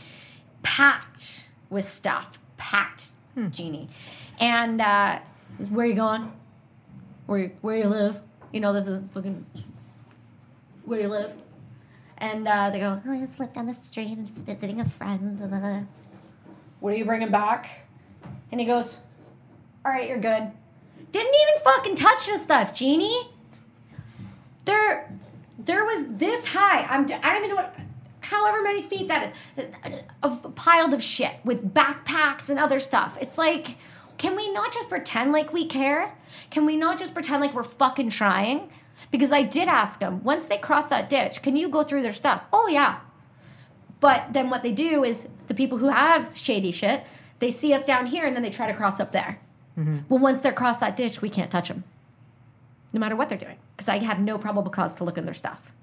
[0.64, 3.50] packed with stuff, packed, hmm.
[3.50, 3.90] Jeannie.
[4.40, 5.20] And uh,
[5.70, 6.32] where you going?
[7.26, 8.20] Where you, where you live?
[8.52, 9.46] You know, this is fucking.
[10.86, 11.36] Where you live?
[12.22, 14.86] And uh, they go, oh, I just lived down the street and just visiting a
[14.86, 15.88] friend.
[16.80, 17.88] What are you bringing back?
[18.52, 18.98] And he goes,
[19.84, 20.52] all right, you're good.
[21.12, 23.28] Didn't even fucking touch the stuff, Jeannie.
[24.66, 25.12] There,
[25.58, 26.84] there was this high.
[26.84, 27.06] I'm.
[27.06, 27.76] I don't even know what.
[28.20, 29.66] However many feet that is,
[30.22, 33.18] of piled of shit with backpacks and other stuff.
[33.20, 33.78] It's like,
[34.20, 36.16] can we not just pretend like we care?
[36.52, 38.70] Can we not just pretend like we're fucking trying?
[39.12, 42.14] Because I did ask them, once they cross that ditch, can you go through their
[42.14, 42.46] stuff?
[42.52, 43.00] Oh, yeah.
[44.00, 47.04] But then what they do is the people who have shady shit,
[47.40, 49.40] they see us down here and then they try to cross up there.
[49.78, 50.00] Mm-hmm.
[50.10, 51.84] Well, once they're across that ditch, we can't touch them,
[52.94, 55.34] no matter what they're doing, because I have no probable cause to look in their
[55.34, 55.74] stuff.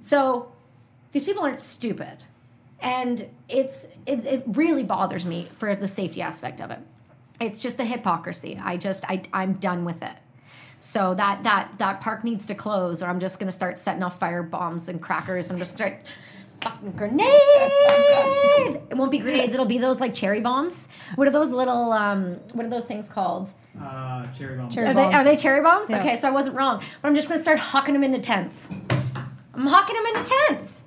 [0.00, 0.52] So
[1.12, 2.24] these people aren't stupid,
[2.80, 6.78] and it's it, it really bothers me for the safety aspect of it.
[7.40, 8.60] It's just the hypocrisy.
[8.62, 10.16] I just I I'm done with it.
[10.84, 14.18] So that that that park needs to close, or I'm just gonna start setting off
[14.20, 16.02] fire bombs and crackers and just start
[16.60, 17.24] fucking grenade.
[17.26, 19.54] it won't be grenades.
[19.54, 20.88] It'll be those like cherry bombs.
[21.14, 21.90] What are those little?
[21.90, 23.50] Um, what are those things called?
[23.80, 24.74] Uh, cherry bombs.
[24.74, 25.10] Cherry are, bombs.
[25.10, 25.88] They, are they cherry bombs?
[25.88, 26.00] Yeah.
[26.00, 26.82] Okay, so I wasn't wrong.
[27.00, 28.68] But I'm just gonna start hucking them into tents.
[29.54, 30.82] I'm hucking them into tents.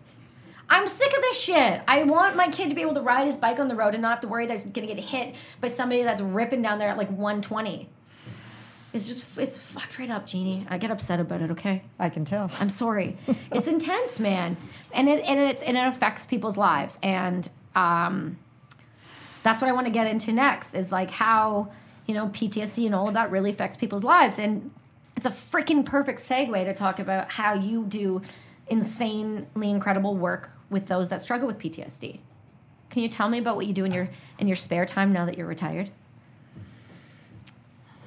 [0.70, 1.82] I'm sick of this shit.
[1.88, 4.04] I want my kid to be able to ride his bike on the road and
[4.04, 6.90] not have to worry that he's gonna get hit by somebody that's ripping down there
[6.90, 7.90] at like 120.
[8.98, 10.66] It's just it's fucked right up, Jeannie.
[10.72, 11.52] I get upset about it.
[11.52, 11.84] Okay.
[12.00, 12.50] I can tell.
[12.60, 13.16] I'm sorry.
[13.52, 14.58] it's intense, man,
[14.92, 18.40] and it and it's and it affects people's lives, and um,
[19.44, 20.74] that's what I want to get into next.
[20.74, 21.72] Is like how
[22.08, 24.72] you know PTSD and all of that really affects people's lives, and
[25.16, 28.24] it's a freaking perfect segue to talk about how you do
[28.68, 32.18] insanely incredible work with those that struggle with PTSD.
[32.90, 34.10] Can you tell me about what you do in your
[34.40, 35.92] in your spare time now that you're retired?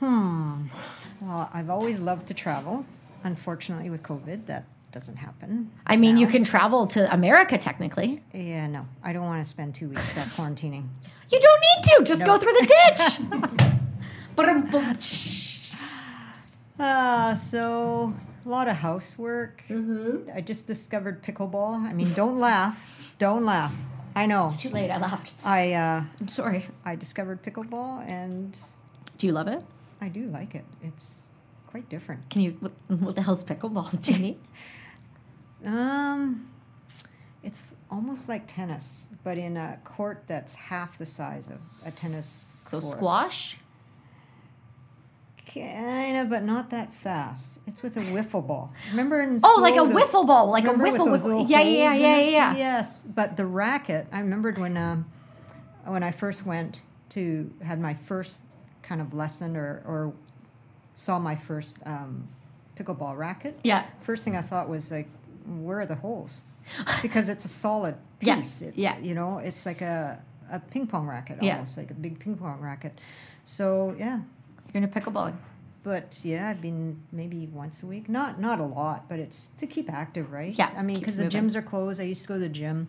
[0.01, 0.65] Hmm.
[1.21, 2.87] Well, I've always loved to travel.
[3.23, 5.71] Unfortunately, with COVID, that doesn't happen.
[5.87, 6.23] I mean, now.
[6.23, 8.23] you can travel to America technically.
[8.33, 8.89] Yeah, no.
[9.05, 10.89] I don't want to spend two weeks uh, quarantining.
[11.31, 12.05] You don't need to.
[12.05, 13.21] Just go through the ditch.
[16.79, 18.15] uh, so
[18.45, 19.63] a lot of housework.
[19.69, 20.31] Mm-hmm.
[20.35, 21.85] I just discovered pickleball.
[21.85, 23.15] I mean, don't laugh.
[23.19, 23.75] Don't laugh.
[24.17, 24.47] I know.
[24.47, 24.91] It's too late.
[24.91, 25.33] I laughed.
[25.45, 26.67] I uh, I'm sorry.
[26.85, 28.59] I discovered pickleball, and
[29.19, 29.63] Do you love it?
[30.01, 30.65] I do like it.
[30.83, 31.29] It's
[31.67, 32.29] quite different.
[32.31, 32.51] Can you?
[32.61, 34.39] What, what the hell's pickleball, Jenny?
[35.65, 36.49] Um,
[37.43, 42.27] it's almost like tennis, but in a court that's half the size of a tennis.
[42.27, 42.93] so court.
[42.97, 43.57] squash.
[45.53, 47.61] Kind of, but not that fast.
[47.67, 48.73] It's with a wiffle ball.
[48.93, 51.93] Remember in Oh, like a those- wiffle ball, like a with wiffle those Yeah, yeah,
[51.95, 52.57] yeah, yeah, yeah.
[52.57, 54.07] Yes, but the racket.
[54.13, 55.11] I remembered when um,
[55.85, 58.45] when I first went to had my first
[58.91, 60.13] kind of lesson or or
[60.95, 62.27] saw my first um,
[62.77, 63.55] pickleball racket.
[63.63, 63.87] Yeah.
[64.03, 65.09] First thing I thought was like,
[65.47, 66.43] where are the holes?
[67.01, 68.61] Because it's a solid Yeah, piece.
[68.63, 68.99] It- yeah.
[68.99, 71.53] You know, it's like a a ping pong racket Yeah.
[71.55, 72.99] almost like a big ping pong racket.
[73.45, 74.19] So yeah,
[74.75, 75.33] You're into pickleball.
[75.85, 78.09] but yeah, I've been maybe once a week.
[78.09, 80.53] Not not a lot, but it's to keep active, right?
[80.59, 82.01] Yeah, I mean, because the gyms are closed.
[82.01, 82.89] I used to go to the gym.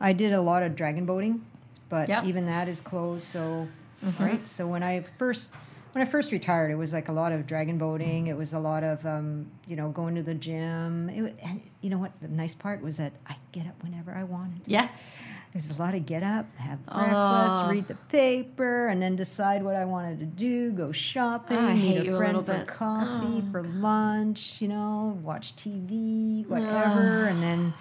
[0.00, 1.44] I did a lot of dragon boating,
[1.90, 2.24] but Yep.
[2.24, 3.24] even that is closed.
[3.36, 3.66] So
[4.04, 4.22] Mm-hmm.
[4.24, 4.48] right.
[4.48, 5.54] So when I first
[5.92, 8.28] when I first retired, it was like a lot of dragon boating.
[8.28, 11.08] It was a lot of um, you know going to the gym.
[11.10, 12.12] It, and you know what?
[12.20, 14.62] The nice part was that I get up whenever I wanted.
[14.66, 14.88] Yeah.
[15.52, 17.68] There's a lot of get up, have breakfast, Oh.
[17.70, 20.70] read the paper, and then decide what I wanted to do.
[20.72, 22.66] Go shopping, Oh, I meet a a friend little for bit.
[22.68, 23.50] coffee, Oh.
[23.52, 24.62] for lunch.
[24.62, 27.74] You know, watch TV, whatever, and then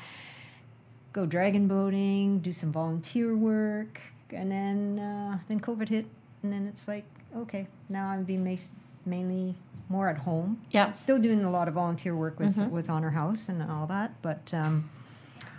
[1.14, 4.02] go dragon boating, do some volunteer work,
[4.34, 6.06] and then uh, then COVID hit,
[6.44, 7.06] and then it's like
[7.36, 8.74] okay, now I'm being mas-
[9.06, 9.56] mainly
[9.90, 10.62] more at home.
[10.72, 10.92] Yeah.
[10.92, 12.72] Still doing a lot of volunteer work with Mm-hmm.
[12.72, 14.90] with Honor House and all that, but um,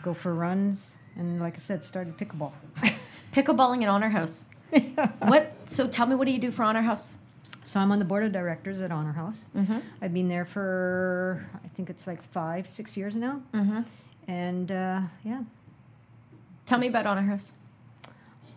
[0.02, 2.52] go for runs and like I said, started pickleball.
[3.34, 4.46] Pickleballing at Honor House.
[5.20, 5.52] What?
[5.66, 7.14] So tell me, what do you do for Honor House?
[7.64, 9.44] so I'm on the board of directors at Honor House.
[9.56, 9.78] Mm-hmm.
[10.00, 13.80] I've been there for I think it's like five, six years now, Mm-hmm.
[14.28, 15.42] and uh, yeah,
[16.66, 17.52] Tell me about Honor House.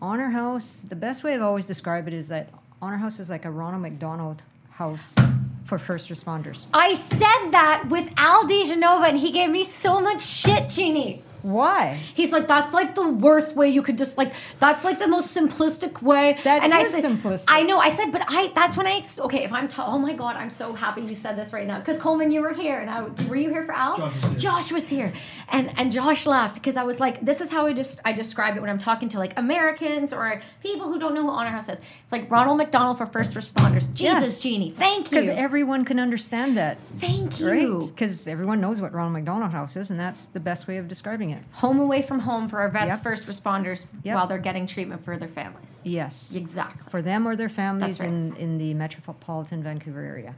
[0.06, 0.86] Honor House.
[0.88, 2.50] The best way I've always described it is that
[2.80, 5.16] Honor House is like a Ronald McDonald House
[5.64, 6.68] for first responders.
[6.76, 11.24] I said that with Al De Genova, and he gave me so much shit, Jeannie.
[11.46, 12.00] Why?
[12.16, 15.36] He's like, that's like the worst way you could just like, that's like the most
[15.38, 16.38] simplistic way.
[16.44, 17.46] That and I said, simplistic.
[17.50, 17.78] I know.
[17.78, 18.52] I said, but I.
[18.56, 19.04] That's when I.
[19.20, 19.68] Okay, if I'm.
[19.68, 22.42] Ta- oh my god, I'm so happy you said this right now because Coleman, you
[22.42, 23.04] were here, and I.
[23.28, 23.96] Were you here for Al?
[23.98, 24.40] Josh was here.
[24.40, 25.14] Josh was here,
[25.50, 28.58] and and Josh laughed because I was like, this is how I just I describe
[28.58, 31.70] it when I'm talking to like Americans or people who don't know what Honor House
[31.70, 31.80] is.
[32.04, 33.86] It's like Ronald McDonald for first responders.
[33.94, 34.40] Jesus, Yes.
[34.40, 35.20] Jeannie, thank you.
[35.20, 37.48] Because everyone can understand that, Thank you.
[37.80, 37.88] right?
[37.88, 41.30] Because everyone knows what Ronald McDonald House is, and that's the best way of describing
[41.30, 41.35] it.
[41.54, 43.04] Home away from home for our vets, Yep.
[43.04, 44.16] first responders, Yep.
[44.16, 45.82] while they're getting treatment for their families.
[45.84, 46.36] Yes.
[46.36, 46.90] Exactly.
[46.90, 48.10] For them or their families right.
[48.10, 50.36] in, in the metropolitan Vancouver area.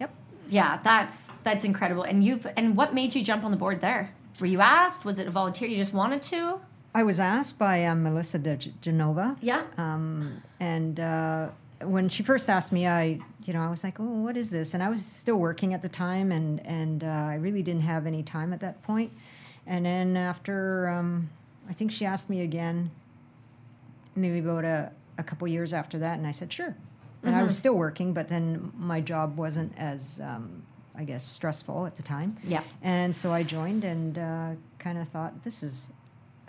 [0.00, 0.10] Yep.
[0.48, 2.02] Yeah, that's that's incredible.
[2.02, 4.14] And you've and what made you jump on the board there?
[4.40, 5.04] Were you asked?
[5.04, 5.68] Was it a volunteer?
[5.68, 6.60] You just wanted to?
[6.94, 9.36] I was asked by um, Melissa de Genova.
[9.40, 9.64] Yeah.
[9.76, 11.48] Um, and uh,
[11.82, 14.74] when she first asked me, I, you know, I was like, "Oh, what is this?"
[14.74, 18.06] And I was still working at the time, and and uh, I really didn't have
[18.06, 19.12] any time at that point.
[19.68, 21.28] And then after, um,
[21.68, 22.90] I think she asked me again,
[24.16, 26.74] maybe about a, a couple years after that, and I said, "Sure."
[27.22, 30.62] And I was still working, but then my job wasn't as, um,
[30.96, 32.36] I guess, stressful at the time.
[32.44, 32.62] Yeah.
[32.82, 35.90] And so I joined and uh, kind of thought this is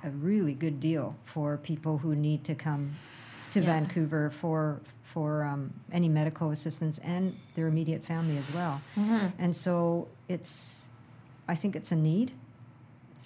[0.04, 2.94] a really good deal for people who need to come
[3.52, 3.66] to Yeah.
[3.66, 8.80] Vancouver for for um, any medical assistance and their immediate family as well.
[8.96, 9.26] Mm-hmm.
[9.40, 10.90] And so it's,
[11.48, 12.34] I think it's a need,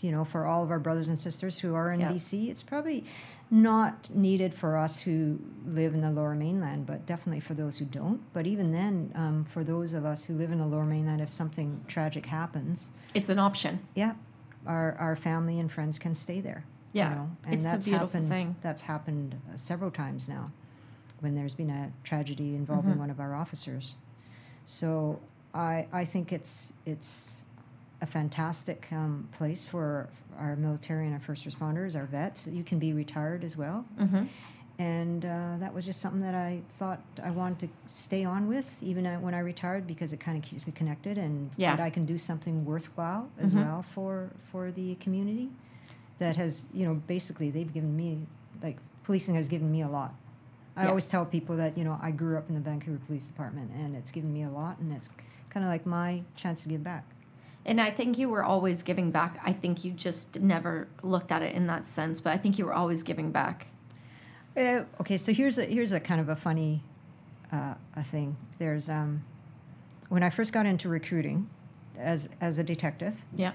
[0.03, 2.11] you know, for all of our brothers and sisters who are in Yeah.
[2.11, 2.49] BC.
[2.49, 3.05] It's probably
[3.49, 7.85] not needed for us who live in the Lower Mainland, but definitely for those who
[7.85, 8.19] don't.
[8.33, 11.29] But even then, um, for those of us who live in the Lower Mainland, if
[11.29, 13.79] something tragic happens, It's an option.
[13.95, 14.15] yeah,
[14.67, 16.65] our our family and friends can stay there.
[16.91, 17.29] Yeah, you know?
[17.45, 18.27] and it's a that's beautiful happened.
[18.27, 18.55] thing.
[18.61, 20.51] That's happened uh, several times now,
[21.21, 22.99] when there's been a tragedy involving Mm-hmm.
[22.99, 23.97] one of our officers.
[24.65, 25.19] So
[25.53, 27.45] I I think it's it's
[28.03, 32.47] a fantastic um, place for our military and our first responders, our vets.
[32.47, 33.85] You can be retired as well.
[33.97, 34.25] Mm-hmm.
[34.79, 38.81] And uh, that was just something that I thought I wanted to stay on with,
[38.83, 41.75] even when I retired, because it kind of keeps me connected, and Yeah.
[41.75, 43.63] that I can do something worthwhile as Mhm.
[43.63, 45.49] well for for the community.
[46.19, 48.25] That has, you know, basically they've given me,
[48.61, 50.13] like policing has given me a lot.
[50.75, 50.89] I Yeah.
[50.89, 53.95] always tell people that you know I grew up in the Vancouver Police Department, and
[53.95, 55.09] it's given me a lot, and it's
[55.51, 57.05] kind of like my chance to give back.
[57.65, 59.39] And I think you were always giving back.
[59.43, 62.65] I think you just never looked at it in that sense, but I think you
[62.65, 63.67] were always giving back.
[64.57, 66.83] Uh, okay, so here's a here's a kind of a funny
[67.51, 68.35] uh, a thing.
[68.59, 69.23] There's um,
[70.09, 71.49] when I first got into recruiting,
[71.97, 73.15] as as a detective.
[73.35, 73.53] Yeah.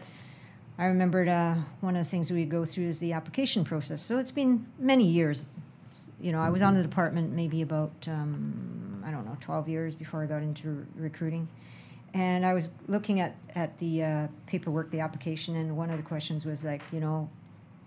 [0.80, 4.00] I remembered uh, one of the things we go through is the application process.
[4.00, 5.50] So it's been many years.
[5.88, 9.68] It's- you know, I was on the department maybe about um, I don't know twelve
[9.68, 11.48] years before I got into recruiting,
[12.14, 16.02] and I was looking at at the uh, paperwork, the application, and one of the
[16.02, 17.28] questions was like, you know,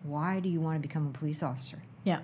[0.04, 1.82] why do you want to become a police officer?
[2.04, 2.20] Yeah.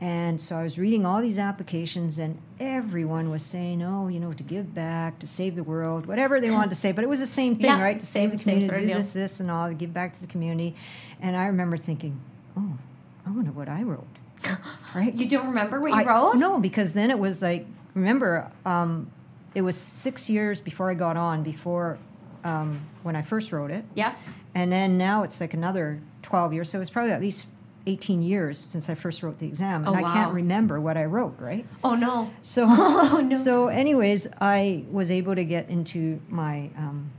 [0.00, 4.32] And so I was reading all these applications, and everyone was saying, "Oh, you know,
[4.32, 7.20] to give back, to save the world, whatever they wanted to say." But it was
[7.20, 7.98] the same thing, Yeah, right?
[7.98, 8.96] To save the same community, sort of do deal.
[8.96, 10.74] this, this, and all, to give back to the community.
[11.20, 12.18] And I remember thinking,
[12.56, 12.76] "Oh,
[13.24, 14.06] I wonder what I wrote."
[14.96, 15.14] right?
[15.14, 16.34] You don't remember what you I- wrote?
[16.34, 19.10] No, because then it was like, remember, um,
[19.54, 21.98] it was six years before I got on, before
[22.44, 23.84] um, when I first wrote it.
[23.94, 24.14] Yeah.
[24.54, 26.70] And then now it's like another 12 years.
[26.70, 27.46] So it's probably at least
[27.86, 29.86] 18 years since I first wrote the exam.
[29.86, 31.66] And Oh, I can't remember what I wrote, right?
[31.82, 32.30] Oh no.
[32.40, 33.36] So, Oh, no.
[33.36, 37.10] so anyways, I was able to get into my, um,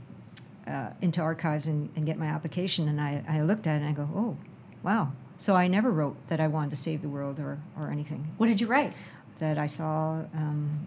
[0.66, 2.88] uh, into archives and, and get my application.
[2.88, 4.36] And I, I looked at it and I go, oh,
[4.82, 5.12] wow.
[5.36, 8.32] So I never wrote that I wanted to save the world or, or anything.
[8.38, 8.92] What did you write?
[9.38, 10.86] That I saw um,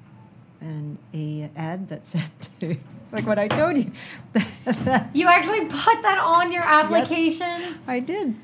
[0.62, 2.30] an a ad that said,
[3.12, 3.92] like what I told you,
[5.14, 7.80] You actually put that on your application?
[7.88, 8.36] I did.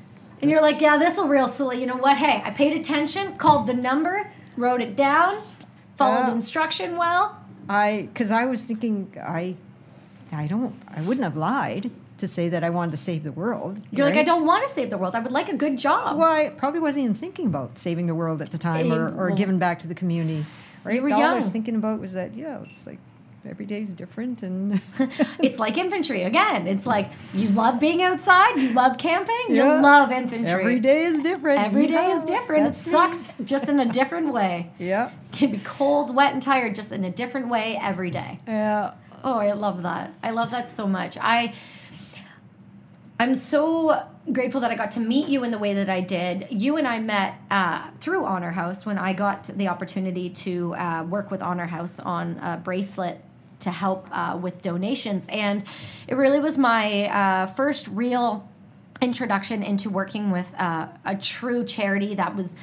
[0.42, 1.80] And you're like, yeah, this will real silly.
[1.80, 2.16] You know what?
[2.18, 5.38] Hey, I paid attention, called the number, wrote it down,
[5.96, 6.32] followed Yeah.
[6.32, 7.38] instruction well.
[7.68, 9.56] I because I was thinking I
[10.32, 13.78] I don't I wouldn't have lied to say that I wanted to save the world.
[13.90, 15.14] You're like, I don't want to save the world.
[15.14, 16.16] I would like a good job.
[16.18, 19.30] Well, I probably wasn't even thinking about saving the world at the time or, or
[19.32, 20.46] giving back to the community.
[20.86, 21.02] Right?
[21.02, 22.98] were All I was thinking about was that yeah, it's like
[23.48, 24.80] every day is different and
[25.40, 26.66] it's like infantry again.
[26.66, 29.80] It's like you love being outside, you love camping, you Yeah.
[29.80, 30.50] love infantry.
[30.50, 31.60] every day is different.
[31.60, 32.62] Every day is different.
[32.62, 32.92] It that's me.
[32.92, 34.70] sucks just in a different way.
[34.78, 35.10] Yeah.
[35.32, 38.40] It can be cold, wet, and tired just in a different way every day.
[38.48, 38.94] Yeah.
[39.22, 40.12] Oh, I love that.
[40.22, 41.16] I love that so much.
[41.20, 41.52] I
[43.18, 46.48] I'm so grateful that I got to meet you in the way that I did.
[46.50, 51.04] You and I met uh, through Honor House when I got the opportunity to uh,
[51.04, 53.22] work with Honor House on a bracelet
[53.60, 55.64] to help uh, with donations, and
[56.06, 58.46] it really was my uh, first real
[59.00, 62.54] introduction into working with uh, a true charity that was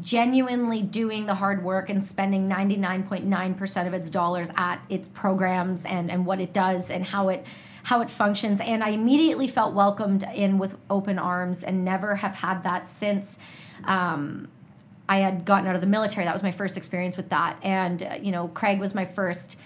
[0.00, 6.10] genuinely doing the hard work and spending 99.9% of its dollars at its programs and,
[6.10, 7.46] and what it does and how it
[7.88, 12.34] how it functions and i immediately felt welcomed in with open arms and never have
[12.34, 13.38] had that since
[13.84, 14.46] um,
[15.08, 16.26] i had gotten out of the military.
[16.26, 17.56] That was my first experience with that.
[17.62, 19.56] And uh, you know craig was my first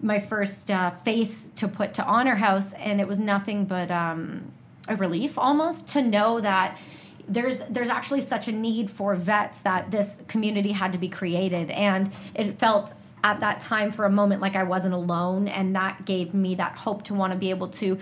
[0.00, 4.52] my first uh, face to put to honor house and it was nothing but um,
[4.88, 6.78] a relief almost to know that
[7.26, 11.70] there's there's actually such a need for vets that this community had to be created.
[11.70, 12.92] And it felt
[13.24, 16.76] at that time for a moment like I wasn't alone and that gave me that
[16.76, 17.98] hope to want to be able to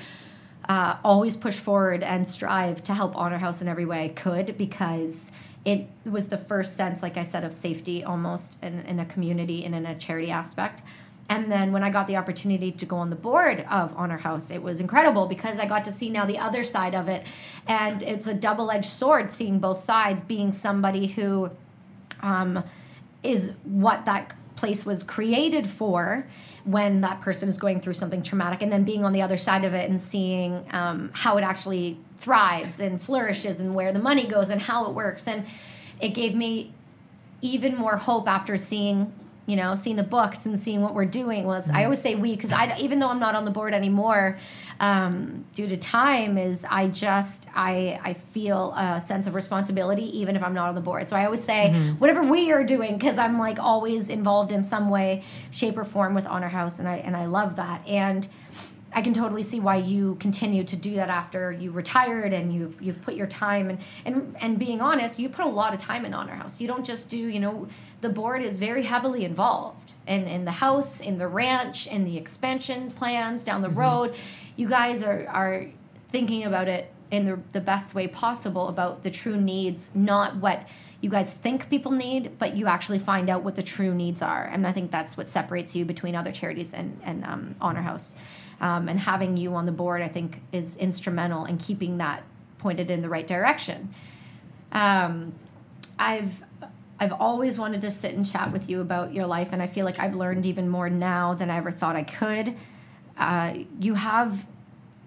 [0.69, 4.59] uh, always push forward and strive to help Honor House in every way I could
[4.59, 5.32] because
[5.65, 9.65] it was the first sense, like I said, of safety almost in, in a community
[9.65, 10.82] and in a charity aspect.
[11.28, 14.51] And then when I got the opportunity to go on the board of Honor House,
[14.51, 17.24] it was incredible because I got to see now the other side of it.
[17.66, 21.51] And it's a double edged sword seeing both sides, being somebody who
[22.23, 22.65] um,
[23.23, 26.24] is what that place was created for
[26.62, 29.64] when that person is going through something traumatic and then being on the other side
[29.64, 34.24] of it and seeing um, how it actually thrives and flourishes and where the money
[34.24, 35.26] goes and how it works.
[35.26, 35.47] And
[36.01, 36.72] it gave me
[37.40, 39.12] even more hope after seeing
[39.47, 42.35] you know seeing the books and seeing what we're doing was i always say we
[42.35, 44.39] because i even though i'm not on the board anymore
[44.81, 50.36] um, due to time is i just i i feel a sense of responsibility even
[50.36, 51.09] if i'm not on the board.
[51.09, 54.90] So i always say whatever we are doing because i'm like always involved in some
[54.90, 57.86] way shape or form with honor house and i and i love that.
[57.86, 58.27] And
[58.94, 62.81] I can totally see why you continue to do that after you retired and you've
[62.81, 66.05] you've put your time and and and being honest, you put a lot of time
[66.05, 66.60] in Honor House.
[66.60, 67.69] You don't just do, you know,
[68.01, 72.16] the board is very heavily involved in in the house, in the ranch, in the
[72.16, 74.14] expansion plans down the road.
[74.56, 75.66] You guys are are
[76.10, 80.69] thinking about it in the the best way possible about the true needs, not what
[81.02, 84.44] you guys think people need, but you actually find out what the true needs are.
[84.44, 88.14] And I think that's what separates you between other charities and, and um, Honor House.
[88.62, 92.22] Um, and having you on the board, I think, is instrumental in keeping that
[92.59, 93.93] pointed in the right direction.
[94.70, 95.34] Um,
[95.98, 96.43] I've
[97.01, 99.84] I've always wanted to sit and chat with you about your life, and I feel
[99.84, 102.55] like I've learned even more now than I ever thought I could.
[103.18, 104.47] Uh, you have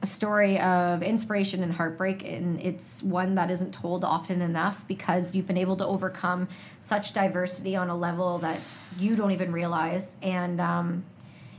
[0.01, 5.33] a story of inspiration and heartbreak, and it's one that isn't told often enough because
[5.33, 6.49] you've been able to overcome
[6.81, 8.59] such diversity on a level that
[8.99, 11.05] you don't even realize, and um,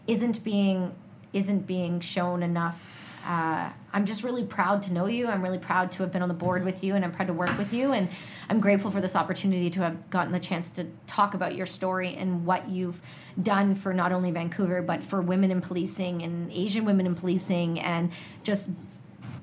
[0.06, 0.94] isn't being
[1.36, 2.80] isn't being shown enough.
[3.26, 5.26] Uh, I'm just really proud to know you.
[5.26, 7.32] I'm really proud to have been on the board with you, and I'm proud to
[7.32, 7.92] work with you.
[7.92, 8.08] And
[8.48, 12.14] I'm grateful for this opportunity to have gotten the chance to talk about your story
[12.14, 13.00] and what you've
[13.42, 17.80] done for not only Vancouver but for women in policing and Asian women in policing,
[17.80, 18.12] and
[18.44, 18.70] just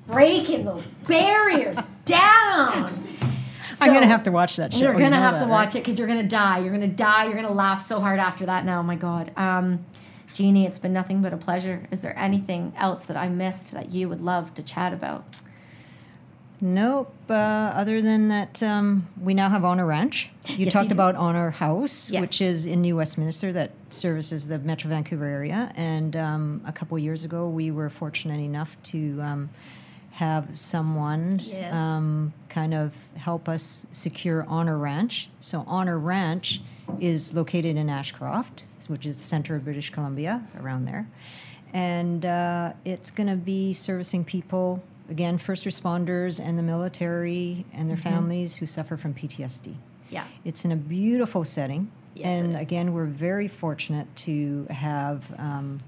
[0.06, 1.76] breaking those barriers
[2.06, 3.04] down.
[3.80, 4.80] I'm gonna have to watch that show.
[4.80, 5.50] you're gonna know have that, to right?
[5.50, 6.58] watch it because you're gonna die.
[6.60, 7.24] You're gonna die.
[7.26, 8.64] You're gonna laugh so hard after that.
[8.64, 9.84] Now, oh my God, um,
[10.34, 11.86] Jeannie, it's been nothing but a pleasure.
[11.90, 15.24] Is there anything else that I missed that you would love to chat about?
[16.60, 17.12] Nope.
[17.28, 20.30] Uh, other than that, um, we now have Honor Ranch.
[20.48, 22.20] You Yes, talked you about Honor House, Yes.
[22.20, 25.72] which is in New Westminster that services the Metro Vancouver area.
[25.76, 29.50] And um, a couple years ago, we were fortunate enough to um,
[30.12, 31.72] have someone Yes.
[31.74, 35.28] um, kind of help us secure Honor Ranch.
[35.40, 36.60] So Honor Ranch
[36.98, 41.08] is located in Ashcroft, which is the center of British Columbia, around there.
[41.72, 47.90] And uh, it's going to be servicing people, again, first responders and the military and
[47.90, 49.76] their families who suffer from PTSD.
[50.08, 50.24] Yeah.
[50.44, 51.90] It's in a beautiful setting.
[52.14, 55.24] Yes, and again, we're very fortunate to have.
[55.36, 55.80] Um,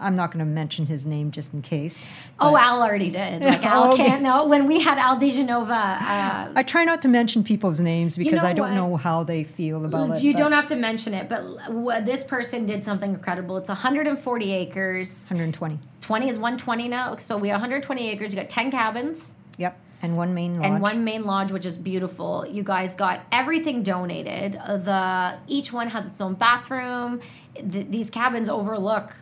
[0.00, 2.02] I'm not going to mention his name just in case.
[2.40, 3.42] Oh, Al already did.
[3.48, 4.04] Like Al Okay.
[4.06, 4.46] can't know.
[4.46, 8.42] When we had Al De Genova, uh, I try not to mention people's names because
[8.42, 8.74] know I don't what?
[8.74, 10.22] know how they feel about it.
[10.22, 13.56] you don't have to mention it, but w- this person did something incredible.
[13.56, 15.26] It's 140 acres.
[15.30, 15.78] 120.
[16.00, 17.16] 20 is 120 now.
[17.16, 18.32] So we have 120 acres.
[18.34, 19.34] You got 10 cabins.
[19.58, 20.64] Yep, and one main lodge.
[20.66, 25.72] and one main lodge which is beautiful you guys got everything donated Uh, the each
[25.72, 27.20] one has its own bathroom
[27.56, 29.16] Th- these cabins overlook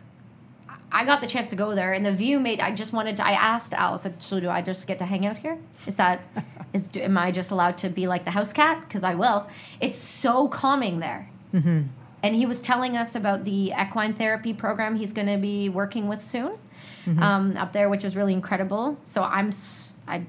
[0.91, 3.25] i got the chance to go there and the view made i just wanted to
[3.25, 5.97] i asked al I said so do i just get to hang out here is
[5.97, 6.21] that
[6.73, 9.47] is do, am i just allowed to be like the house cat because i will
[9.79, 11.29] it's so calming there
[12.23, 16.07] and he was telling us about the equine therapy program he's going to be working
[16.07, 16.57] with soon
[17.19, 18.97] um, up there, which is really incredible.
[19.05, 19.51] So I'm,
[20.07, 20.23] I,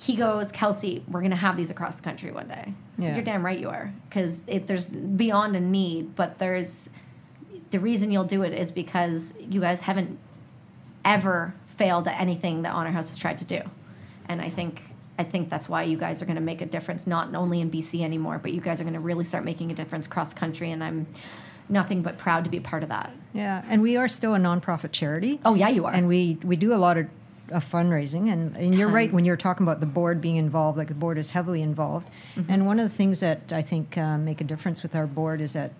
[0.00, 2.74] he goes, Kelsey, we're going to have these across the country one day.
[2.98, 3.14] Said, Yeah.
[3.14, 3.92] You're damn right you are.
[4.08, 6.90] Because if there's beyond a need, but there's,
[7.70, 10.18] the reason you'll do it is because you guys haven't
[11.04, 13.60] ever failed at anything that Honor House has tried to do.
[14.28, 14.82] And I think
[15.18, 17.70] I think that's why you guys are going to make a difference, not only in
[17.70, 20.70] BC anymore, but you guys are going to really start making a difference cross country.
[20.70, 21.06] And I'm
[21.68, 23.12] nothing but proud to be a part of that.
[23.34, 25.38] Yeah, and we are still a nonprofit charity.
[25.44, 25.92] Oh yeah, you are.
[25.92, 27.06] and we we do a lot of,
[27.50, 30.88] of fundraising and, and you're right when you're talking about the board being involved like
[30.88, 32.50] the board is heavily involved Mm-hmm.
[32.52, 35.40] and one of the things that i think uh, make a difference with our board
[35.40, 35.72] is that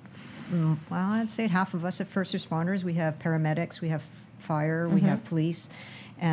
[0.91, 4.03] well i'd say half of us are first responders we have paramedics we have
[4.39, 5.07] fire we Mm-hmm.
[5.09, 5.69] have police
[6.21, 6.27] um,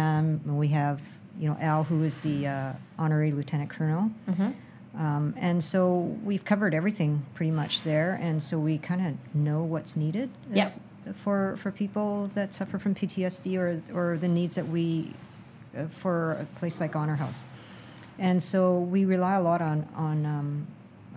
[0.45, 1.01] and we have
[1.39, 4.99] you know al who is the uh, honorary lieutenant colonel Mm-hmm.
[5.05, 9.61] um, and so we've covered everything pretty much there, and so we kind of know
[9.63, 10.67] what's needed Yep.
[11.13, 15.13] for for people that suffer from PTSD or or the needs that we
[15.77, 17.45] uh, for a place like Honor House.
[18.19, 20.67] And so we rely a lot on on um,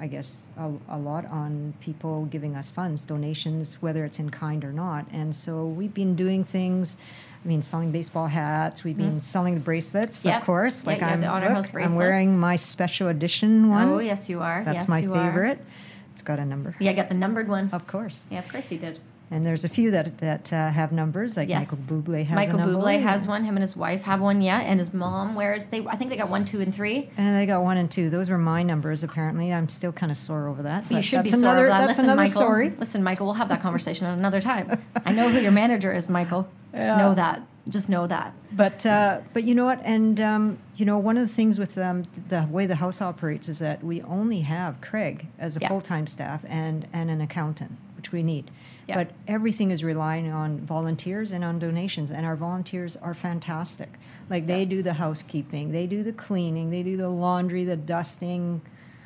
[0.00, 4.64] I guess a, a lot on people giving us funds, donations, whether it's in kind
[4.64, 5.06] or not.
[5.12, 6.96] And so we've been doing things.
[7.44, 8.82] I mean, selling baseball hats.
[8.82, 9.18] We've been mm-hmm.
[9.18, 10.24] selling the bracelets.
[10.24, 10.40] Yep.
[10.40, 10.84] of course.
[10.84, 13.88] Yeah, Like have I'm, the Honor look, I'm wearing my special edition one.
[13.88, 14.64] Oh yes, you are.
[14.64, 15.24] That's yes, my you are.
[15.24, 15.64] favorite.
[16.12, 16.74] It's got a number.
[16.78, 17.70] Yeah, I got the numbered one.
[17.72, 18.26] Of course.
[18.30, 19.00] Yeah, of course you did.
[19.32, 21.60] And there's a few that that uh, have numbers, like Yes.
[21.70, 22.58] Michael Bublé has Michael.
[22.58, 23.44] Bublé has one.
[23.44, 24.42] Him and his wife have one.
[24.42, 25.68] Yeah, and his mom wears.
[25.68, 27.08] They I think they got one, two, and three.
[27.16, 28.10] And they got one and two.
[28.10, 29.52] Those were my numbers, apparently.
[29.52, 30.90] I'm still kind of sore over that.
[30.90, 31.78] you should that's be another, sore of that.
[31.78, 32.40] That's Listen, another Michael.
[32.40, 32.72] story.
[32.76, 33.26] Listen, Michael.
[33.26, 34.82] We'll have that conversation at another time.
[35.06, 36.48] I know who your manager is, Michael.
[36.74, 37.42] Just know that.
[37.68, 38.34] Just know that.
[38.50, 39.80] But uh, but you know what?
[39.84, 43.48] And um, you know, one of the things with um, the way the house operates
[43.48, 45.68] is that we only have Craig as a Yeah.
[45.68, 48.50] full time staff and and an accountant, which we need.
[48.90, 49.04] Yeah.
[49.04, 53.88] But everything is relying on volunteers and on donations, and our volunteers are fantastic.
[54.28, 58.62] Like they do the housekeeping, they do the cleaning, they do the laundry, the dusting.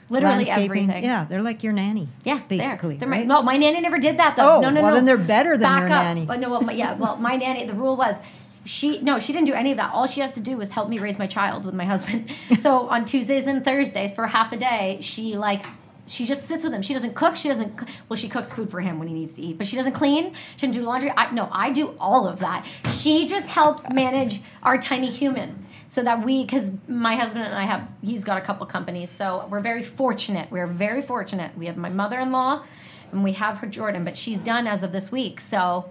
[0.09, 1.05] Literally everything.
[1.05, 2.09] Yeah, they're like your nanny.
[2.25, 2.97] Yeah, basically.
[2.97, 3.27] They're right?
[3.27, 4.57] my, no, my nanny never did that though.
[4.57, 4.97] Oh, no, no, well, no.
[4.97, 6.05] then they're better than Back your up.
[6.05, 6.25] nanny.
[6.25, 7.67] But no, well, my, yeah, well, my nanny.
[7.67, 8.19] The rule was.
[8.67, 9.93] She no, she didn't do any of that.
[9.93, 12.31] All she has to do is help me raise my child with my husband.
[12.59, 15.67] so on Tuesdays and Thursdays for half a day, she like
[16.07, 16.83] she just sits with him.
[16.83, 17.37] She doesn't cook.
[17.37, 17.89] She doesn't.
[18.09, 20.35] Well, she cooks food for him when he needs to eat, but she doesn't clean.
[20.57, 21.13] She doesn't do laundry.
[21.17, 22.67] I, no, I do all of that.
[22.91, 27.63] She just helps manage our tiny human so that we, because my husband and I
[27.63, 30.51] have, he's got a couple companies, so we're very fortunate.
[30.51, 31.57] We're very fortunate.
[31.57, 32.65] We have my mother-in-law,
[33.13, 35.41] and we have her Jordan, but she's done as of this week.
[35.41, 35.91] So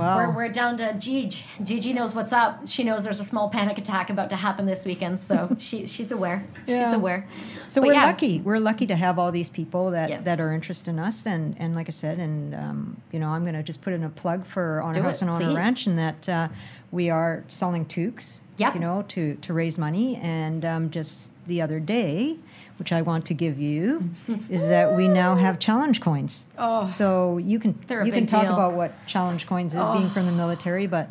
[0.00, 0.18] Wow.
[0.18, 1.44] We're, we're down to Gigi.
[1.62, 2.66] Gigi knows what's up.
[2.66, 6.10] She knows there's a small panic attack about to happen this weekend, so she she's
[6.10, 6.44] aware.
[6.66, 7.28] She's aware.
[7.66, 8.06] So But we're yeah.
[8.06, 8.40] lucky.
[8.40, 10.24] We're lucky to have all these people that, Yes.
[10.24, 13.42] that are interested in us, and, and like I said, and um, you know, I'm
[13.42, 15.56] going to just put in a plug for Honor Do House it, and Honor please.
[15.56, 16.48] Ranch, and that uh,
[16.90, 18.40] we are selling toques.
[18.56, 18.74] Yep.
[18.74, 22.36] You know, to to raise money, and um, just the other day,
[22.80, 24.10] which I want to give you,
[24.48, 26.46] is that we now have challenge coins.
[26.58, 26.88] Oh.
[26.88, 28.52] So you can you can talk deal.
[28.52, 28.54] Oh.
[28.54, 31.10] about what challenge coins is being from the military, but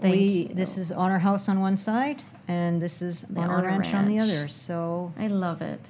[0.00, 0.48] Thank we you.
[0.48, 4.18] this is Honor House on one side, and this is Honor, Honor Ranch, on the
[4.18, 4.48] other.
[4.48, 5.80] So I love it.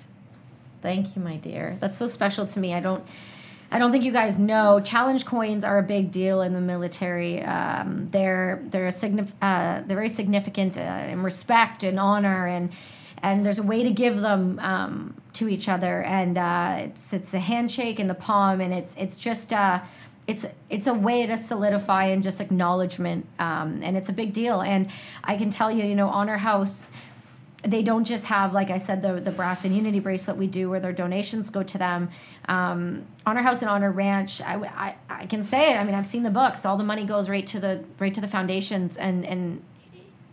[0.83, 1.79] Thank you, my dear.
[1.81, 2.75] That's so special to me.
[2.75, 3.05] I don't.
[3.71, 4.81] I don't think you guys know.
[4.81, 7.41] Challenge coins are a big deal in the military.
[7.43, 12.73] Um, they're they're a signif- uh, they're very significant uh, in respect and honor, and
[13.23, 16.03] and there's a way to give them um, to each other.
[16.03, 19.53] And uh, it's it's a handshake and the palm, and it's it's just.
[19.53, 19.81] Uh,
[20.29, 24.61] it's it's a way to solidify and just acknowledgement, um, and it's a big deal.
[24.61, 24.89] And
[25.25, 26.93] I can tell you, you know, Honor House
[27.65, 30.69] they don't just have like i said the, the brass and unity bracelet we do
[30.69, 32.11] where their donations go to them
[32.49, 36.07] um, honor house and honor ranch I, I, I can say it i mean i've
[36.07, 39.25] seen the books all the money goes right to the right to the foundations and
[39.25, 39.63] and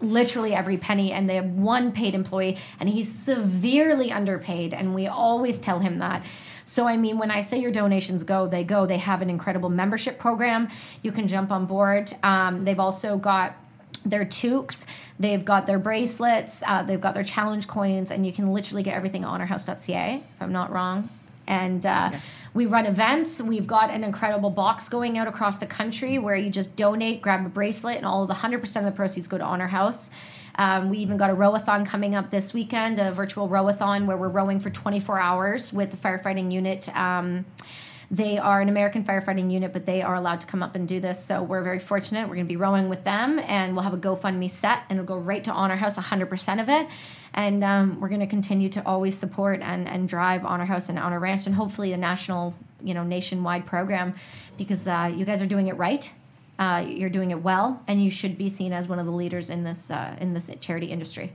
[0.02, 5.08] literally every penny and they have one paid employee and he's severely underpaid and we
[5.08, 6.26] always tell him that.
[6.66, 8.86] So i mean when i say your donations go they go.
[8.86, 10.70] They have an incredible membership program.
[11.02, 12.14] You can jump on board.
[12.24, 13.56] Um, they've also got
[14.06, 14.86] their toques,
[15.20, 18.96] they've got their bracelets, uh, they've got their challenge coins, and you can literally get
[18.96, 21.10] everything at honorhouse.ca, if I'm not wrong.
[21.50, 22.42] And uh, Yes.
[22.54, 23.42] we run events.
[23.42, 27.46] We've got an incredible box going out across the country where you just donate, grab
[27.46, 30.12] a bracelet, and all of the 100% of the proceeds go to Honor House.
[30.56, 34.30] Um, we even got a rowathon coming up this weekend, a virtual rowathon where we're
[34.30, 36.88] rowing for 24 hours with the firefighting unit.
[36.96, 37.46] Um,
[38.12, 41.00] they are an American firefighting unit, but they are allowed to come up and do
[41.00, 41.24] this.
[41.24, 42.28] So we're very fortunate.
[42.28, 45.08] We're going to be rowing with them, and we'll have a GoFundMe set, and it'll
[45.08, 46.88] go right to Honor House, 100% of it.
[47.36, 50.98] And um, we're going to continue to always support and, and drive Honor House and
[50.98, 54.16] Honor Ranch, and hopefully a national, you know, nationwide program,
[54.58, 56.10] because uh, you guys are doing it right.
[56.58, 59.50] Uh, you're doing it well, and you should be seen as one of the leaders
[59.50, 61.32] in this uh, in this charity industry.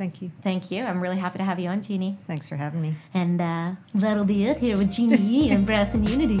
[0.00, 0.30] Thank you.
[0.42, 0.82] Thank you.
[0.82, 2.16] I'm really happy to have you on, Jeannie.
[2.26, 2.94] Thanks for having me.
[3.12, 6.38] And uh, that'll be it here with Jeannie Yee and Brass and Unity.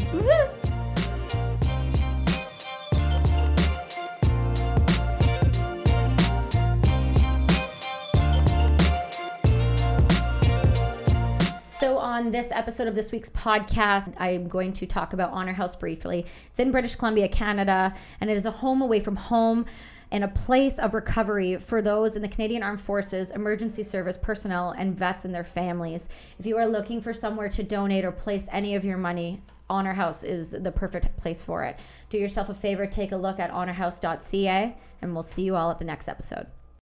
[11.78, 15.76] So, on this episode of this week's podcast, I'm going to talk about Honor House
[15.76, 16.24] briefly.
[16.48, 17.92] It's in British Columbia, Canada,
[18.22, 19.66] and it is a home away from home
[20.10, 24.70] and a place of recovery for those in the Canadian Armed Forces, emergency service personnel,
[24.70, 26.08] and vets and their families.
[26.38, 29.92] If you are looking for somewhere to donate or place any of your money, Honor
[29.92, 31.78] House is the perfect place for it.
[32.08, 35.78] Do yourself a favor, take a look at honorhouse.ca, and we'll see you all at
[35.78, 36.48] the next episode.